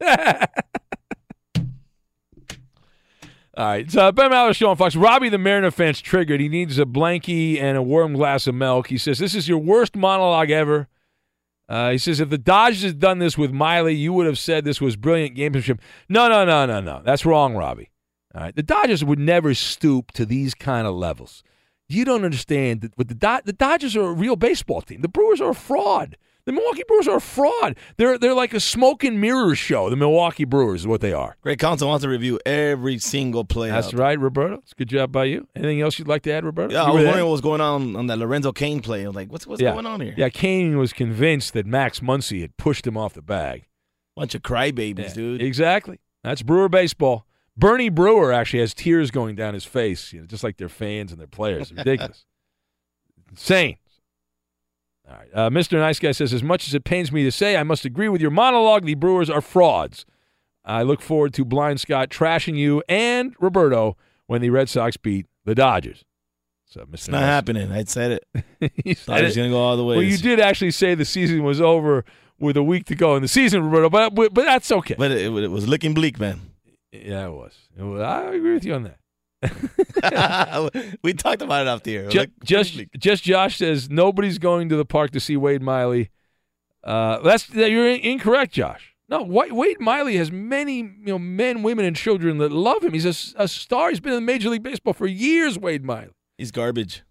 All 3.54 3.66
right, 3.66 3.90
so 3.90 4.10
Ben 4.12 4.30
Maller 4.30 4.54
show 4.54 4.70
on 4.70 4.76
Fox. 4.76 4.96
Robbie 4.96 5.28
the 5.28 5.36
Mariner 5.36 5.70
fan's 5.70 6.00
triggered. 6.00 6.40
He 6.40 6.48
needs 6.48 6.78
a 6.78 6.86
blankie 6.86 7.60
and 7.60 7.76
a 7.76 7.82
warm 7.82 8.14
glass 8.14 8.46
of 8.46 8.54
milk. 8.54 8.86
He 8.88 8.96
says 8.96 9.18
this 9.18 9.34
is 9.34 9.46
your 9.46 9.58
worst 9.58 9.94
monologue 9.94 10.50
ever. 10.50 10.88
Uh, 11.68 11.90
he 11.90 11.98
says 11.98 12.18
if 12.18 12.30
the 12.30 12.38
Dodgers 12.38 12.82
had 12.82 12.98
done 12.98 13.18
this 13.18 13.36
with 13.36 13.52
Miley, 13.52 13.94
you 13.94 14.12
would 14.14 14.26
have 14.26 14.38
said 14.38 14.64
this 14.64 14.80
was 14.80 14.96
brilliant 14.96 15.36
gamesmanship. 15.36 15.80
No, 16.08 16.28
no, 16.28 16.44
no, 16.46 16.64
no, 16.64 16.80
no. 16.80 17.02
That's 17.04 17.26
wrong, 17.26 17.54
Robbie. 17.54 17.90
All 18.34 18.40
right, 18.40 18.56
the 18.56 18.62
Dodgers 18.62 19.04
would 19.04 19.18
never 19.18 19.52
stoop 19.52 20.12
to 20.12 20.24
these 20.24 20.54
kind 20.54 20.86
of 20.86 20.94
levels. 20.94 21.42
You 21.88 22.06
don't 22.06 22.24
understand 22.24 22.80
that 22.80 22.96
with 22.96 23.08
the 23.08 23.14
Do- 23.14 23.42
the 23.44 23.52
Dodgers 23.52 23.94
are 23.96 24.08
a 24.08 24.12
real 24.14 24.36
baseball 24.36 24.80
team. 24.80 25.02
The 25.02 25.08
Brewers 25.08 25.42
are 25.42 25.50
a 25.50 25.54
fraud. 25.54 26.16
The 26.44 26.52
Milwaukee 26.52 26.82
Brewers 26.88 27.06
are 27.06 27.18
a 27.18 27.20
fraud. 27.20 27.76
They're 27.98 28.18
they're 28.18 28.34
like 28.34 28.52
a 28.52 28.58
smoke 28.58 29.04
and 29.04 29.20
mirrors 29.20 29.58
show. 29.58 29.88
The 29.90 29.96
Milwaukee 29.96 30.44
Brewers 30.44 30.80
is 30.80 30.86
what 30.88 31.00
they 31.00 31.12
are. 31.12 31.36
Craig 31.40 31.60
Counsell 31.60 31.88
wants 31.88 32.02
to 32.02 32.08
review 32.08 32.40
every 32.44 32.98
single 32.98 33.44
play. 33.44 33.70
That's 33.70 33.88
up. 33.88 33.94
right, 33.94 34.18
Roberto. 34.18 34.56
It's 34.56 34.72
a 34.72 34.74
good 34.74 34.88
job 34.88 35.12
by 35.12 35.24
you. 35.24 35.46
Anything 35.54 35.80
else 35.80 35.98
you'd 35.98 36.08
like 36.08 36.22
to 36.22 36.32
add, 36.32 36.44
Roberto? 36.44 36.72
Yeah, 36.72 36.86
You 36.86 36.90
I 36.90 36.94
was 36.94 37.04
wondering 37.04 37.24
what 37.26 37.32
was 37.32 37.40
going 37.40 37.60
on 37.60 37.94
on 37.94 38.08
that 38.08 38.18
Lorenzo 38.18 38.50
Cain 38.52 38.80
play. 38.80 39.04
I 39.04 39.06
was 39.06 39.14
like, 39.14 39.30
what's 39.30 39.46
what's 39.46 39.62
yeah. 39.62 39.72
going 39.72 39.86
on 39.86 40.00
here? 40.00 40.14
Yeah, 40.16 40.30
Cain 40.30 40.78
was 40.78 40.92
convinced 40.92 41.52
that 41.52 41.64
Max 41.64 42.00
Muncy 42.00 42.40
had 42.40 42.56
pushed 42.56 42.86
him 42.86 42.96
off 42.96 43.14
the 43.14 43.22
bag. 43.22 43.68
Bunch 44.16 44.34
of 44.34 44.42
crybabies, 44.42 44.98
Yeah, 44.98 45.14
dude. 45.14 45.42
Exactly. 45.42 46.00
That's 46.24 46.42
Brewer 46.42 46.68
baseball. 46.68 47.26
Bernie 47.56 47.88
Brewer 47.88 48.32
actually 48.32 48.60
has 48.60 48.74
tears 48.74 49.10
going 49.10 49.36
down 49.36 49.54
his 49.54 49.64
face, 49.64 50.12
you 50.12 50.20
know, 50.20 50.26
just 50.26 50.42
like 50.42 50.56
their 50.56 50.68
fans 50.68 51.12
and 51.12 51.20
their 51.20 51.26
players. 51.28 51.72
Ridiculous. 51.72 52.24
Insane. 53.30 53.76
All 55.08 55.16
right. 55.16 55.28
Uh, 55.34 55.50
Mr. 55.50 55.78
Nice 55.78 55.98
Guy 55.98 56.12
says, 56.12 56.32
as 56.32 56.42
much 56.42 56.66
as 56.68 56.74
it 56.74 56.84
pains 56.84 57.10
me 57.12 57.24
to 57.24 57.32
say, 57.32 57.56
I 57.56 57.62
must 57.64 57.84
agree 57.84 58.08
with 58.08 58.20
your 58.20 58.30
monologue. 58.30 58.84
The 58.84 58.94
Brewers 58.94 59.28
are 59.28 59.40
frauds. 59.40 60.04
I 60.64 60.82
look 60.82 61.00
forward 61.00 61.34
to 61.34 61.44
Blind 61.44 61.80
Scott 61.80 62.08
trashing 62.08 62.56
you 62.56 62.82
and 62.88 63.34
Roberto 63.40 63.96
when 64.26 64.40
the 64.42 64.50
Red 64.50 64.68
Sox 64.68 64.96
beat 64.96 65.26
the 65.44 65.54
Dodgers. 65.56 66.04
So, 66.66 66.82
Mr. 66.82 66.94
It's 66.94 67.08
not 67.08 67.18
Nice- 67.20 67.26
happening. 67.26 67.72
I 67.72 67.84
said 67.84 68.12
it. 68.12 68.72
You 68.84 68.94
said 68.94 69.12
Dodgers 69.16 69.36
gonna 69.36 69.48
go 69.50 69.58
all 69.60 69.76
the 69.76 69.84
way. 69.84 69.96
Well, 69.96 70.04
you 70.04 70.16
did 70.16 70.38
actually 70.38 70.70
say 70.70 70.94
the 70.94 71.04
season 71.04 71.42
was 71.42 71.60
over 71.60 72.04
with 72.38 72.56
a 72.56 72.62
week 72.62 72.86
to 72.86 72.94
go 72.94 73.16
in 73.16 73.22
the 73.22 73.28
season, 73.28 73.64
Roberto, 73.64 73.90
but 73.90 74.14
but, 74.14 74.32
but 74.32 74.44
that's 74.44 74.70
okay. 74.70 74.94
But 74.96 75.10
it, 75.10 75.32
it 75.36 75.48
was 75.50 75.66
looking 75.68 75.94
bleak, 75.94 76.20
man. 76.20 76.40
Yeah, 76.92 77.26
it 77.26 77.32
was. 77.32 77.54
It 77.76 77.82
was- 77.82 78.00
I 78.00 78.22
agree 78.34 78.54
with 78.54 78.64
you 78.64 78.74
on 78.74 78.84
that. 78.84 78.98
we 81.02 81.12
talked 81.14 81.42
about 81.42 81.62
it 81.62 81.68
off 81.68 81.82
the 81.82 81.96
air. 81.96 82.08
Ju- 82.08 82.18
Like, 82.20 82.30
just, 82.44 82.80
just 82.98 83.24
Josh 83.24 83.58
says 83.58 83.90
nobody's 83.90 84.38
going 84.38 84.68
to 84.68 84.76
the 84.76 84.84
park 84.84 85.10
to 85.12 85.20
see 85.20 85.36
Wade 85.36 85.62
Miley. 85.62 86.10
Uh, 86.84 87.20
that's 87.20 87.46
that 87.46 87.70
you're 87.70 87.88
in- 87.88 88.00
incorrect, 88.00 88.52
Josh. 88.52 88.94
No, 89.08 89.22
Wade 89.22 89.78
Miley 89.80 90.16
has 90.16 90.32
many 90.32 90.78
you 90.78 90.92
know 91.06 91.18
men, 91.18 91.62
women, 91.62 91.84
and 91.84 91.94
children 91.94 92.38
that 92.38 92.50
love 92.50 92.82
him. 92.82 92.92
He's 92.94 93.04
a 93.04 93.46
star. 93.48 93.90
He's 93.90 94.00
been 94.00 94.14
in 94.14 94.24
Major 94.24 94.48
League 94.48 94.62
Baseball 94.62 94.94
for 94.94 95.06
years. 95.06 95.58
Wade 95.58 95.84
Miley. 95.84 96.10
He's 96.38 96.50
garbage. 96.50 97.02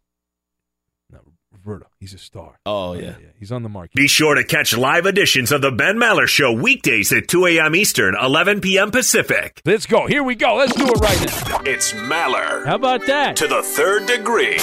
Roberto, 1.63 1.87
he's 1.99 2.13
a 2.13 2.17
star. 2.17 2.59
Oh 2.65 2.93
yeah. 2.93 3.15
He's 3.39 3.51
on 3.51 3.61
the 3.61 3.69
market. 3.69 3.95
Be 3.95 4.07
sure 4.07 4.33
to 4.35 4.43
catch 4.43 4.75
live 4.75 5.05
editions 5.05 5.51
of 5.51 5.61
the 5.61 5.71
Ben 5.71 5.97
Maller 5.97 6.27
Show 6.27 6.51
weekdays 6.53 7.11
at 7.13 7.27
2 7.27 7.45
a.m. 7.45 7.75
Eastern, 7.75 8.15
11 8.19 8.61
p.m. 8.61 8.89
Pacific. 8.89 9.61
Let's 9.63 9.85
go. 9.85 10.07
Here 10.07 10.23
we 10.23 10.33
go. 10.33 10.55
Let's 10.55 10.73
do 10.73 10.87
it 10.87 10.99
right 10.99 11.19
now. 11.49 11.61
It's 11.65 11.93
Maller. 11.93 12.65
How 12.65 12.75
about 12.75 13.05
that? 13.05 13.35
To 13.37 13.47
the 13.47 13.61
third 13.61 14.07
degree. 14.07 14.57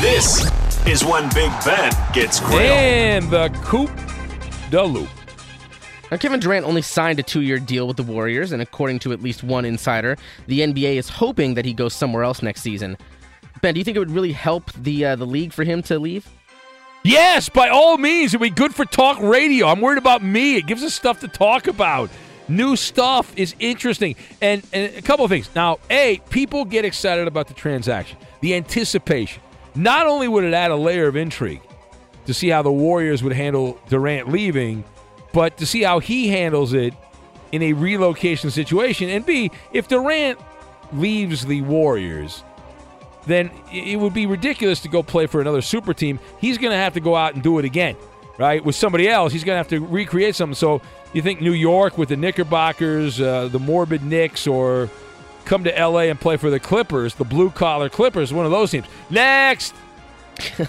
This 0.00 0.50
is 0.86 1.04
when 1.04 1.28
Big 1.32 1.50
Ben 1.64 1.92
gets 2.12 2.40
grilled. 2.40 2.60
And 2.60 3.30
the 3.30 3.48
Coop 3.62 3.90
de 4.70 4.82
Loop. 4.82 5.08
Now, 6.10 6.16
Kevin 6.16 6.40
Durant 6.40 6.66
only 6.66 6.82
signed 6.82 7.18
a 7.18 7.22
two 7.22 7.40
year 7.40 7.58
deal 7.58 7.86
with 7.86 7.96
the 7.96 8.02
Warriors, 8.02 8.52
and 8.52 8.60
according 8.60 8.98
to 9.00 9.12
at 9.12 9.22
least 9.22 9.42
one 9.42 9.64
insider, 9.64 10.18
the 10.48 10.60
NBA 10.60 10.96
is 10.96 11.08
hoping 11.08 11.54
that 11.54 11.64
he 11.64 11.72
goes 11.72 11.94
somewhere 11.94 12.24
else 12.24 12.42
next 12.42 12.60
season. 12.62 12.98
Ben, 13.62 13.74
do 13.74 13.80
you 13.80 13.84
think 13.84 13.96
it 13.96 14.00
would 14.00 14.10
really 14.10 14.32
help 14.32 14.72
the 14.72 15.04
uh, 15.04 15.16
the 15.16 15.26
league 15.26 15.52
for 15.52 15.64
him 15.64 15.82
to 15.82 15.98
leave? 15.98 16.28
Yes, 17.02 17.48
by 17.48 17.68
all 17.68 17.96
means. 17.96 18.34
It'd 18.34 18.42
be 18.42 18.50
good 18.50 18.74
for 18.74 18.84
talk 18.84 19.18
radio. 19.20 19.68
I'm 19.68 19.80
worried 19.80 19.98
about 19.98 20.22
me. 20.22 20.56
It 20.56 20.66
gives 20.66 20.82
us 20.82 20.94
stuff 20.94 21.20
to 21.20 21.28
talk 21.28 21.66
about. 21.66 22.10
New 22.46 22.76
stuff 22.76 23.32
is 23.36 23.54
interesting. 23.58 24.16
And, 24.42 24.62
and 24.72 24.94
a 24.96 25.02
couple 25.02 25.24
of 25.24 25.30
things. 25.30 25.48
Now, 25.54 25.78
A, 25.88 26.20
people 26.28 26.64
get 26.64 26.84
excited 26.84 27.26
about 27.26 27.48
the 27.48 27.54
transaction, 27.54 28.18
the 28.40 28.54
anticipation. 28.54 29.42
Not 29.74 30.06
only 30.06 30.28
would 30.28 30.44
it 30.44 30.52
add 30.52 30.70
a 30.70 30.76
layer 30.76 31.06
of 31.06 31.16
intrigue 31.16 31.62
to 32.26 32.34
see 32.34 32.48
how 32.48 32.60
the 32.60 32.72
Warriors 32.72 33.22
would 33.22 33.32
handle 33.32 33.80
Durant 33.88 34.28
leaving, 34.28 34.84
but 35.32 35.56
to 35.58 35.66
see 35.66 35.82
how 35.82 36.00
he 36.00 36.28
handles 36.28 36.74
it 36.74 36.92
in 37.52 37.62
a 37.62 37.72
relocation 37.72 38.50
situation. 38.50 39.08
And 39.08 39.24
B, 39.24 39.50
if 39.72 39.88
Durant 39.88 40.38
leaves 40.92 41.46
the 41.46 41.62
Warriors, 41.62 42.42
then 43.26 43.50
it 43.72 43.98
would 43.98 44.14
be 44.14 44.26
ridiculous 44.26 44.80
to 44.80 44.88
go 44.88 45.02
play 45.02 45.26
for 45.26 45.40
another 45.40 45.60
super 45.62 45.92
team. 45.94 46.18
He's 46.40 46.58
going 46.58 46.70
to 46.72 46.76
have 46.76 46.94
to 46.94 47.00
go 47.00 47.14
out 47.16 47.34
and 47.34 47.42
do 47.42 47.58
it 47.58 47.64
again, 47.64 47.96
right? 48.38 48.64
With 48.64 48.74
somebody 48.76 49.08
else, 49.08 49.32
he's 49.32 49.44
going 49.44 49.54
to 49.54 49.58
have 49.58 49.68
to 49.68 49.80
recreate 49.86 50.34
something. 50.34 50.54
So 50.54 50.80
you 51.12 51.22
think 51.22 51.40
New 51.40 51.52
York 51.52 51.98
with 51.98 52.08
the 52.08 52.16
Knickerbockers, 52.16 53.20
uh, 53.20 53.48
the 53.48 53.58
Morbid 53.58 54.02
Knicks, 54.02 54.46
or 54.46 54.88
come 55.44 55.64
to 55.64 55.70
LA 55.70 56.02
and 56.02 56.20
play 56.20 56.36
for 56.36 56.50
the 56.50 56.60
Clippers, 56.60 57.14
the 57.14 57.24
blue 57.24 57.50
collar 57.50 57.88
Clippers, 57.88 58.32
one 58.32 58.44
of 58.46 58.50
those 58.52 58.70
teams. 58.70 58.86
Next. 59.10 59.74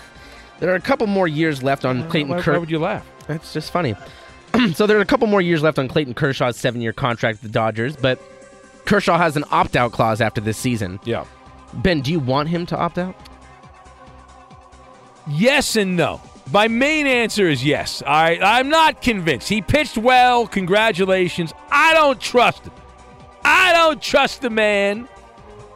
There 0.59 0.69
are 0.71 0.75
a 0.75 0.79
couple 0.79 1.07
more 1.07 1.27
years 1.27 1.63
left 1.63 1.85
on 1.85 2.07
Clayton 2.07 2.29
why- 2.29 2.41
why 2.41 2.57
would 2.59 2.69
you 2.69 2.77
laugh? 2.77 3.03
That's 3.25 3.51
just 3.51 3.71
funny. 3.71 3.95
so 4.75 4.85
there 4.85 4.95
are 4.99 5.01
a 5.01 5.05
couple 5.05 5.25
more 5.25 5.41
years 5.41 5.63
left 5.63 5.79
on 5.79 5.87
Clayton 5.87 6.13
Kershaw's 6.13 6.55
seven-year 6.55 6.93
contract 6.93 7.41
with 7.41 7.51
the 7.51 7.53
Dodgers, 7.57 7.95
but 7.95 8.21
Kershaw 8.85 9.17
has 9.17 9.35
an 9.35 9.43
opt-out 9.49 9.91
clause 9.91 10.21
after 10.21 10.39
this 10.39 10.57
season. 10.59 10.99
Yeah. 11.03 11.25
Ben, 11.73 12.01
do 12.01 12.11
you 12.11 12.19
want 12.19 12.49
him 12.49 12.65
to 12.67 12.77
opt 12.77 12.97
out? 12.97 13.15
Yes 15.27 15.75
and 15.75 15.95
no. 15.95 16.21
My 16.51 16.67
main 16.67 17.07
answer 17.07 17.47
is 17.47 17.63
yes. 17.63 18.01
All 18.01 18.11
right, 18.11 18.41
I'm 18.43 18.69
not 18.69 19.01
convinced. 19.01 19.47
He 19.47 19.61
pitched 19.61 19.97
well. 19.97 20.47
Congratulations. 20.47 21.53
I 21.71 21.93
don't 21.93 22.19
trust 22.19 22.65
him. 22.65 22.73
I 23.43 23.71
don't 23.73 24.01
trust 24.01 24.41
the 24.41 24.49
man, 24.49 25.07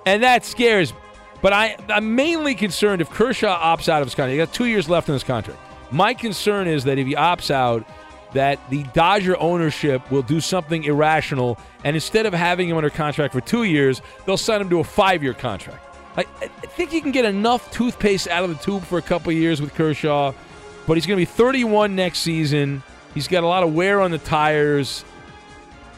and 0.06 0.24
that 0.24 0.44
scares 0.44 0.94
me. 0.94 1.00
But 1.42 1.54
I, 1.54 1.78
I'm 1.90 2.16
mainly 2.16 2.56
concerned 2.56 3.02
if 3.02 3.10
Kershaw 3.10 3.58
opts 3.58 3.88
out 3.88 4.02
of 4.02 4.08
his 4.08 4.16
contract. 4.16 4.32
He 4.32 4.38
got 4.38 4.54
two 4.54 4.66
years 4.66 4.90
left 4.90 5.08
in 5.08 5.14
his 5.14 5.24
contract. 5.24 5.60
My 5.92 6.14
concern 6.14 6.68
is 6.68 6.84
that 6.86 6.98
if 6.98 7.06
he 7.08 7.14
opts 7.14 7.52
out, 7.52 7.88
that 8.34 8.60
the 8.70 8.84
Dodger 8.94 9.40
ownership 9.40 10.12
will 10.12 10.24
do 10.24 10.42
something 10.42 10.84
irrational, 10.84 11.58
and 11.84 11.96
instead 11.96 12.26
of 12.26 12.34
having 12.34 12.68
him 12.68 12.76
under 12.76 12.90
contract 12.90 13.34
for 13.34 13.42
two 13.42 13.64
years, 13.64 14.02
they'll 14.26 14.38
sign 14.38 14.60
him 14.60 14.70
to 14.70 14.80
a 14.80 14.84
five-year 14.84 15.34
contract. 15.34 15.85
I, 16.18 16.24
think 16.78 16.94
you 16.94 17.02
can 17.02 17.12
get 17.12 17.26
enough 17.26 17.72
toothpaste 17.72 18.28
out 18.28 18.44
of 18.44 18.50
the 18.50 18.64
tube 18.64 18.84
for 18.84 18.98
a 18.98 19.02
couple 19.02 19.32
years 19.32 19.62
with 19.62 19.74
Kershaw, 19.74 20.34
but 20.88 20.94
he's 20.96 21.06
going 21.06 21.18
to 21.18 21.22
be 21.22 21.26
31 21.26 21.96
next 21.96 22.20
season. 22.20 22.84
He's 23.14 23.28
got 23.28 23.44
a 23.44 23.48
lot 23.48 23.64
of 23.64 23.74
wear 23.74 24.02
on 24.02 24.12
the 24.12 24.18
tires. 24.18 25.04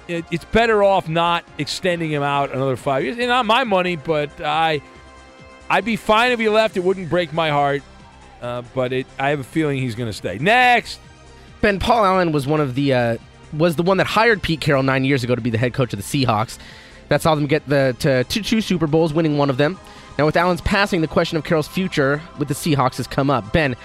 It, 0.08 0.26
it's 0.32 0.46
better 0.46 0.84
off 0.84 1.10
not 1.10 1.44
extending 1.58 2.12
him 2.12 2.24
out 2.24 2.54
another 2.54 2.76
five 2.78 3.04
years. 3.04 3.18
And 3.18 3.28
not 3.28 3.46
my 3.46 3.64
money, 3.64 3.96
but 3.96 4.40
I, 4.40 4.82
I'd 5.70 5.86
be 5.86 5.96
fine 5.96 6.32
if 6.32 6.40
he 6.40 6.50
left. 6.50 6.78
It 6.78 6.84
wouldn't 6.84 7.10
break 7.10 7.34
my 7.34 7.50
heart, 7.50 7.82
uh, 8.42 8.64
but 8.74 8.94
it, 8.94 9.08
I 9.20 9.30
have 9.30 9.40
a 9.40 9.44
feeling 9.44 9.80
he's 9.80 9.96
going 9.96 10.10
to 10.10 10.14
stay. 10.14 10.38
Next. 10.38 11.00
Ben 11.62 11.80
Paul 11.80 12.06
Allen 12.06 12.32
was 12.32 12.46
one 12.46 12.62
of 12.62 12.76
the 12.76 12.94
uh, 12.94 13.18
was 13.52 13.76
the 13.76 13.84
one 13.84 13.98
that 13.98 14.08
hired 14.08 14.42
Pete 14.42 14.62
Carroll 14.62 14.84
nine 14.84 15.04
years 15.04 15.24
ago 15.24 15.34
to 15.34 15.42
be 15.42 15.50
the 15.50 15.58
head 15.58 15.74
coach 15.74 15.92
of 15.92 16.00
the 16.00 16.26
Seahawks. 16.26 16.60
That 17.10 17.22
saw 17.22 17.36
them 17.36 17.48
get 17.48 17.68
the 17.68 17.96
to 18.00 18.24
two 18.24 18.62
Super 18.62 18.86
Bowls, 18.86 19.14
winning 19.14 19.38
one 19.38 19.50
of 19.50 19.58
them. 19.58 19.80
Now 20.18 20.26
with 20.26 20.36
Allen's 20.36 20.62
passing, 20.62 21.02
the 21.02 21.08
question 21.08 21.38
of 21.38 21.44
Carroll's 21.44 21.68
future 21.68 22.22
with 22.40 22.48
the 22.48 22.54
Seahawks 22.54 22.98
has 22.98 23.08
come 23.08 23.30
up. 23.30 23.54
Ben, 23.54 23.76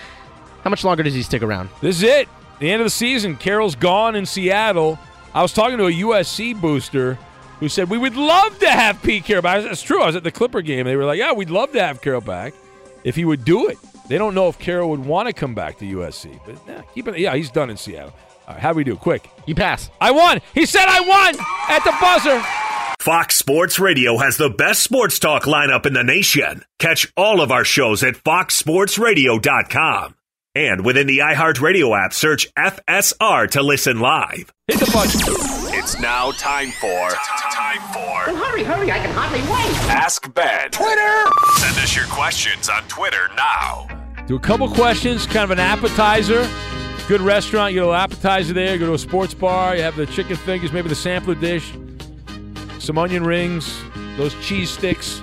how 0.64 0.70
much 0.70 0.84
longer 0.84 1.02
does 1.02 1.14
he 1.14 1.22
stick 1.22 1.42
around? 1.42 1.68
This 1.80 1.96
is 1.96 2.02
it. 2.04 2.28
The 2.58 2.70
end 2.70 2.80
of 2.80 2.86
the 2.86 2.90
season. 2.90 3.36
Carroll's 3.36 3.74
gone 3.74 4.14
in 4.14 4.24
Seattle. 4.24 4.98
I 5.34 5.42
was 5.42 5.52
talking 5.52 5.78
to 5.78 5.86
a 5.86 5.92
USC 5.92 6.58
booster 6.60 7.18
who 7.60 7.68
said 7.68 7.90
we 7.90 7.98
would 7.98 8.16
love 8.16 8.58
to 8.60 8.68
have 8.70 9.02
Pete 9.02 9.24
Carroll 9.24 9.42
back. 9.42 9.62
That's 9.62 9.82
true. 9.82 10.00
I 10.02 10.06
was 10.06 10.16
at 10.16 10.24
the 10.24 10.30
Clipper 10.30 10.62
game. 10.62 10.84
They 10.84 10.96
were 10.96 11.04
like, 11.04 11.18
"Yeah, 11.18 11.32
we'd 11.32 11.50
love 11.50 11.72
to 11.72 11.82
have 11.82 12.00
Carroll 12.00 12.20
back 12.20 12.54
if 13.04 13.14
he 13.16 13.24
would 13.24 13.44
do 13.44 13.68
it." 13.68 13.78
They 14.08 14.18
don't 14.18 14.34
know 14.34 14.48
if 14.48 14.58
Carroll 14.58 14.90
would 14.90 15.04
want 15.04 15.28
to 15.28 15.32
come 15.32 15.54
back 15.54 15.78
to 15.78 15.84
USC, 15.84 16.38
but 16.44 16.56
yeah, 16.66 16.82
keep 16.94 17.08
it. 17.08 17.18
Yeah, 17.18 17.34
he's 17.34 17.50
done 17.50 17.70
in 17.70 17.76
Seattle. 17.76 18.12
All 18.48 18.54
right, 18.54 18.62
how 18.62 18.72
do 18.72 18.76
we 18.76 18.84
do? 18.84 18.96
Quick. 18.96 19.30
You 19.46 19.54
pass. 19.54 19.90
I 20.00 20.10
won. 20.10 20.40
He 20.54 20.66
said 20.66 20.86
I 20.88 21.00
won 21.00 21.36
at 21.68 21.84
the 21.84 21.94
buzzer. 22.00 22.71
Fox 23.02 23.34
Sports 23.34 23.80
Radio 23.80 24.18
has 24.18 24.36
the 24.36 24.48
best 24.48 24.80
sports 24.80 25.18
talk 25.18 25.42
lineup 25.42 25.86
in 25.86 25.92
the 25.92 26.04
nation. 26.04 26.64
Catch 26.78 27.12
all 27.16 27.40
of 27.40 27.50
our 27.50 27.64
shows 27.64 28.04
at 28.04 28.14
foxsportsradio.com. 28.14 30.14
And 30.54 30.84
within 30.84 31.08
the 31.08 31.18
iHeartRadio 31.18 31.98
app, 32.00 32.12
search 32.12 32.46
FSR 32.54 33.50
to 33.50 33.62
listen 33.64 33.98
live. 33.98 34.52
Hit 34.68 34.78
the 34.78 34.88
button. 34.92 35.20
It's 35.76 35.98
now 35.98 36.30
time 36.30 36.70
for 36.70 37.08
time 37.50 37.80
for 37.92 38.32
Well, 38.32 38.36
hurry, 38.36 38.62
hurry! 38.62 38.92
I 38.92 39.00
can 39.00 39.12
hardly 39.12 39.40
wait. 39.40 39.90
Ask 39.90 40.32
Ben. 40.32 40.70
Twitter. 40.70 41.24
Send 41.56 41.76
us 41.78 41.96
your 41.96 42.06
questions 42.06 42.68
on 42.68 42.84
Twitter 42.84 43.30
now. 43.34 43.88
Do 44.28 44.36
a 44.36 44.40
couple 44.40 44.70
questions, 44.70 45.26
kind 45.26 45.38
of 45.38 45.50
an 45.50 45.58
appetizer. 45.58 46.48
Good 47.08 47.20
restaurant, 47.20 47.72
you 47.72 47.80
get 47.80 47.82
a 47.82 47.86
little 47.86 48.00
appetizer 48.00 48.52
there. 48.52 48.78
Go 48.78 48.86
to 48.86 48.94
a 48.94 48.98
sports 48.98 49.34
bar, 49.34 49.74
you 49.74 49.82
have 49.82 49.96
the 49.96 50.06
chicken 50.06 50.36
fingers, 50.36 50.72
maybe 50.72 50.88
the 50.88 50.94
sampler 50.94 51.34
dish, 51.34 51.72
some 52.82 52.98
onion 52.98 53.24
rings, 53.24 53.80
those 54.16 54.34
cheese 54.44 54.68
sticks. 54.68 55.22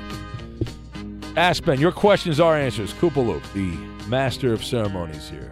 Ask 1.36 1.64
Ben. 1.66 1.80
Your 1.80 1.92
questions 1.92 2.40
are 2.40 2.56
answers. 2.58 2.94
Koopaloop, 2.94 3.42
the 3.54 4.08
master 4.08 4.54
of 4.54 4.64
ceremonies 4.64 5.30
here. 5.30 5.52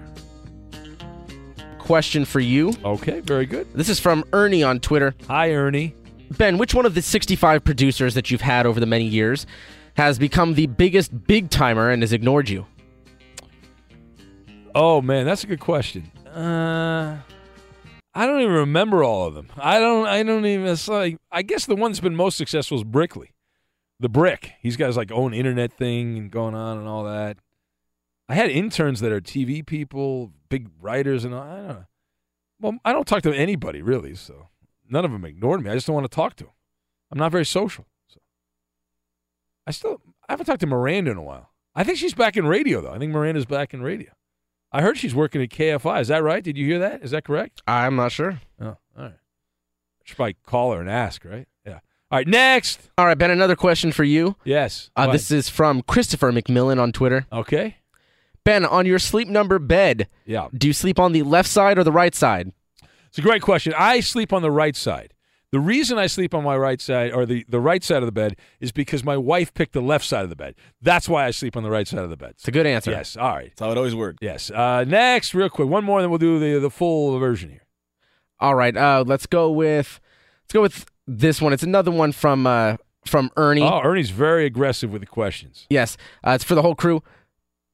Question 1.79 2.25
for 2.25 2.39
you. 2.39 2.73
Okay, 2.83 3.19
very 3.19 3.45
good. 3.45 3.67
This 3.73 3.89
is 3.89 3.99
from 3.99 4.23
Ernie 4.33 4.63
on 4.63 4.79
Twitter. 4.79 5.15
Hi, 5.27 5.51
Ernie. 5.51 5.95
Ben, 6.31 6.57
which 6.57 6.73
one 6.73 6.85
of 6.85 6.95
the 6.95 7.01
65 7.01 7.63
producers 7.63 8.13
that 8.13 8.31
you've 8.31 8.41
had 8.41 8.65
over 8.65 8.79
the 8.79 8.85
many 8.85 9.05
years 9.05 9.45
has 9.95 10.17
become 10.17 10.53
the 10.53 10.67
biggest 10.67 11.27
big 11.27 11.49
timer 11.49 11.89
and 11.89 12.03
has 12.03 12.13
ignored 12.13 12.49
you? 12.49 12.65
Oh 14.75 15.01
man, 15.01 15.25
that's 15.25 15.43
a 15.43 15.47
good 15.47 15.59
question. 15.59 16.11
Uh, 16.27 17.17
I 18.17 18.25
don't 18.25 18.41
even 18.41 18.53
remember 18.53 19.03
all 19.03 19.27
of 19.27 19.35
them. 19.35 19.49
I 19.57 19.77
don't. 19.77 20.07
I 20.07 20.23
don't 20.23 20.43
even. 20.43 20.65
It's 20.65 20.87
like 20.87 21.19
I 21.31 21.43
guess 21.43 21.67
the 21.67 21.75
one 21.75 21.91
that's 21.91 21.99
been 21.99 22.15
most 22.15 22.35
successful 22.35 22.75
is 22.75 22.83
Brickley, 22.83 23.35
the 23.99 24.09
Brick. 24.09 24.53
He's 24.59 24.75
got 24.75 24.87
his 24.87 24.97
like 24.97 25.11
own 25.11 25.35
internet 25.35 25.71
thing 25.71 26.17
and 26.17 26.31
going 26.31 26.55
on 26.55 26.79
and 26.79 26.87
all 26.87 27.03
that. 27.03 27.37
I 28.27 28.33
had 28.33 28.49
interns 28.49 29.01
that 29.01 29.11
are 29.11 29.21
TV 29.21 29.63
people, 29.63 30.31
big 30.49 30.67
writers, 30.81 31.25
and 31.25 31.35
all, 31.35 31.43
I 31.43 31.55
don't 31.57 31.67
know. 31.67 31.85
Well, 32.59 32.79
I 32.83 32.91
don't 32.91 33.05
talk 33.05 33.21
to 33.21 33.31
anybody 33.31 33.83
really, 33.83 34.15
so 34.15 34.47
none 34.89 35.05
of 35.05 35.11
them 35.11 35.23
ignored 35.23 35.63
me. 35.63 35.69
I 35.69 35.75
just 35.75 35.85
don't 35.85 35.93
want 35.93 36.09
to 36.09 36.15
talk 36.15 36.35
to 36.37 36.45
them. 36.45 36.53
I'm 37.11 37.19
not 37.19 37.31
very 37.31 37.45
social. 37.45 37.85
So 38.07 38.19
I 39.67 39.71
still 39.71 40.01
I 40.27 40.33
haven't 40.33 40.47
talked 40.47 40.61
to 40.61 40.67
Miranda 40.67 41.11
in 41.11 41.17
a 41.17 41.23
while. 41.23 41.51
I 41.75 41.83
think 41.83 41.99
she's 41.99 42.15
back 42.15 42.35
in 42.35 42.47
radio 42.47 42.81
though. 42.81 42.93
I 42.93 42.97
think 42.97 43.11
Miranda's 43.11 43.45
back 43.45 43.75
in 43.75 43.83
radio. 43.83 44.09
I 44.71 44.81
heard 44.81 44.97
she's 44.97 45.15
working 45.15 45.41
at 45.41 45.49
KFI. 45.49 46.01
Is 46.01 46.07
that 46.09 46.23
right? 46.23 46.43
Did 46.43 46.57
you 46.57 46.65
hear 46.65 46.79
that? 46.79 47.03
Is 47.03 47.11
that 47.11 47.23
correct? 47.23 47.61
I'm 47.67 47.95
not 47.95 48.11
sure. 48.11 48.41
Oh, 48.59 48.65
all 48.65 48.77
right. 48.97 49.13
Should 50.03 50.17
probably 50.17 50.35
call 50.45 50.73
her 50.73 50.81
and 50.81 50.89
ask, 50.89 51.23
right? 51.25 51.47
Yeah. 51.65 51.79
All 52.11 52.19
right, 52.19 52.27
next. 52.27 52.89
All 52.97 53.05
right, 53.05 53.17
Ben, 53.17 53.31
another 53.31 53.55
question 53.55 53.91
for 53.91 54.03
you. 54.03 54.35
Yes. 54.43 54.89
Uh, 54.95 55.11
this 55.11 55.31
is 55.31 55.49
from 55.49 55.81
Christopher 55.83 56.31
McMillan 56.31 56.79
on 56.81 56.91
Twitter. 56.91 57.25
Okay. 57.31 57.77
Ben, 58.43 58.65
on 58.65 58.85
your 58.85 58.99
sleep 58.99 59.27
number 59.27 59.59
bed, 59.59 60.07
Yeah. 60.25 60.47
do 60.57 60.67
you 60.67 60.73
sleep 60.73 60.99
on 60.99 61.11
the 61.11 61.23
left 61.23 61.49
side 61.49 61.77
or 61.77 61.83
the 61.83 61.91
right 61.91 62.15
side? 62.15 62.51
It's 63.09 63.17
a 63.17 63.21
great 63.21 63.41
question. 63.41 63.73
I 63.77 63.99
sleep 63.99 64.31
on 64.31 64.41
the 64.41 64.51
right 64.51 64.75
side. 64.75 65.13
The 65.51 65.59
reason 65.61 65.97
I 65.97 66.07
sleep 66.07 66.33
on 66.33 66.43
my 66.43 66.57
right 66.57 66.81
side 66.81 67.13
or 67.13 67.25
the, 67.25 67.45
the 67.47 67.59
right 67.61 67.81
side 67.83 68.03
of 68.03 68.05
the 68.05 68.11
bed 68.11 68.35
is 68.59 68.73
because 68.73 69.03
my 69.05 69.15
wife 69.15 69.53
picked 69.53 69.71
the 69.73 69.81
left 69.81 70.03
side 70.05 70.23
of 70.23 70.29
the 70.29 70.35
bed. 70.35 70.55
That's 70.81 71.07
why 71.07 71.25
I 71.25 71.31
sleep 71.31 71.55
on 71.55 71.63
the 71.63 71.69
right 71.69 71.87
side 71.87 72.01
of 72.01 72.09
the 72.09 72.17
bed. 72.17 72.31
It's 72.31 72.47
a 72.49 72.51
good 72.51 72.65
answer. 72.65 72.91
Yes. 72.91 73.15
All 73.15 73.29
right. 73.29 73.45
That's 73.51 73.61
how 73.61 73.71
it 73.71 73.77
always 73.77 73.95
worked. 73.95 74.19
Yes. 74.21 74.51
Uh, 74.51 74.83
next, 74.85 75.33
real 75.33 75.49
quick, 75.49 75.69
one 75.69 75.85
more, 75.85 76.01
then 76.01 76.09
we'll 76.09 76.19
do 76.19 76.37
the 76.37 76.59
the 76.59 76.69
full 76.69 77.17
version 77.17 77.49
here. 77.49 77.63
All 78.39 78.53
right, 78.55 78.75
uh, 78.77 79.03
let's 79.07 79.25
go 79.25 79.49
with 79.49 79.99
let's 80.43 80.53
go 80.53 80.61
with 80.61 80.85
this 81.07 81.41
one. 81.41 81.53
It's 81.53 81.63
another 81.63 81.89
one 81.91 82.11
from 82.11 82.45
uh, 82.45 82.75
from 83.05 83.31
Ernie. 83.37 83.63
Oh, 83.63 83.79
Ernie's 83.81 84.11
very 84.11 84.45
aggressive 84.45 84.91
with 84.91 85.01
the 85.01 85.07
questions. 85.07 85.65
Yes, 85.71 85.97
uh, 86.23 86.31
it's 86.31 86.43
for 86.43 86.53
the 86.53 86.61
whole 86.61 86.75
crew. 86.75 87.01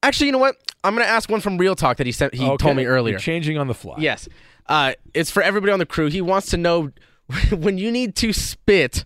Actually, 0.03 0.27
you 0.27 0.31
know 0.31 0.37
what? 0.37 0.55
I'm 0.85 0.95
going 0.95 1.05
to 1.05 1.11
ask 1.11 1.27
one 1.29 1.41
from 1.41 1.57
Real 1.57 1.75
Talk 1.75 1.97
that 1.97 2.05
he 2.05 2.11
sent. 2.13 2.33
He 2.35 2.45
Okay. 2.45 2.63
told 2.63 2.77
me 2.77 2.85
earlier. 2.85 3.13
You're 3.13 3.19
changing 3.19 3.57
on 3.57 3.67
the 3.67 3.73
fly. 3.73 3.95
Yes, 3.97 4.29
uh, 4.67 4.93
it's 5.13 5.31
for 5.31 5.43
everybody 5.43 5.73
on 5.73 5.79
the 5.79 5.85
crew. 5.85 6.07
He 6.07 6.21
wants 6.21 6.49
to 6.51 6.57
know 6.57 6.91
when 7.51 7.77
you 7.77 7.91
need 7.91 8.15
to 8.17 8.33
spit. 8.33 9.05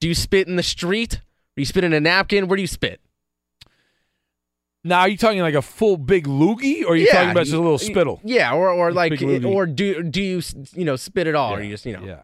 Do 0.00 0.08
you 0.08 0.14
spit 0.14 0.48
in 0.48 0.56
the 0.56 0.62
street? 0.62 1.16
Or 1.16 1.60
you 1.60 1.64
spit 1.66 1.84
in 1.84 1.92
a 1.92 2.00
napkin? 2.00 2.48
Where 2.48 2.56
do 2.56 2.62
you 2.62 2.66
spit? 2.68 3.00
Now, 4.82 5.00
are 5.00 5.08
you 5.08 5.18
talking 5.18 5.40
like 5.40 5.54
a 5.54 5.60
full 5.62 5.98
big 5.98 6.26
loogie, 6.26 6.84
or 6.84 6.92
are 6.92 6.96
you 6.96 7.06
Yeah, 7.06 7.12
talking 7.12 7.30
about 7.32 7.44
just 7.44 7.52
a 7.52 7.60
little 7.60 7.76
spittle? 7.76 8.20
Yeah, 8.24 8.54
or 8.54 8.70
or 8.70 8.92
like 8.92 9.20
or 9.20 9.66
do 9.66 10.02
do 10.02 10.22
you 10.22 10.42
you 10.74 10.86
know 10.86 10.96
spit 10.96 11.26
it 11.26 11.34
all, 11.34 11.54
or 11.54 11.62
you 11.62 11.70
just 11.70 11.84
you 11.84 11.92
know 11.92 12.02
yeah. 12.02 12.22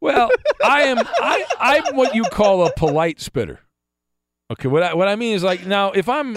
Well, 0.00 0.30
I 0.62 0.82
am 0.82 0.98
I 0.98 1.46
I'm 1.58 1.96
what 1.96 2.14
you 2.14 2.24
call 2.24 2.66
a 2.66 2.72
polite 2.74 3.20
spitter. 3.20 3.60
Okay, 4.50 4.68
what 4.68 4.82
I, 4.82 4.92
what 4.92 5.08
I 5.08 5.16
mean 5.16 5.34
is 5.34 5.42
like 5.42 5.64
now 5.64 5.92
if 5.92 6.10
I'm 6.10 6.36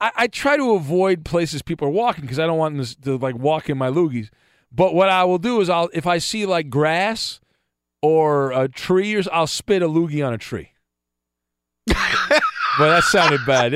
I, 0.00 0.10
I 0.16 0.26
try 0.26 0.56
to 0.56 0.72
avoid 0.72 1.24
places 1.24 1.62
people 1.62 1.86
are 1.86 1.92
walking 1.92 2.22
because 2.22 2.40
I 2.40 2.46
don't 2.46 2.58
want 2.58 2.76
them 2.76 2.84
to, 2.84 3.00
to 3.02 3.16
like 3.18 3.36
walk 3.36 3.70
in 3.70 3.78
my 3.78 3.90
loogies. 3.90 4.30
But 4.72 4.94
what 4.94 5.08
I 5.08 5.24
will 5.24 5.38
do 5.38 5.60
is 5.60 5.68
I'll 5.68 5.90
if 5.92 6.06
I 6.06 6.18
see 6.18 6.46
like 6.46 6.70
grass 6.70 7.40
or 8.02 8.52
a 8.52 8.68
tree 8.68 9.14
or 9.14 9.18
s- 9.18 9.28
I'll 9.32 9.46
spit 9.46 9.82
a 9.82 9.88
loogie 9.88 10.24
on 10.26 10.32
a 10.32 10.38
tree. 10.38 10.70
well, 11.88 11.96
that 12.78 13.02
sounded 13.04 13.40
bad. 13.46 13.74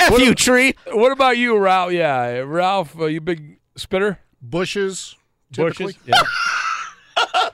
F 0.00 0.18
you, 0.18 0.34
tree. 0.34 0.74
What 0.90 1.12
about 1.12 1.36
you, 1.38 1.56
Ralph? 1.58 1.92
Yeah, 1.92 2.38
Ralph, 2.40 2.98
uh, 2.98 3.06
you 3.06 3.20
big 3.20 3.58
spitter? 3.76 4.18
Bushes, 4.40 5.16
typically. 5.52 5.94
Bushes? 5.94 6.00
Yeah. 6.06 6.22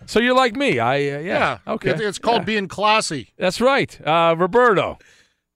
so 0.07 0.19
you're 0.21 0.35
like 0.35 0.57
me. 0.57 0.79
I 0.79 0.97
uh, 0.97 1.19
yeah. 1.21 1.59
Okay. 1.67 1.91
It- 1.91 2.01
it's 2.01 2.19
called 2.19 2.43
Yeah. 2.43 2.45
being 2.47 2.69
classy. 2.69 3.33
That's 3.39 3.61
right. 3.61 3.99
Uh, 4.07 4.35
Roberto. 4.37 4.99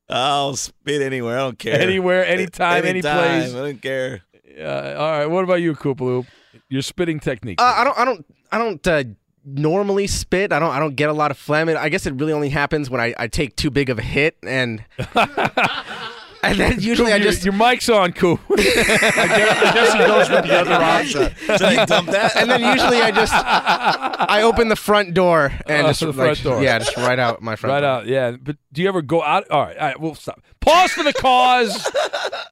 I'll 0.09 0.57
spit 0.57 1.00
anywhere. 1.00 1.38
I 1.38 1.40
don't 1.42 1.59
care. 1.59 1.80
Anywhere, 1.80 2.26
anytime, 2.26 2.84
any 2.84 3.00
place. 3.00 3.55
I 3.55 3.57
don't 3.57 3.80
care. 3.80 4.22
Uh, 4.59 4.94
all 4.98 5.11
right. 5.11 5.26
What 5.26 5.44
about 5.44 5.61
you, 5.61 5.74
Koopaloop? 5.74 6.26
Your 6.68 6.82
spitting 6.82 7.20
technique. 7.20 7.61
Uh, 7.61 7.74
I 7.76 7.84
don't. 7.84 7.98
I 7.98 8.05
don't. 8.05 8.26
I 8.53 8.59
don't 8.59 8.86
uh, 8.86 9.05
normally 9.44 10.07
spit. 10.07 10.53
I 10.53 10.59
don't. 10.59 10.70
I 10.70 10.78
don't 10.78 10.96
get 10.96 11.09
a 11.09 11.12
lot 11.12 11.30
of 11.30 11.38
phlegm. 11.38 11.68
I 11.68 11.88
guess 11.88 12.07
it 12.07 12.14
really 12.14 12.32
only 12.32 12.50
happens 12.50 12.90
when 12.90 13.00
I, 13.00 13.14
I 13.18 13.28
take 13.28 13.57
too 13.57 13.70
big 13.70 13.90
of 13.90 13.98
a 13.98 14.03
hit, 14.03 14.36
and 14.42 14.84
And 16.45 16.59
then 16.59 16.80
usually 16.80 17.12
I 17.12 17.20
just 17.20 17.45
your 17.45 17.55
mic's 17.55 17.88
on, 17.88 18.12
Coop. 18.12 18.40
I 18.51 18.57
guess, 18.57 19.16
I 19.16 19.72
guess 19.74 19.93
he 19.93 19.99
goes 20.01 20.28
with 20.30 20.45
the 20.45 20.61
other 20.61 20.72
option. 20.74 21.34
So 21.59 21.68
they 21.68 21.84
dump 21.86 22.09
that. 22.11 22.34
and 22.36 22.51
then 22.51 22.61
usually 22.61 23.01
I 23.01 23.11
just 23.12 23.32
I 23.32 24.43
open 24.43 24.68
the 24.68 24.74
front 24.76 25.14
door 25.14 25.53
and 25.66 25.86
Oh, 25.86 25.90
just 25.90 26.01
the 26.01 26.07
like, 26.09 26.14
front 26.16 26.43
door. 26.43 26.62
yeah, 26.62 26.78
just 26.80 26.97
right 26.97 27.18
out 27.18 27.43
my 27.43 27.55
front 27.57 27.70
door. 27.70 27.74
right 27.74 27.80
door. 27.80 27.90
out, 28.01 28.07
yeah. 28.07 28.36
But 28.43 28.57
do 28.72 28.82
you 28.82 28.88
ever 28.88 29.03
go 29.03 29.22
out? 29.22 29.49
All 29.51 29.62
right, 29.62 29.76
all 29.76 29.86
right. 29.86 30.01
We'll 30.01 30.14
stop. 30.16 30.40
Pause 30.61 30.90
for 30.93 31.05
the 31.05 31.12
cause. 31.12 31.88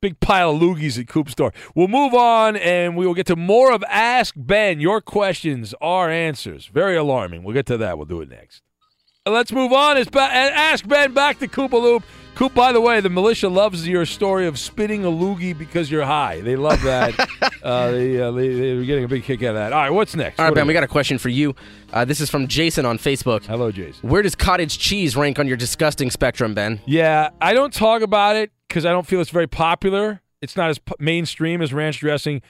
Big 0.02 0.20
pile 0.20 0.50
of 0.50 0.60
loogies 0.60 0.98
at 0.98 1.08
Coop's 1.08 1.32
store. 1.32 1.52
We'll 1.74 1.88
move 1.88 2.14
on, 2.14 2.56
and 2.56 2.96
we 2.96 3.06
will 3.06 3.14
get 3.14 3.26
to 3.26 3.36
more 3.36 3.72
of 3.72 3.82
Ask 3.88 4.34
Ben. 4.36 4.80
Your 4.80 5.00
questions, 5.00 5.74
our 5.80 6.08
answers. 6.10 6.66
Very 6.66 6.96
alarming. 6.96 7.42
We'll 7.42 7.54
get 7.54 7.66
to 7.66 7.76
that. 7.78 7.96
We'll 7.98 8.06
do 8.06 8.20
it 8.20 8.28
next. 8.28 8.62
Let's 9.26 9.52
move 9.52 9.72
on. 9.72 9.96
It's 9.96 10.10
ba- 10.10 10.20
Ask 10.22 10.86
Ben 10.88 11.12
back 11.12 11.38
to 11.40 11.48
Coop 11.48 11.72
Loop. 11.72 12.02
Coop, 12.34 12.54
by 12.54 12.72
the 12.72 12.80
way, 12.80 13.00
the 13.00 13.10
militia 13.10 13.48
loves 13.50 13.86
your 13.86 14.06
story 14.06 14.46
of 14.46 14.58
spitting 14.58 15.04
a 15.04 15.08
loogie 15.08 15.56
because 15.56 15.90
you're 15.90 16.04
high. 16.06 16.40
They 16.40 16.56
love 16.56 16.80
that. 16.82 17.18
uh, 17.62 17.90
they, 17.90 18.18
uh, 18.18 18.30
they, 18.30 18.54
they're 18.54 18.84
getting 18.84 19.04
a 19.04 19.08
big 19.08 19.24
kick 19.24 19.42
out 19.42 19.50
of 19.50 19.54
that. 19.56 19.72
All 19.74 19.80
right, 19.80 19.90
what's 19.90 20.16
next? 20.16 20.38
All 20.38 20.46
right, 20.46 20.50
What 20.50 20.54
Ben, 20.54 20.66
we 20.66 20.72
got 20.72 20.82
a 20.82 20.88
question 20.88 21.18
for 21.18 21.28
you. 21.28 21.54
Uh, 21.92 22.06
this 22.06 22.18
is 22.18 22.30
from 22.30 22.46
Jason 22.46 22.86
on 22.86 22.96
Facebook. 22.96 23.44
Hello, 23.44 23.70
Jason. 23.70 24.08
Where 24.08 24.22
does 24.22 24.34
cottage 24.34 24.78
cheese 24.78 25.16
rank 25.16 25.38
on 25.38 25.46
your 25.46 25.58
disgusting 25.58 26.10
spectrum, 26.10 26.54
Ben? 26.54 26.80
Yeah, 26.86 27.28
I 27.42 27.52
don't 27.52 27.74
talk 27.74 28.00
about 28.00 28.36
it 28.36 28.50
because 28.68 28.86
I 28.86 28.90
don't 28.90 29.06
feel 29.06 29.20
it's 29.20 29.28
very 29.30 29.48
popular. 29.48 30.22
It's 30.40 30.56
not 30.56 30.70
as 30.70 30.78
p- 30.78 30.94
mainstream 30.98 31.60
as 31.60 31.74
ranch 31.74 31.98
dressing, 31.98 32.40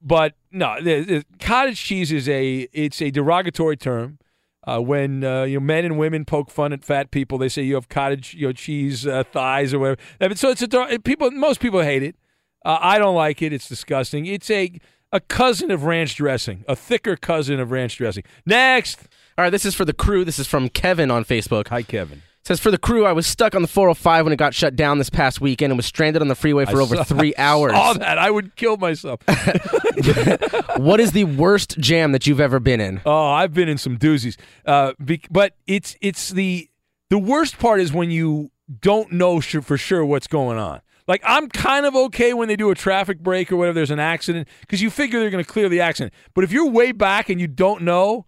but 0.00 0.32
no, 0.50 0.80
the, 0.80 1.00
the 1.02 1.24
cottage 1.40 1.78
cheese 1.82 2.10
is 2.10 2.26
a 2.26 2.66
it's 2.72 3.02
a 3.02 3.10
derogatory 3.10 3.76
term. 3.76 4.18
Uh, 4.66 4.80
when 4.80 5.22
uh, 5.22 5.44
you 5.44 5.60
know 5.60 5.64
men 5.64 5.84
and 5.84 5.98
women 5.98 6.24
poke 6.24 6.50
fun 6.50 6.72
at 6.72 6.84
fat 6.84 7.10
people, 7.10 7.38
they 7.38 7.48
say 7.48 7.62
you 7.62 7.74
have 7.74 7.88
cottage 7.88 8.34
you 8.34 8.48
know 8.48 8.52
cheese 8.52 9.06
uh, 9.06 9.22
thighs 9.24 9.72
or 9.72 9.78
whatever. 9.78 10.00
I 10.20 10.28
mean, 10.28 10.36
so 10.36 10.50
it's 10.50 10.62
a 10.62 10.98
people. 11.04 11.30
Most 11.30 11.60
people 11.60 11.82
hate 11.82 12.02
it. 12.02 12.16
Uh, 12.64 12.78
I 12.80 12.98
don't 12.98 13.14
like 13.14 13.42
it. 13.42 13.52
It's 13.52 13.68
disgusting. 13.68 14.26
It's 14.26 14.50
a 14.50 14.80
a 15.12 15.20
cousin 15.20 15.70
of 15.70 15.84
ranch 15.84 16.16
dressing, 16.16 16.64
a 16.66 16.74
thicker 16.74 17.16
cousin 17.16 17.60
of 17.60 17.70
ranch 17.70 17.96
dressing. 17.96 18.24
Next. 18.44 19.08
All 19.38 19.44
right, 19.44 19.50
this 19.50 19.64
is 19.64 19.74
for 19.74 19.84
the 19.84 19.92
crew. 19.92 20.24
This 20.24 20.38
is 20.38 20.46
from 20.46 20.68
Kevin 20.68 21.10
on 21.10 21.24
Facebook. 21.24 21.68
Hi, 21.68 21.82
Kevin. 21.82 22.22
Says 22.46 22.60
for 22.60 22.70
the 22.70 22.78
crew, 22.78 23.04
I 23.04 23.12
was 23.12 23.26
stuck 23.26 23.56
on 23.56 23.62
the 23.62 23.68
405 23.68 24.24
when 24.24 24.32
it 24.32 24.36
got 24.36 24.54
shut 24.54 24.76
down 24.76 24.98
this 24.98 25.10
past 25.10 25.40
weekend 25.40 25.72
and 25.72 25.76
was 25.76 25.86
stranded 25.86 26.22
on 26.22 26.28
the 26.28 26.36
freeway 26.36 26.64
for 26.64 26.78
I 26.78 26.82
over 26.82 26.96
saw- 26.96 27.02
three 27.04 27.34
hours. 27.36 27.72
Saw 27.72 27.94
that. 27.94 28.18
I 28.18 28.30
would 28.30 28.54
kill 28.54 28.76
myself. 28.76 29.20
what 30.76 31.00
is 31.00 31.10
the 31.10 31.24
worst 31.24 31.76
jam 31.78 32.12
that 32.12 32.26
you've 32.26 32.40
ever 32.40 32.60
been 32.60 32.80
in? 32.80 33.00
Oh, 33.04 33.30
I've 33.30 33.52
been 33.52 33.68
in 33.68 33.78
some 33.78 33.98
doozies. 33.98 34.36
Uh, 34.64 34.92
be, 35.04 35.20
but 35.28 35.54
it's 35.66 35.96
it's 36.00 36.30
the 36.30 36.70
the 37.10 37.18
worst 37.18 37.58
part 37.58 37.80
is 37.80 37.92
when 37.92 38.10
you 38.12 38.52
don't 38.80 39.10
know 39.10 39.40
sure, 39.40 39.60
for 39.62 39.76
sure 39.76 40.04
what's 40.04 40.28
going 40.28 40.56
on. 40.56 40.80
Like 41.08 41.22
I'm 41.24 41.48
kind 41.48 41.84
of 41.84 41.96
okay 41.96 42.32
when 42.32 42.46
they 42.46 42.56
do 42.56 42.70
a 42.70 42.76
traffic 42.76 43.18
break 43.18 43.50
or 43.50 43.56
whatever. 43.56 43.74
There's 43.74 43.90
an 43.90 43.98
accident 44.00 44.46
because 44.60 44.80
you 44.80 44.90
figure 44.90 45.18
they're 45.18 45.30
going 45.30 45.44
to 45.44 45.50
clear 45.50 45.68
the 45.68 45.80
accident. 45.80 46.12
But 46.34 46.44
if 46.44 46.52
you're 46.52 46.70
way 46.70 46.92
back 46.92 47.28
and 47.28 47.40
you 47.40 47.48
don't 47.48 47.82
know, 47.82 48.26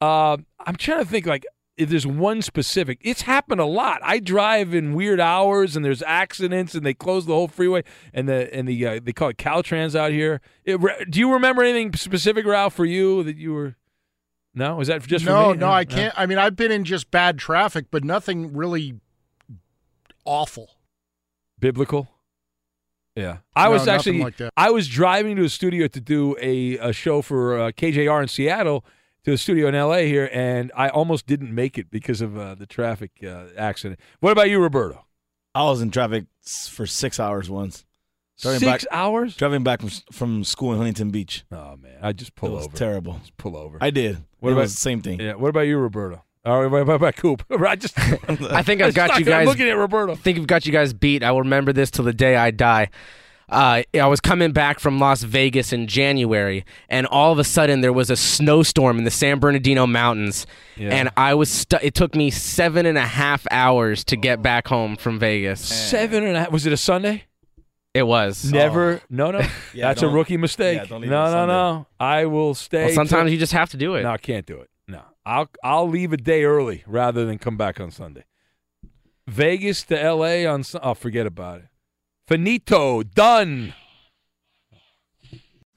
uh, 0.00 0.38
I'm 0.66 0.76
trying 0.76 1.00
to 1.00 1.04
think 1.04 1.26
like 1.26 1.44
if 1.80 1.88
there's 1.88 2.06
one 2.06 2.42
specific. 2.42 2.98
It's 3.00 3.22
happened 3.22 3.60
a 3.60 3.64
lot. 3.64 4.00
I 4.04 4.18
drive 4.18 4.74
in 4.74 4.92
weird 4.92 5.18
hours 5.18 5.74
and 5.76 5.84
there's 5.84 6.02
accidents 6.02 6.74
and 6.74 6.84
they 6.84 6.92
close 6.92 7.24
the 7.24 7.32
whole 7.32 7.48
freeway 7.48 7.82
and 8.12 8.28
the 8.28 8.52
and 8.54 8.68
the 8.68 8.86
uh, 8.86 9.00
they 9.02 9.12
call 9.12 9.30
it 9.30 9.38
Caltrans 9.38 9.94
out 9.94 10.12
here. 10.12 10.40
It, 10.64 10.78
do 11.10 11.18
you 11.18 11.32
remember 11.32 11.62
anything 11.62 11.94
specific, 11.94 12.44
Ralph, 12.44 12.74
for 12.74 12.84
you 12.84 13.22
that 13.22 13.36
you 13.36 13.54
were? 13.54 13.76
No, 14.54 14.80
is 14.80 14.88
that 14.88 15.06
just 15.06 15.24
no, 15.24 15.52
no, 15.52 15.70
I 15.70 15.84
can't. 15.84 16.12
I 16.18 16.26
mean, 16.26 16.38
I've 16.38 16.56
been 16.56 16.72
in 16.72 16.84
just 16.84 17.10
bad 17.10 17.38
traffic, 17.38 17.86
but 17.90 18.04
nothing 18.04 18.52
really 18.52 19.00
awful. 20.24 20.70
Biblical. 21.58 22.08
Yeah, 23.16 23.38
I 23.56 23.66
No, 23.66 23.72
was 23.72 23.88
actually 23.88 24.20
like 24.20 24.36
that. 24.36 24.52
I 24.56 24.70
was 24.70 24.86
driving 24.88 25.36
to 25.36 25.44
a 25.44 25.48
studio 25.48 25.88
to 25.88 26.00
do 26.00 26.36
a, 26.40 26.78
a 26.78 26.92
show 26.92 27.22
for 27.22 27.58
uh, 27.58 27.70
KJR 27.72 28.22
in 28.22 28.28
Seattle 28.28 28.84
to 29.24 29.32
a 29.32 29.38
studio 29.38 29.68
in 29.68 29.74
LA 29.74 29.98
here, 29.98 30.30
and 30.32 30.72
I 30.76 30.88
almost 30.88 31.26
didn't 31.26 31.54
make 31.54 31.78
it 31.78 31.90
because 31.90 32.20
of 32.20 32.36
uh, 32.38 32.54
the 32.54 32.66
traffic 32.66 33.10
uh, 33.24 33.44
accident. 33.56 34.00
What 34.20 34.32
about 34.32 34.48
you, 34.50 34.60
Roberto? 34.60 35.04
I 35.54 35.64
was 35.64 35.80
in 35.82 35.90
traffic 35.90 36.24
for 36.42 36.86
six 36.86 37.18
hours 37.20 37.50
once. 37.50 37.84
Six 38.36 38.64
back, 38.64 38.84
hours? 38.90 39.36
Driving 39.36 39.62
back 39.62 39.80
from, 39.80 39.90
from 40.12 40.44
school 40.44 40.72
in 40.72 40.78
Huntington 40.78 41.10
Beach. 41.10 41.44
Oh 41.52 41.76
man, 41.76 41.98
I 42.00 42.12
just 42.12 42.34
pull 42.34 42.52
it 42.52 42.54
was 42.54 42.66
over. 42.66 42.76
Terrible. 42.76 43.18
Just 43.18 43.36
pull 43.36 43.54
over. 43.54 43.76
I 43.82 43.90
did. 43.90 44.24
What 44.38 44.50
it 44.50 44.52
about- 44.52 44.62
was 44.62 44.72
the 44.74 44.80
same 44.80 45.02
thing. 45.02 45.20
Yeah. 45.20 45.34
What 45.34 45.48
about 45.48 45.62
you, 45.62 45.76
Roberto? 45.78 46.24
All 46.42 46.62
right, 46.62 46.70
what 46.70 46.80
about, 46.80 46.94
about 46.94 47.16
Coop? 47.16 47.44
I 47.50 47.76
just 47.76 47.98
I 47.98 48.62
think 48.62 48.80
I've 48.82 48.94
got 48.94 49.10
you 49.18 49.26
I'm 49.26 49.44
guys. 49.44 49.46
looking 49.46 49.68
at 49.68 49.76
Roberto. 49.76 50.12
I 50.12 50.16
think 50.16 50.38
I've 50.38 50.46
got 50.46 50.64
you 50.64 50.72
guys 50.72 50.94
beat. 50.94 51.22
I 51.22 51.32
will 51.32 51.40
remember 51.42 51.74
this 51.74 51.90
till 51.90 52.06
the 52.06 52.14
day 52.14 52.34
I 52.36 52.50
die. 52.50 52.88
Uh, 53.50 53.82
I 53.94 54.06
was 54.06 54.20
coming 54.20 54.52
back 54.52 54.78
from 54.80 54.98
Las 54.98 55.22
Vegas 55.22 55.72
in 55.72 55.86
January, 55.86 56.64
and 56.88 57.06
all 57.06 57.32
of 57.32 57.38
a 57.38 57.44
sudden 57.44 57.80
there 57.80 57.92
was 57.92 58.08
a 58.10 58.16
snowstorm 58.16 58.98
in 58.98 59.04
the 59.04 59.10
San 59.10 59.38
Bernardino 59.40 59.86
Mountains, 59.86 60.46
Yeah. 60.76 60.90
and 60.94 61.10
I 61.16 61.34
was. 61.34 61.50
Stu- 61.50 61.78
it 61.82 61.94
took 61.94 62.14
me 62.14 62.30
seven 62.30 62.86
and 62.86 62.96
a 62.96 63.06
half 63.06 63.46
hours 63.50 64.04
to 64.04 64.16
get 64.16 64.40
back 64.42 64.68
home 64.68 64.96
from 64.96 65.18
Vegas. 65.18 65.60
Seven 65.60 66.24
and 66.24 66.36
a 66.36 66.40
half. 66.40 66.52
Was 66.52 66.64
it 66.66 66.72
a 66.72 66.76
Sunday? 66.76 67.24
It 67.92 68.04
was 68.04 68.44
Never. 68.52 69.00
No, 69.10 69.32
no. 69.32 69.40
Yeah, 69.74 69.88
That's 69.88 70.02
a 70.02 70.08
rookie 70.08 70.36
mistake. 70.36 70.76
yeah, 70.78 70.84
don't 70.84 71.00
leave 71.00 71.10
no, 71.10 71.24
no, 71.24 71.30
Sunday. 71.32 71.52
no. 71.54 71.86
I 71.98 72.26
will 72.26 72.54
stay. 72.54 72.84
Well, 72.86 72.94
sometimes 72.94 73.24
till- 73.26 73.32
you 73.32 73.38
just 73.38 73.52
have 73.52 73.70
to 73.70 73.76
do 73.76 73.96
it. 73.96 74.04
No, 74.04 74.10
I 74.12 74.16
can't 74.18 74.46
do 74.46 74.60
it. 74.60 74.70
No, 74.86 75.02
I'll 75.26 75.48
I'll 75.64 75.88
leave 75.88 76.12
a 76.12 76.16
day 76.16 76.44
early 76.44 76.84
rather 76.86 77.26
than 77.26 77.38
come 77.38 77.56
back 77.56 77.80
on 77.80 77.90
Sunday. 77.90 78.24
Vegas 79.26 79.82
to 79.84 80.00
L.A. 80.00 80.46
on. 80.46 80.62
Sun- 80.62 80.80
Oh, 80.84 80.94
forget 80.94 81.26
about 81.26 81.58
it. 81.60 81.66
Finito. 82.30 83.02
Done. 83.02 83.74